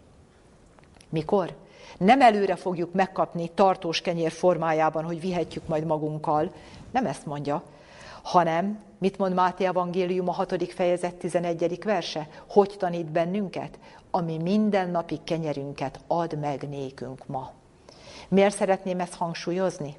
Mikor? 1.09 1.57
Nem 1.99 2.21
előre 2.21 2.57
fogjuk 2.57 2.93
megkapni 2.93 3.51
tartós 3.55 4.01
kenyér 4.01 4.33
formájában, 4.33 5.05
hogy 5.05 5.21
vihetjük 5.21 5.67
majd 5.67 5.85
magunkkal. 5.85 6.53
Nem 6.91 7.07
ezt 7.07 7.27
mondja, 7.27 7.63
hanem 8.29 8.79
mit 8.99 9.19
mond 9.19 9.35
Máté 9.35 9.65
Evangélium 9.65 10.29
a 10.29 10.33
6. 10.33 10.73
fejezet 10.73 11.15
11. 11.15 11.79
verse? 11.85 12.29
Hogy 12.49 12.75
tanít 12.79 13.11
bennünket? 13.11 13.79
Ami 14.11 14.39
mindennapi 14.39 15.21
kenyerünket 15.25 16.01
ad 16.07 16.39
meg 16.39 16.69
nékünk 16.69 17.27
ma. 17.27 17.51
Miért 18.29 18.55
szeretném 18.55 19.01
ezt 19.01 19.15
hangsúlyozni? 19.15 19.97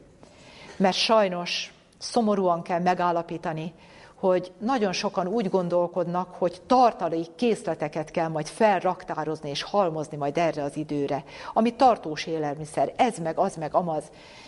Mert 0.78 0.96
sajnos 0.96 1.74
szomorúan 1.98 2.62
kell 2.62 2.80
megállapítani, 2.80 3.74
hogy 4.20 4.52
nagyon 4.60 4.92
sokan 4.92 5.28
úgy 5.28 5.50
gondolkodnak, 5.50 6.36
hogy 6.38 6.62
tartalék 6.68 7.36
készleteket 7.36 8.12
kell 8.12 8.28
majd 8.28 8.48
felraktározni 8.48 9.50
és 9.50 9.64
halmozni 9.64 10.18
majd 10.18 10.38
erre 10.38 10.64
az 10.64 10.78
időre, 10.78 11.24
ami 11.54 11.76
tartós 11.76 12.26
élelmiszer, 12.26 12.94
ez 12.96 13.18
meg, 13.18 13.38
az 13.38 13.56
meg, 13.56 13.74
amaz. 13.74 14.04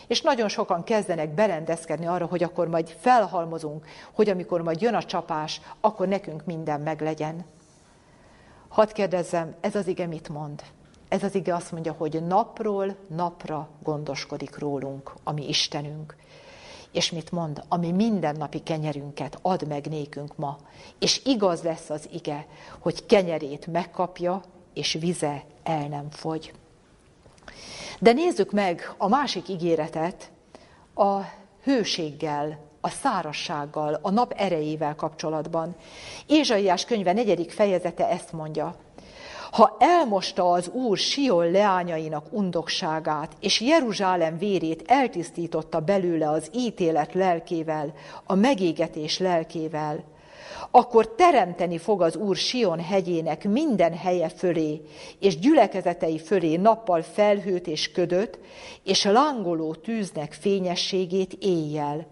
És 0.08 0.22
nagyon 0.22 0.48
sokan 0.48 0.84
kezdenek 0.84 1.34
berendezkedni 1.34 2.08
arra, 2.08 2.26
hogy 2.26 2.44
akkor 2.44 2.68
majd 2.68 2.96
felhalmozunk, 3.00 3.86
hogy 4.12 4.30
amikor 4.30 4.62
majd 4.62 4.82
jön 4.82 4.94
a 4.94 5.04
csapás, 5.04 5.62
akkor 5.82 6.08
nekünk 6.08 6.46
minden 6.46 6.82
meglegyen. 6.82 7.46
Hadd 8.68 8.94
kérdezzem, 8.94 9.56
ez 9.62 9.76
az 9.76 9.88
ige 9.88 10.08
mit 10.08 10.30
mond? 10.30 10.62
Ez 11.10 11.24
az 11.24 11.36
ige 11.36 11.56
azt 11.56 11.72
mondja, 11.72 11.96
hogy 11.98 12.24
napról 12.28 12.96
napra 13.08 13.70
gondoskodik 13.84 14.58
rólunk, 14.58 15.14
ami 15.24 15.48
Istenünk. 15.48 16.16
És 16.92 17.12
mit 17.12 17.32
mond? 17.32 17.64
Ami 17.68 17.92
mindennapi 17.92 18.60
kenyerünket 18.60 19.40
ad 19.42 19.68
meg 19.68 19.86
nékünk 19.86 20.36
ma. 20.38 20.58
És 21.00 21.22
igaz 21.26 21.62
lesz 21.62 21.90
az 21.90 22.10
ige, 22.12 22.48
hogy 22.80 23.06
kenyerét 23.06 23.68
megkapja, 23.68 24.42
és 24.74 24.98
vize 25.00 25.44
el 25.64 25.88
nem 25.88 26.10
fogy. 26.10 26.54
De 28.00 28.12
nézzük 28.12 28.52
meg 28.52 28.94
a 28.98 29.08
másik 29.08 29.48
ígéretet 29.48 30.32
a 30.96 31.20
hőséggel, 31.64 32.60
a 32.82 32.90
szárassággal, 32.90 34.00
a 34.02 34.10
nap 34.10 34.34
erejével 34.38 34.96
kapcsolatban. 34.96 35.76
Ézsaiás 36.28 36.86
könyve 36.86 37.14
negyedik 37.14 37.52
fejezete 37.52 38.10
ezt 38.10 38.32
mondja. 38.32 38.76
Ha 39.52 39.76
elmosta 39.80 40.52
az 40.52 40.70
Úr 40.70 40.98
Sion 40.98 41.52
leányainak 41.52 42.26
undokságát, 42.30 43.32
és 43.40 43.62
Jeruzsálem 43.62 44.38
vérét 44.38 44.84
eltisztította 44.86 45.80
belőle 45.80 46.30
az 46.30 46.50
ítélet 46.56 47.14
lelkével, 47.14 47.94
a 48.24 48.36
megégetés 48.36 49.20
lelkével, 49.20 50.04
akkor 50.72 51.16
teremteni 51.16 51.78
fog 51.78 52.02
az 52.02 52.16
Úr 52.16 52.36
Sion 52.36 52.80
hegyének 52.80 53.44
minden 53.44 53.94
helye 53.94 54.30
fölé, 54.30 54.82
és 55.20 55.40
gyülekezetei 55.40 56.20
fölé 56.20 56.56
nappal 56.56 57.02
felhőt 57.02 57.68
és 57.68 57.92
ködöt, 57.92 58.40
és 58.84 59.04
lángoló 59.04 59.74
tűznek 59.74 60.34
fényességét 60.34 61.34
éjjel, 61.40 62.08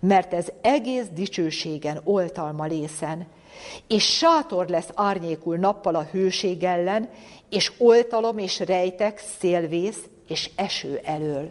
mert 0.00 0.34
ez 0.34 0.48
egész 0.60 1.06
dicsőségen 1.14 2.00
oltalma 2.04 2.64
lészen, 2.64 3.26
és 3.88 4.16
sátor 4.16 4.68
lesz 4.68 4.88
árnyékul 4.94 5.56
nappal 5.56 5.94
a 5.94 6.08
hőség 6.10 6.62
ellen, 6.62 7.08
és 7.50 7.72
oltalom 7.78 8.38
és 8.38 8.60
rejtek 8.60 9.22
szélvész 9.38 9.98
és 10.28 10.50
eső 10.56 11.00
elől. 11.04 11.50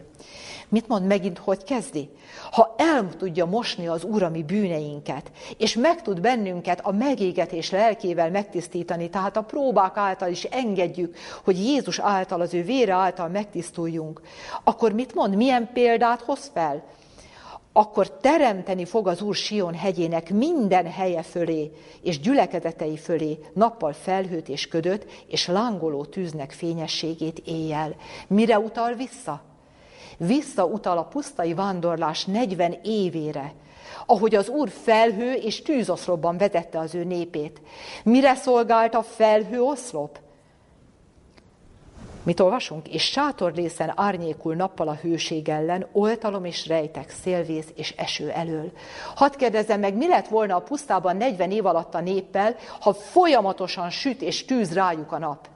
Mit 0.68 0.88
mond 0.88 1.06
megint, 1.06 1.38
hogy 1.38 1.64
kezdi? 1.64 2.08
Ha 2.50 2.74
el 2.78 3.08
tudja 3.18 3.44
mosni 3.44 3.86
az 3.86 4.04
Úr 4.04 4.22
a 4.22 4.30
bűneinket, 4.30 5.30
és 5.56 5.74
meg 5.74 6.02
tud 6.02 6.20
bennünket 6.20 6.80
a 6.82 6.92
megégetés 6.92 7.70
lelkével 7.70 8.30
megtisztítani, 8.30 9.10
tehát 9.10 9.36
a 9.36 9.42
próbák 9.42 9.96
által 9.96 10.30
is 10.30 10.44
engedjük, 10.44 11.16
hogy 11.44 11.58
Jézus 11.58 11.98
által, 11.98 12.40
az 12.40 12.54
ő 12.54 12.62
vére 12.62 12.92
által 12.92 13.28
megtisztuljunk, 13.28 14.20
akkor 14.64 14.92
mit 14.92 15.14
mond? 15.14 15.34
Milyen 15.36 15.70
példát 15.72 16.20
hoz 16.20 16.50
fel? 16.54 16.84
Akkor 17.76 18.10
teremteni 18.10 18.84
fog 18.84 19.08
az 19.08 19.22
Úr 19.22 19.34
Sion 19.34 19.74
hegyének 19.74 20.30
minden 20.32 20.90
helye 20.90 21.22
fölé, 21.22 21.70
és 22.02 22.20
gyülekezetei 22.20 22.96
fölé 22.96 23.38
nappal 23.52 23.92
felhőt 23.92 24.48
és 24.48 24.68
ködöt, 24.68 25.24
és 25.26 25.46
lángoló 25.46 26.04
tűznek 26.04 26.52
fényességét 26.52 27.38
éjjel. 27.44 27.96
Mire 28.26 28.58
utal 28.58 28.94
vissza? 28.94 29.42
Visszautal 30.16 30.98
a 30.98 31.04
pusztai 31.04 31.54
vándorlás 31.54 32.24
40 32.24 32.78
évére, 32.82 33.52
ahogy 34.06 34.34
az 34.34 34.48
Úr 34.48 34.68
felhő 34.68 35.32
és 35.32 35.62
tűzoszlopban 35.62 36.36
vezette 36.36 36.78
az 36.78 36.94
ő 36.94 37.04
népét. 37.04 37.60
Mire 38.04 38.34
szolgált 38.34 38.94
a 38.94 39.02
felhő 39.02 39.62
oszlop? 39.62 40.18
Mit 42.24 42.40
olvasunk? 42.40 42.88
És 42.88 43.02
sátorlészen 43.02 43.92
árnyékul 43.96 44.54
nappal 44.54 44.88
a 44.88 44.94
hőség 44.94 45.48
ellen, 45.48 45.86
oltalom 45.92 46.44
és 46.44 46.66
rejtek, 46.66 47.10
szélvész 47.10 47.68
és 47.74 47.90
eső 47.96 48.30
elől. 48.30 48.72
Hadd 49.14 49.36
kérdezzem 49.36 49.80
meg, 49.80 49.96
mi 49.96 50.08
lett 50.08 50.28
volna 50.28 50.56
a 50.56 50.62
pusztában 50.62 51.16
40 51.16 51.50
év 51.50 51.66
alatt 51.66 51.94
a 51.94 52.00
néppel, 52.00 52.56
ha 52.80 52.94
folyamatosan 52.94 53.90
süt 53.90 54.22
és 54.22 54.44
tűz 54.44 54.72
rájuk 54.72 55.12
a 55.12 55.18
nap? 55.18 55.48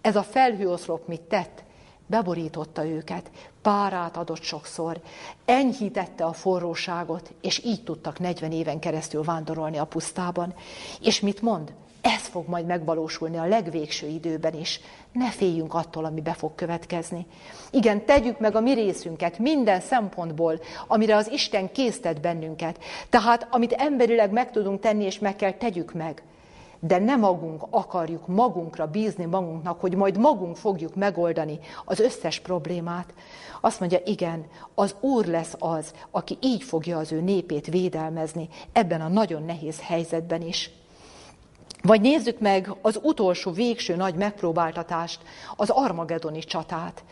Ez 0.00 0.16
a 0.16 0.22
felhőoszlop 0.22 1.06
mit 1.06 1.20
tett? 1.20 1.64
Beborította 2.06 2.86
őket, 2.86 3.30
párát 3.62 4.16
adott 4.16 4.42
sokszor, 4.42 5.00
enyhítette 5.44 6.24
a 6.24 6.32
forróságot, 6.32 7.34
és 7.40 7.64
így 7.64 7.82
tudtak 7.84 8.18
40 8.18 8.52
éven 8.52 8.78
keresztül 8.78 9.22
vándorolni 9.22 9.78
a 9.78 9.84
pusztában. 9.84 10.54
És 11.00 11.20
mit 11.20 11.42
mond? 11.42 11.74
Ez 12.14 12.26
fog 12.26 12.48
majd 12.48 12.66
megvalósulni 12.66 13.36
a 13.36 13.46
legvégső 13.46 14.06
időben 14.06 14.54
is. 14.54 14.80
Ne 15.12 15.30
féljünk 15.30 15.74
attól, 15.74 16.04
ami 16.04 16.20
be 16.20 16.32
fog 16.32 16.54
következni. 16.54 17.26
Igen, 17.70 18.04
tegyük 18.04 18.38
meg 18.38 18.56
a 18.56 18.60
mi 18.60 18.72
részünket 18.72 19.38
minden 19.38 19.80
szempontból, 19.80 20.60
amire 20.86 21.16
az 21.16 21.30
Isten 21.30 21.72
késztet 21.72 22.20
bennünket. 22.20 22.78
Tehát, 23.10 23.46
amit 23.50 23.72
emberileg 23.72 24.32
meg 24.32 24.50
tudunk 24.50 24.80
tenni, 24.80 25.04
és 25.04 25.18
meg 25.18 25.36
kell 25.36 25.52
tegyük 25.52 25.92
meg. 25.92 26.22
de 26.80 26.98
nem 26.98 27.20
magunk 27.20 27.66
akarjuk 27.70 28.26
magunkra 28.26 28.86
bízni 28.86 29.24
magunknak, 29.24 29.80
hogy 29.80 29.94
majd 29.94 30.18
magunk 30.18 30.56
fogjuk 30.56 30.94
megoldani 30.94 31.58
az 31.84 32.00
összes 32.00 32.40
problémát. 32.40 33.14
Azt 33.60 33.80
mondja, 33.80 33.98
igen, 34.04 34.44
az 34.74 34.94
Úr 35.00 35.26
lesz 35.26 35.54
az, 35.58 35.92
aki 36.10 36.38
így 36.40 36.62
fogja 36.62 36.98
az 36.98 37.12
ő 37.12 37.20
népét 37.20 37.66
védelmezni 37.66 38.48
ebben 38.72 39.00
a 39.00 39.08
nagyon 39.08 39.44
nehéz 39.44 39.80
helyzetben 39.80 40.42
is. 40.42 40.70
Vagy 41.82 42.00
nézzük 42.00 42.38
meg 42.38 42.74
az 42.82 43.00
utolsó, 43.02 43.50
végső 43.50 43.96
nagy 43.96 44.14
megpróbáltatást, 44.14 45.20
az 45.56 45.70
Armagedoni 45.70 46.38
csatát. 46.38 47.04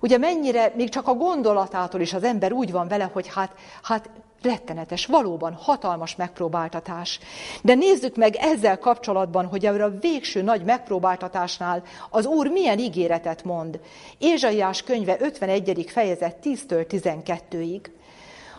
Ugye 0.00 0.18
mennyire, 0.18 0.72
még 0.76 0.88
csak 0.88 1.08
a 1.08 1.14
gondolatától 1.14 2.00
is 2.00 2.12
az 2.12 2.24
ember 2.24 2.52
úgy 2.52 2.72
van 2.72 2.88
vele, 2.88 3.10
hogy 3.12 3.28
hát, 3.28 3.50
hát 3.82 4.10
rettenetes, 4.42 5.06
valóban 5.06 5.52
hatalmas 5.52 6.16
megpróbáltatás. 6.16 7.20
De 7.62 7.74
nézzük 7.74 8.16
meg 8.16 8.36
ezzel 8.36 8.78
kapcsolatban, 8.78 9.46
hogy 9.46 9.66
erre 9.66 9.84
a 9.84 9.98
végső 10.00 10.42
nagy 10.42 10.64
megpróbáltatásnál 10.64 11.82
az 12.10 12.26
Úr 12.26 12.46
milyen 12.46 12.78
ígéretet 12.78 13.44
mond. 13.44 13.80
Ézsaiás 14.18 14.82
könyve 14.82 15.16
51. 15.20 15.84
fejezet 15.88 16.36
10-től 16.42 16.86
12-ig. 16.90 17.80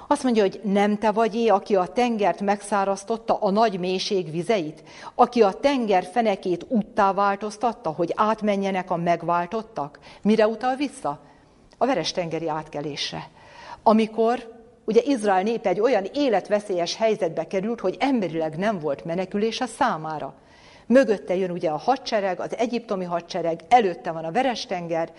Azt 0.08 0.24
mondja, 0.24 0.41
hogy 0.41 0.60
nem 0.64 0.97
te 0.97 1.12
vagy 1.12 1.49
aki 1.49 1.76
a 1.76 1.86
tengert 1.86 2.41
megszárasztotta 2.41 3.34
a 3.34 3.51
nagy 3.51 3.80
mélység 3.80 4.32
vizeit, 4.32 4.84
aki 5.16 5.41
a 5.41 5.51
tenger 5.51 6.03
fenekét 6.03 6.66
úttá 6.68 7.14
változtatta, 7.14 7.89
hogy 7.89 8.14
átmenjenek 8.16 8.91
a 8.91 8.95
megváltottak. 8.95 9.99
Mire 10.22 10.47
utal 10.47 10.76
vissza? 10.76 11.20
A 11.78 11.86
veres 11.86 12.12
tengeri 12.12 12.47
átkelésre. 12.47 13.30
Amikor 13.84 14.53
ugye 14.86 15.01
Izrael 15.03 15.43
népe 15.43 15.70
egy 15.70 15.80
olyan 15.80 16.06
életveszélyes 16.14 16.95
helyzetbe 16.95 17.47
került, 17.47 17.80
hogy 17.80 17.95
emberileg 17.99 18.58
nem 18.58 18.80
volt 18.80 19.06
menekülés 19.06 19.62
a 19.62 19.66
számára. 19.66 20.34
Mögötte 20.86 21.36
jön 21.36 21.51
ugye 21.51 21.70
a 21.70 21.78
hadsereg, 21.78 22.39
az 22.39 22.58
egyiptomi 22.58 23.06
hadsereg, 23.06 23.60
előtte 23.70 24.12
van 24.12 24.24
a 24.24 24.32
Verestenger, 24.32 25.12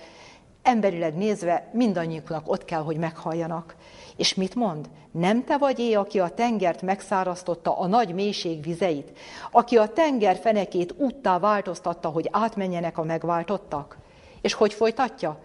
emberileg 0.66 1.14
nézve 1.16 1.70
mindannyiuknak 1.72 2.50
ott 2.50 2.64
kell, 2.64 2.82
hogy 2.82 2.96
meghalljanak. 2.96 3.76
És 4.16 4.34
mit 4.34 4.54
mond? 4.54 4.88
Nem 5.10 5.44
te 5.44 5.58
vagy 5.58 5.78
é, 5.78 5.94
aki 5.94 6.20
a 6.20 6.28
tengert 6.28 6.82
megszárasztotta 6.82 7.78
a 7.78 7.86
nagy 7.86 8.14
mélység 8.14 8.62
vizeit, 8.62 9.18
aki 9.50 9.76
a 9.76 9.86
tenger 9.86 10.36
fenekét 10.36 10.94
úttá 10.96 11.38
változtatta, 11.38 12.08
hogy 12.08 12.28
átmenjenek 12.30 12.98
a 12.98 13.04
megváltottak? 13.04 13.98
És 14.40 14.52
hogy 14.52 14.72
folytatja? 14.72 15.38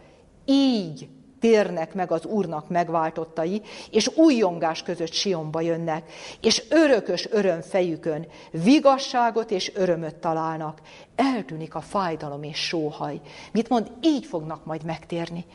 Így 0.45 1.09
térnek 1.41 1.93
meg 1.93 2.11
az 2.11 2.25
Úrnak 2.25 2.69
megváltottai, 2.69 3.61
és 3.91 4.17
újongás 4.17 4.83
között 4.83 5.11
Sionba 5.11 5.61
jönnek, 5.61 6.11
és 6.41 6.63
örökös 6.69 7.27
öröm 7.31 7.61
fejükön 7.61 8.27
vigasságot 8.51 9.51
és 9.51 9.71
örömöt 9.75 10.15
találnak. 10.15 10.81
Eltűnik 11.15 11.75
a 11.75 11.81
fájdalom 11.81 12.43
és 12.43 12.57
sóhaj. 12.57 13.21
Mit 13.51 13.69
mond? 13.69 13.91
Így 14.01 14.25
fognak 14.25 14.65
majd 14.65 14.83
megtérni. 14.83 15.45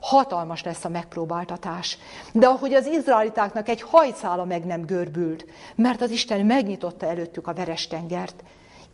Hatalmas 0.00 0.62
lesz 0.62 0.84
a 0.84 0.88
megpróbáltatás. 0.88 1.98
De 2.32 2.46
ahogy 2.46 2.74
az 2.74 2.86
izraelitáknak 2.86 3.68
egy 3.68 3.82
hajszála 3.82 4.44
meg 4.44 4.64
nem 4.64 4.84
görbült, 4.84 5.46
mert 5.74 6.00
az 6.00 6.10
Isten 6.10 6.46
megnyitotta 6.46 7.06
előttük 7.06 7.46
a 7.46 7.54
veres 7.54 7.86
tengert, 7.86 8.42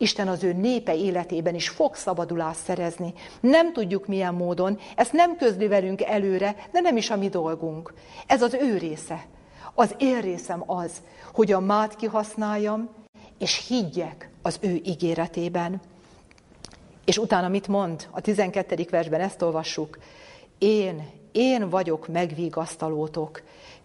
Isten 0.04 0.28
az 0.28 0.42
ő 0.42 0.52
népe 0.52 0.96
életében 0.96 1.54
is 1.54 1.68
fog 1.68 1.94
szabadulást 1.94 2.60
szerezni. 2.60 3.14
Nem 3.40 3.72
tudjuk 3.72 4.06
milyen 4.06 4.34
módon, 4.34 4.78
ezt 4.96 5.12
nem 5.12 5.36
közli 5.36 5.66
velünk 5.66 6.02
előre, 6.02 6.56
de 6.72 6.80
nem 6.80 6.96
is 6.96 7.10
a 7.10 7.16
mi 7.16 7.28
dolgunk. 7.28 7.94
Ez 8.26 8.42
az 8.42 8.54
ő 8.54 8.78
része. 8.78 9.26
Az 9.74 9.94
én 9.98 10.20
részem 10.20 10.62
az, 10.66 11.02
hogy 11.32 11.52
a 11.52 11.60
mát 11.60 11.96
kihasználjam, 11.96 12.88
és 13.38 13.66
higgyek 13.66 14.30
az 14.42 14.58
ő 14.60 14.80
ígéretében. 14.84 15.80
És 17.04 17.18
utána 17.18 17.48
mit 17.48 17.68
mond? 17.68 18.08
A 18.10 18.20
12. 18.20 18.86
versben 18.90 19.20
ezt 19.20 19.42
olvassuk. 19.42 19.98
Én, 20.58 21.10
én 21.32 21.68
vagyok 21.68 22.08
megvigasztalótok. 22.08 23.42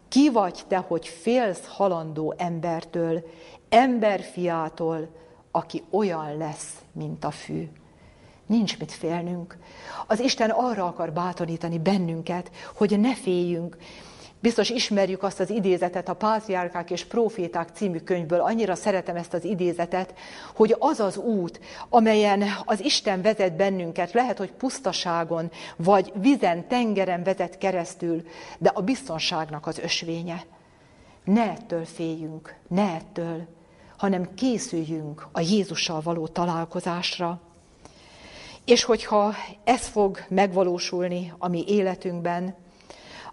Ki 0.07 0.29
vagy 0.29 0.59
te, 0.67 0.77
hogy 0.77 1.07
félsz 1.07 1.67
halandó 1.67 2.33
embertől, 2.37 3.23
emberfiától, 3.69 5.17
aki 5.51 5.83
olyan 5.89 6.37
lesz, 6.37 6.73
mint 6.91 7.23
a 7.23 7.31
fű. 7.31 7.69
Nincs 8.45 8.79
mit 8.79 8.91
félnünk. 8.91 9.57
Az 10.07 10.19
Isten 10.19 10.49
arra 10.49 10.85
akar 10.85 11.13
bátorítani 11.13 11.79
bennünket, 11.79 12.51
hogy 12.75 12.99
ne 12.99 13.15
féljünk. 13.15 13.77
Biztos 14.41 14.69
ismerjük 14.69 15.23
azt 15.23 15.39
az 15.39 15.49
idézetet 15.49 16.09
a 16.09 16.13
Pátriárkák 16.13 16.91
és 16.91 17.05
Proféták 17.05 17.69
című 17.73 17.97
könyvből. 17.97 18.39
Annyira 18.39 18.75
szeretem 18.75 19.15
ezt 19.15 19.33
az 19.33 19.43
idézetet, 19.43 20.13
hogy 20.55 20.75
az 20.79 20.99
az 20.99 21.17
út, 21.17 21.59
amelyen 21.89 22.43
az 22.65 22.79
Isten 22.79 23.21
vezet 23.21 23.55
bennünket, 23.55 24.11
lehet, 24.11 24.37
hogy 24.37 24.51
pusztaságon, 24.51 25.51
vagy 25.75 26.11
vizen, 26.15 26.67
tengeren 26.67 27.23
vezet 27.23 27.57
keresztül, 27.57 28.23
de 28.57 28.71
a 28.73 28.81
biztonságnak 28.81 29.67
az 29.67 29.77
ösvénye. 29.77 30.43
Ne 31.23 31.51
ettől 31.51 31.85
féljünk, 31.85 32.55
ne 32.67 32.93
ettől 32.93 33.47
hanem 33.99 34.33
készüljünk 34.33 35.27
a 35.31 35.39
Jézussal 35.39 36.01
való 36.01 36.27
találkozásra. 36.27 37.39
És 38.65 38.83
hogyha 38.83 39.33
ez 39.63 39.87
fog 39.87 40.17
megvalósulni 40.29 41.33
a 41.37 41.47
mi 41.47 41.63
életünkben, 41.67 42.55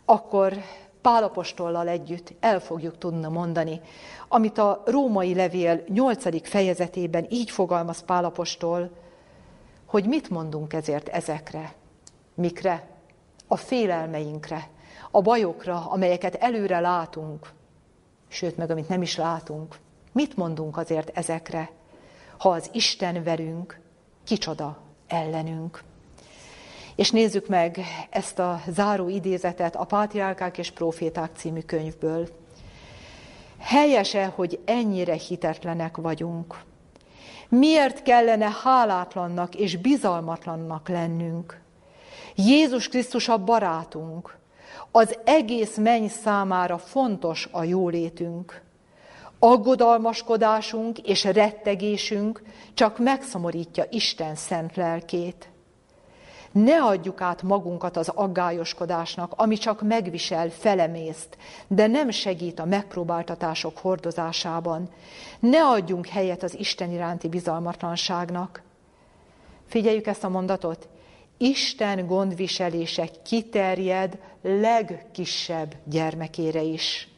akkor 0.05 0.53
Pálapostollal 1.01 1.89
együtt 1.89 2.35
el 2.41 2.61
fogjuk 2.61 2.99
tudni 2.99 3.29
mondani, 3.29 3.81
amit 4.29 4.59
a 4.59 4.83
római 4.87 5.35
levél 5.35 5.85
8. 5.89 6.49
fejezetében 6.49 7.27
így 7.31 7.51
fogalmaz 7.51 8.03
Pálapostól, 8.05 8.91
hogy 9.87 10.07
mit 10.07 10.31
mondunk 10.31 10.73
ezért 10.73 11.09
ezekre, 11.09 11.75
mikre, 12.35 12.89
a 13.47 13.57
félelmeinkre, 13.57 14.69
a 15.11 15.23
bajokra, 15.23 15.91
amelyeket 15.91 16.35
előre 16.35 16.81
látunk, 16.81 17.53
sőt, 18.29 18.57
meg 18.57 18.71
amit 18.71 18.89
nem 18.89 19.03
is 19.03 19.17
látunk. 19.17 19.77
Mit 20.17 20.37
mondunk 20.37 20.77
azért 20.77 21.19
ezekre? 21.19 21.71
Ha 22.39 22.49
az 22.49 22.71
Isten 22.73 23.23
velünk, 23.23 23.81
kicsoda 24.25 24.79
ellenünk? 25.07 25.83
És 26.95 27.11
nézzük 27.11 27.49
meg 27.49 27.81
ezt 28.11 28.39
a 28.39 28.61
záró 28.69 29.09
idézetet 29.09 29.77
a 29.77 29.85
Pátriárkák 29.85 30.59
és 30.59 30.71
Proféták 30.71 31.31
című 31.37 31.61
könyvből. 31.61 32.29
Helyese, 33.59 34.27
hogy 34.27 34.61
ennyire 34.65 35.15
hitetlenek 35.15 35.97
vagyunk? 35.97 36.63
Miért 37.49 38.03
kellene 38.03 38.51
hálátlannak 38.63 39.55
és 39.55 39.77
bizalmatlannak 39.77 40.89
lennünk? 40.89 41.61
Jézus 42.35 42.89
Krisztus 42.89 43.29
a 43.29 43.45
barátunk. 43.45 44.37
Az 44.91 45.19
egész 45.25 45.77
menny 45.77 46.09
számára 46.09 46.79
fontos 46.79 47.49
a 47.51 47.65
jólétünk. 47.65 48.65
Aggodalmaskodásunk 49.47 50.99
és 50.99 51.25
rettegésünk 51.25 52.43
csak 52.75 52.99
megszomorítja 52.99 53.85
Isten 53.91 54.35
szent 54.35 54.77
lelkét. 54.77 55.49
Ne 56.53 56.83
adjuk 56.83 57.21
át 57.21 57.43
magunkat 57.43 57.97
az 57.97 58.09
aggályoskodásnak, 58.09 59.33
ami 59.37 59.57
csak 59.57 59.83
megvisel, 59.83 60.51
felemészt, 60.51 61.37
de 61.67 61.87
nem 61.87 62.11
segít 62.11 62.59
a 62.59 62.65
megpróbáltatások 62.65 63.79
hordozásában. 63.79 64.89
Ne 65.41 65.65
adjunk 65.65 66.07
helyet 66.07 66.43
az 66.43 66.59
Isten 66.59 66.91
iránti 66.91 67.29
bizalmatlanságnak. 67.29 68.63
Figyeljük 69.67 70.07
ezt 70.07 70.25
a 70.25 70.29
mondatot. 70.29 70.89
Isten 71.37 72.07
gondviselése 72.07 73.09
kiterjed 73.25 74.19
legkisebb 74.43 75.75
gyermekére 75.85 76.63
is. 76.63 77.16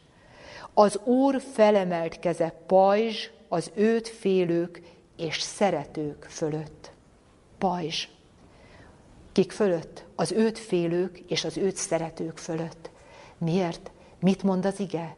Az 0.79 0.99
Úr 1.03 1.41
felemelt 1.53 2.19
keze 2.19 2.53
pajzs 2.67 3.29
az 3.47 3.71
őt 3.75 4.07
félők 4.07 4.81
és 5.17 5.41
szeretők 5.41 6.23
fölött. 6.29 6.91
Pajzs. 7.57 8.07
Kik 9.31 9.51
fölött? 9.51 10.05
Az 10.15 10.31
őt 10.31 10.57
félők 10.57 11.19
és 11.27 11.43
az 11.43 11.57
őt 11.57 11.75
szeretők 11.75 12.37
fölött. 12.37 12.89
Miért? 13.37 13.91
Mit 14.19 14.43
mond 14.43 14.65
az 14.65 14.79
ige? 14.79 15.15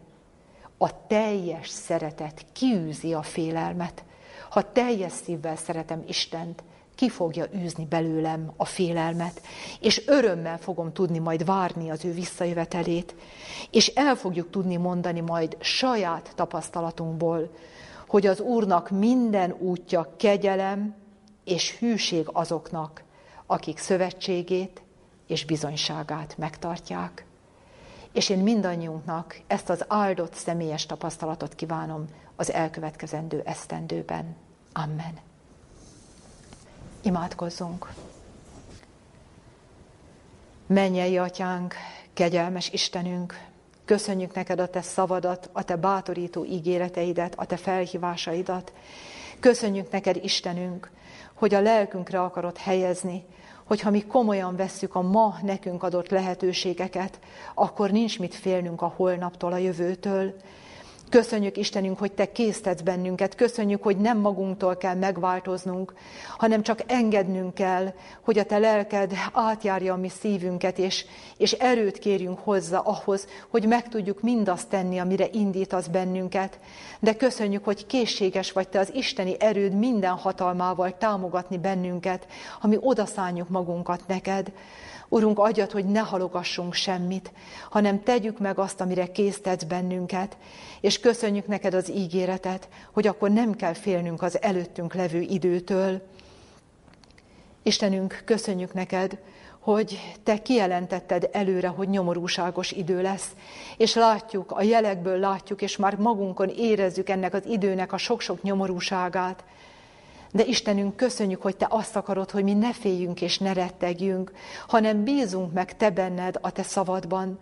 A 0.77 1.07
teljes 1.07 1.67
szeretet 1.67 2.45
kiűzi 2.53 3.13
a 3.13 3.21
félelmet. 3.21 4.03
Ha 4.49 4.71
teljes 4.71 5.11
szívvel 5.11 5.55
szeretem 5.55 6.03
Istent, 6.07 6.63
ki 6.95 7.09
fogja 7.09 7.45
űzni 7.55 7.85
belőlem 7.85 8.51
a 8.55 8.65
félelmet, 8.65 9.41
és 9.79 10.07
örömmel 10.07 10.57
fogom 10.57 10.93
tudni 10.93 11.19
majd 11.19 11.45
várni 11.45 11.89
az 11.89 12.05
ő 12.05 12.13
visszajövetelét, 12.13 13.15
és 13.71 13.87
el 13.87 14.15
fogjuk 14.15 14.49
tudni 14.49 14.75
mondani 14.75 15.19
majd 15.19 15.57
saját 15.59 16.31
tapasztalatunkból, 16.35 17.51
hogy 18.07 18.25
az 18.25 18.39
Úrnak 18.39 18.89
minden 18.89 19.55
útja 19.59 20.13
kegyelem 20.17 20.95
és 21.43 21.77
hűség 21.77 22.25
azoknak, 22.33 23.03
akik 23.45 23.77
szövetségét 23.77 24.81
és 25.27 25.45
bizonyságát 25.45 26.37
megtartják. 26.37 27.25
És 28.13 28.29
én 28.29 28.39
mindannyiunknak 28.39 29.41
ezt 29.47 29.69
az 29.69 29.85
áldott 29.87 30.33
személyes 30.33 30.85
tapasztalatot 30.85 31.55
kívánom 31.55 32.05
az 32.35 32.51
elkövetkezendő 32.51 33.41
esztendőben. 33.45 34.35
Amen. 34.73 35.30
Imádkozzunk! 37.03 37.93
Mennyei 40.67 41.17
atyánk, 41.17 41.75
kegyelmes 42.13 42.71
Istenünk, 42.71 43.39
köszönjük 43.85 44.33
neked 44.33 44.59
a 44.59 44.67
te 44.67 44.81
szavadat, 44.81 45.49
a 45.51 45.63
te 45.63 45.75
bátorító 45.75 46.45
ígéreteidet, 46.45 47.33
a 47.35 47.45
te 47.45 47.57
felhívásaidat. 47.57 48.73
Köszönjük 49.39 49.91
neked, 49.91 50.15
Istenünk, 50.23 50.91
hogy 51.33 51.53
a 51.53 51.61
lelkünkre 51.61 52.21
akarod 52.21 52.57
helyezni, 52.57 53.25
hogyha 53.63 53.89
mi 53.89 54.05
komolyan 54.05 54.55
vesszük 54.55 54.95
a 54.95 55.01
ma 55.01 55.37
nekünk 55.41 55.83
adott 55.83 56.09
lehetőségeket, 56.09 57.19
akkor 57.53 57.91
nincs 57.91 58.19
mit 58.19 58.35
félnünk 58.35 58.81
a 58.81 58.93
holnaptól, 58.95 59.51
a 59.51 59.57
jövőtől. 59.57 60.35
Köszönjük 61.11 61.57
Istenünk, 61.57 61.99
hogy 61.99 62.11
Te 62.11 62.31
késztetsz 62.31 62.81
bennünket, 62.81 63.35
köszönjük, 63.35 63.83
hogy 63.83 63.97
nem 63.97 64.17
magunktól 64.17 64.77
kell 64.77 64.95
megváltoznunk, 64.95 65.93
hanem 66.37 66.61
csak 66.61 66.83
engednünk 66.87 67.53
kell, 67.53 67.93
hogy 68.21 68.37
a 68.37 68.43
Te 68.43 68.57
lelked 68.57 69.13
átjárja 69.33 69.93
a 69.93 69.97
mi 69.97 70.09
szívünket, 70.09 70.77
és, 70.77 71.05
és 71.37 71.51
erőt 71.51 71.99
kérjünk 71.99 72.39
hozzá 72.39 72.77
ahhoz, 72.77 73.27
hogy 73.49 73.67
meg 73.67 73.87
tudjuk 73.87 74.21
mindazt 74.21 74.69
tenni, 74.69 74.97
amire 74.99 75.27
indítasz 75.31 75.87
bennünket. 75.87 76.59
De 76.99 77.15
köszönjük, 77.15 77.63
hogy 77.63 77.85
készséges 77.85 78.51
vagy 78.51 78.69
Te 78.69 78.79
az 78.79 78.93
isteni 78.93 79.35
erőd 79.39 79.73
minden 79.73 80.13
hatalmával 80.13 80.97
támogatni 80.97 81.57
bennünket, 81.57 82.27
ami 82.61 82.77
odaszánjuk 82.79 83.49
magunkat 83.49 84.01
neked. 84.07 84.51
Urunk, 85.13 85.39
adjad, 85.39 85.71
hogy 85.71 85.85
ne 85.85 85.99
halogassunk 85.99 86.73
semmit, 86.73 87.31
hanem 87.69 88.03
tegyük 88.03 88.39
meg 88.39 88.59
azt, 88.59 88.81
amire 88.81 89.11
késztetsz 89.11 89.63
bennünket, 89.63 90.37
és 90.81 90.99
köszönjük 90.99 91.47
neked 91.47 91.73
az 91.73 91.89
ígéretet, 91.89 92.69
hogy 92.91 93.07
akkor 93.07 93.29
nem 93.29 93.55
kell 93.55 93.73
félnünk 93.73 94.21
az 94.21 94.41
előttünk 94.41 94.93
levő 94.93 95.21
időtől. 95.21 96.01
Istenünk, 97.63 98.21
köszönjük 98.25 98.73
neked, 98.73 99.17
hogy 99.59 100.17
te 100.23 100.41
kijelentetted 100.41 101.29
előre, 101.31 101.67
hogy 101.67 101.89
nyomorúságos 101.89 102.71
idő 102.71 103.01
lesz, 103.01 103.29
és 103.77 103.95
látjuk, 103.95 104.51
a 104.51 104.61
jelekből 104.61 105.19
látjuk, 105.19 105.61
és 105.61 105.77
már 105.77 105.95
magunkon 105.95 106.49
érezzük 106.49 107.09
ennek 107.09 107.33
az 107.33 107.45
időnek 107.45 107.93
a 107.93 107.97
sok-sok 107.97 108.41
nyomorúságát, 108.41 109.43
de 110.31 110.43
Istenünk, 110.45 110.95
köszönjük, 110.95 111.41
hogy 111.41 111.57
Te 111.57 111.67
azt 111.69 111.95
akarod, 111.95 112.31
hogy 112.31 112.43
mi 112.43 112.53
ne 112.53 112.73
féljünk 112.73 113.21
és 113.21 113.37
ne 113.37 113.53
rettegjünk, 113.53 114.31
hanem 114.67 115.03
bízunk 115.03 115.53
meg 115.53 115.77
Te 115.77 115.89
benned 115.89 116.37
a 116.41 116.51
Te 116.51 116.63
szavadban. 116.63 117.39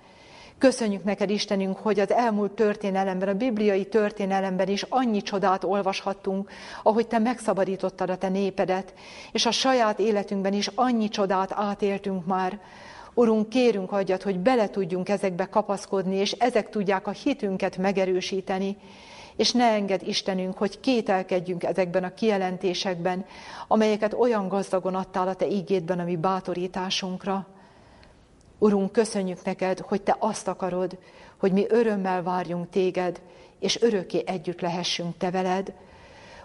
Köszönjük 0.57 1.03
neked, 1.03 1.29
Istenünk, 1.29 1.77
hogy 1.77 1.99
az 1.99 2.11
elmúlt 2.11 2.51
történelemben, 2.51 3.27
a 3.27 3.33
bibliai 3.33 3.85
történelemben 3.85 4.67
is 4.67 4.85
annyi 4.89 5.21
csodát 5.21 5.63
olvashattunk, 5.63 6.49
ahogy 6.83 7.07
Te 7.07 7.19
megszabadítottad 7.19 8.09
a 8.09 8.17
Te 8.17 8.29
népedet, 8.29 8.93
és 9.31 9.45
a 9.45 9.51
saját 9.51 9.99
életünkben 9.99 10.53
is 10.53 10.69
annyi 10.75 11.09
csodát 11.09 11.51
átéltünk 11.51 12.25
már. 12.25 12.59
Urunk, 13.13 13.49
kérünk 13.49 13.91
adjat, 13.91 14.23
hogy 14.23 14.39
bele 14.39 14.69
tudjunk 14.69 15.09
ezekbe 15.09 15.45
kapaszkodni, 15.45 16.15
és 16.15 16.31
ezek 16.31 16.69
tudják 16.69 17.07
a 17.07 17.11
hitünket 17.11 17.77
megerősíteni, 17.77 18.77
és 19.39 19.51
ne 19.51 19.63
enged 19.63 20.07
Istenünk, 20.07 20.57
hogy 20.57 20.79
kételkedjünk 20.79 21.63
ezekben 21.63 22.03
a 22.03 22.13
kijelentésekben, 22.13 23.25
amelyeket 23.67 24.13
olyan 24.13 24.47
gazdagon 24.47 24.95
adtál 24.95 25.27
a 25.27 25.33
Te 25.33 25.47
ígédben, 25.47 25.99
ami 25.99 26.15
bátorításunkra. 26.15 27.47
Urunk, 28.57 28.91
köszönjük 28.91 29.43
neked, 29.43 29.79
hogy 29.79 30.01
Te 30.01 30.15
azt 30.19 30.47
akarod, 30.47 30.97
hogy 31.37 31.51
mi 31.51 31.65
örömmel 31.69 32.23
várjunk 32.23 32.69
Téged, 32.69 33.21
és 33.59 33.81
örökké 33.81 34.23
együtt 34.25 34.61
lehessünk 34.61 35.17
Te 35.17 35.31
veled. 35.31 35.73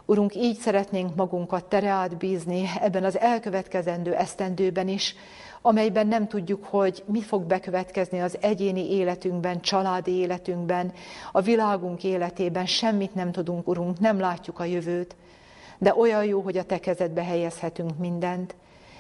Urunk, 0.05 0.35
így 0.35 0.57
szeretnénk 0.57 1.15
magunkat 1.15 1.65
Te 1.65 2.09
bízni 2.19 2.71
ebben 2.81 3.05
az 3.05 3.19
elkövetkezendő 3.19 4.15
esztendőben 4.15 4.89
is, 4.89 5.15
amelyben 5.67 6.07
nem 6.07 6.29
tudjuk, 6.29 6.65
hogy 6.65 7.03
mi 7.07 7.23
fog 7.23 7.43
bekövetkezni 7.43 8.21
az 8.21 8.39
egyéni 8.41 8.93
életünkben, 8.93 9.61
családi 9.61 10.11
életünkben, 10.11 10.93
a 11.33 11.41
világunk 11.41 12.05
életében, 12.05 12.67
semmit 12.67 13.15
nem 13.15 13.33
tudunk, 13.33 13.69
Urunk, 13.69 13.99
nem 13.99 14.19
látjuk 14.21 14.59
a 14.59 14.65
jövőt, 14.65 15.17
de 15.79 15.95
olyan 15.95 16.25
jó, 16.25 16.41
hogy 16.41 16.57
a 16.57 16.65
Te 16.65 16.79
kezedbe 16.79 17.23
helyezhetünk 17.23 17.99
mindent, 17.99 18.55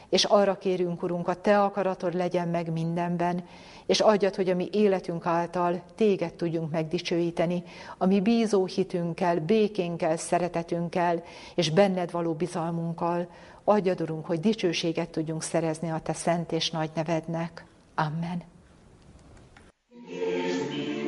és 0.08 0.24
arra 0.24 0.58
kérünk, 0.58 1.02
Urunk, 1.02 1.28
a 1.28 1.34
Te 1.34 1.62
akaratod 1.62 2.14
legyen 2.14 2.48
meg 2.48 2.72
mindenben, 2.72 3.44
és 3.86 4.00
adjad, 4.00 4.34
hogy 4.34 4.48
a 4.48 4.54
mi 4.54 4.68
életünk 4.72 5.26
által 5.26 5.82
Téged 5.94 6.34
tudjunk 6.34 6.70
megdicsőíteni, 6.70 7.62
a 7.98 8.06
mi 8.06 8.20
bízó 8.20 8.66
hitünkkel, 8.66 9.40
békénkkel, 9.40 10.16
szeretetünkkel, 10.16 11.22
és 11.54 11.70
benned 11.70 12.10
való 12.10 12.32
bizalmunkkal, 12.32 13.28
Adjad, 13.64 14.00
Urunk, 14.00 14.26
hogy 14.26 14.40
dicsőséget 14.40 15.10
tudjunk 15.10 15.42
szerezni 15.42 15.90
a 15.90 16.00
Te 16.00 16.12
szent 16.12 16.52
és 16.52 16.70
nagy 16.70 16.90
nevednek. 16.94 17.64
Amen. 17.94 18.42
Send 20.08 21.03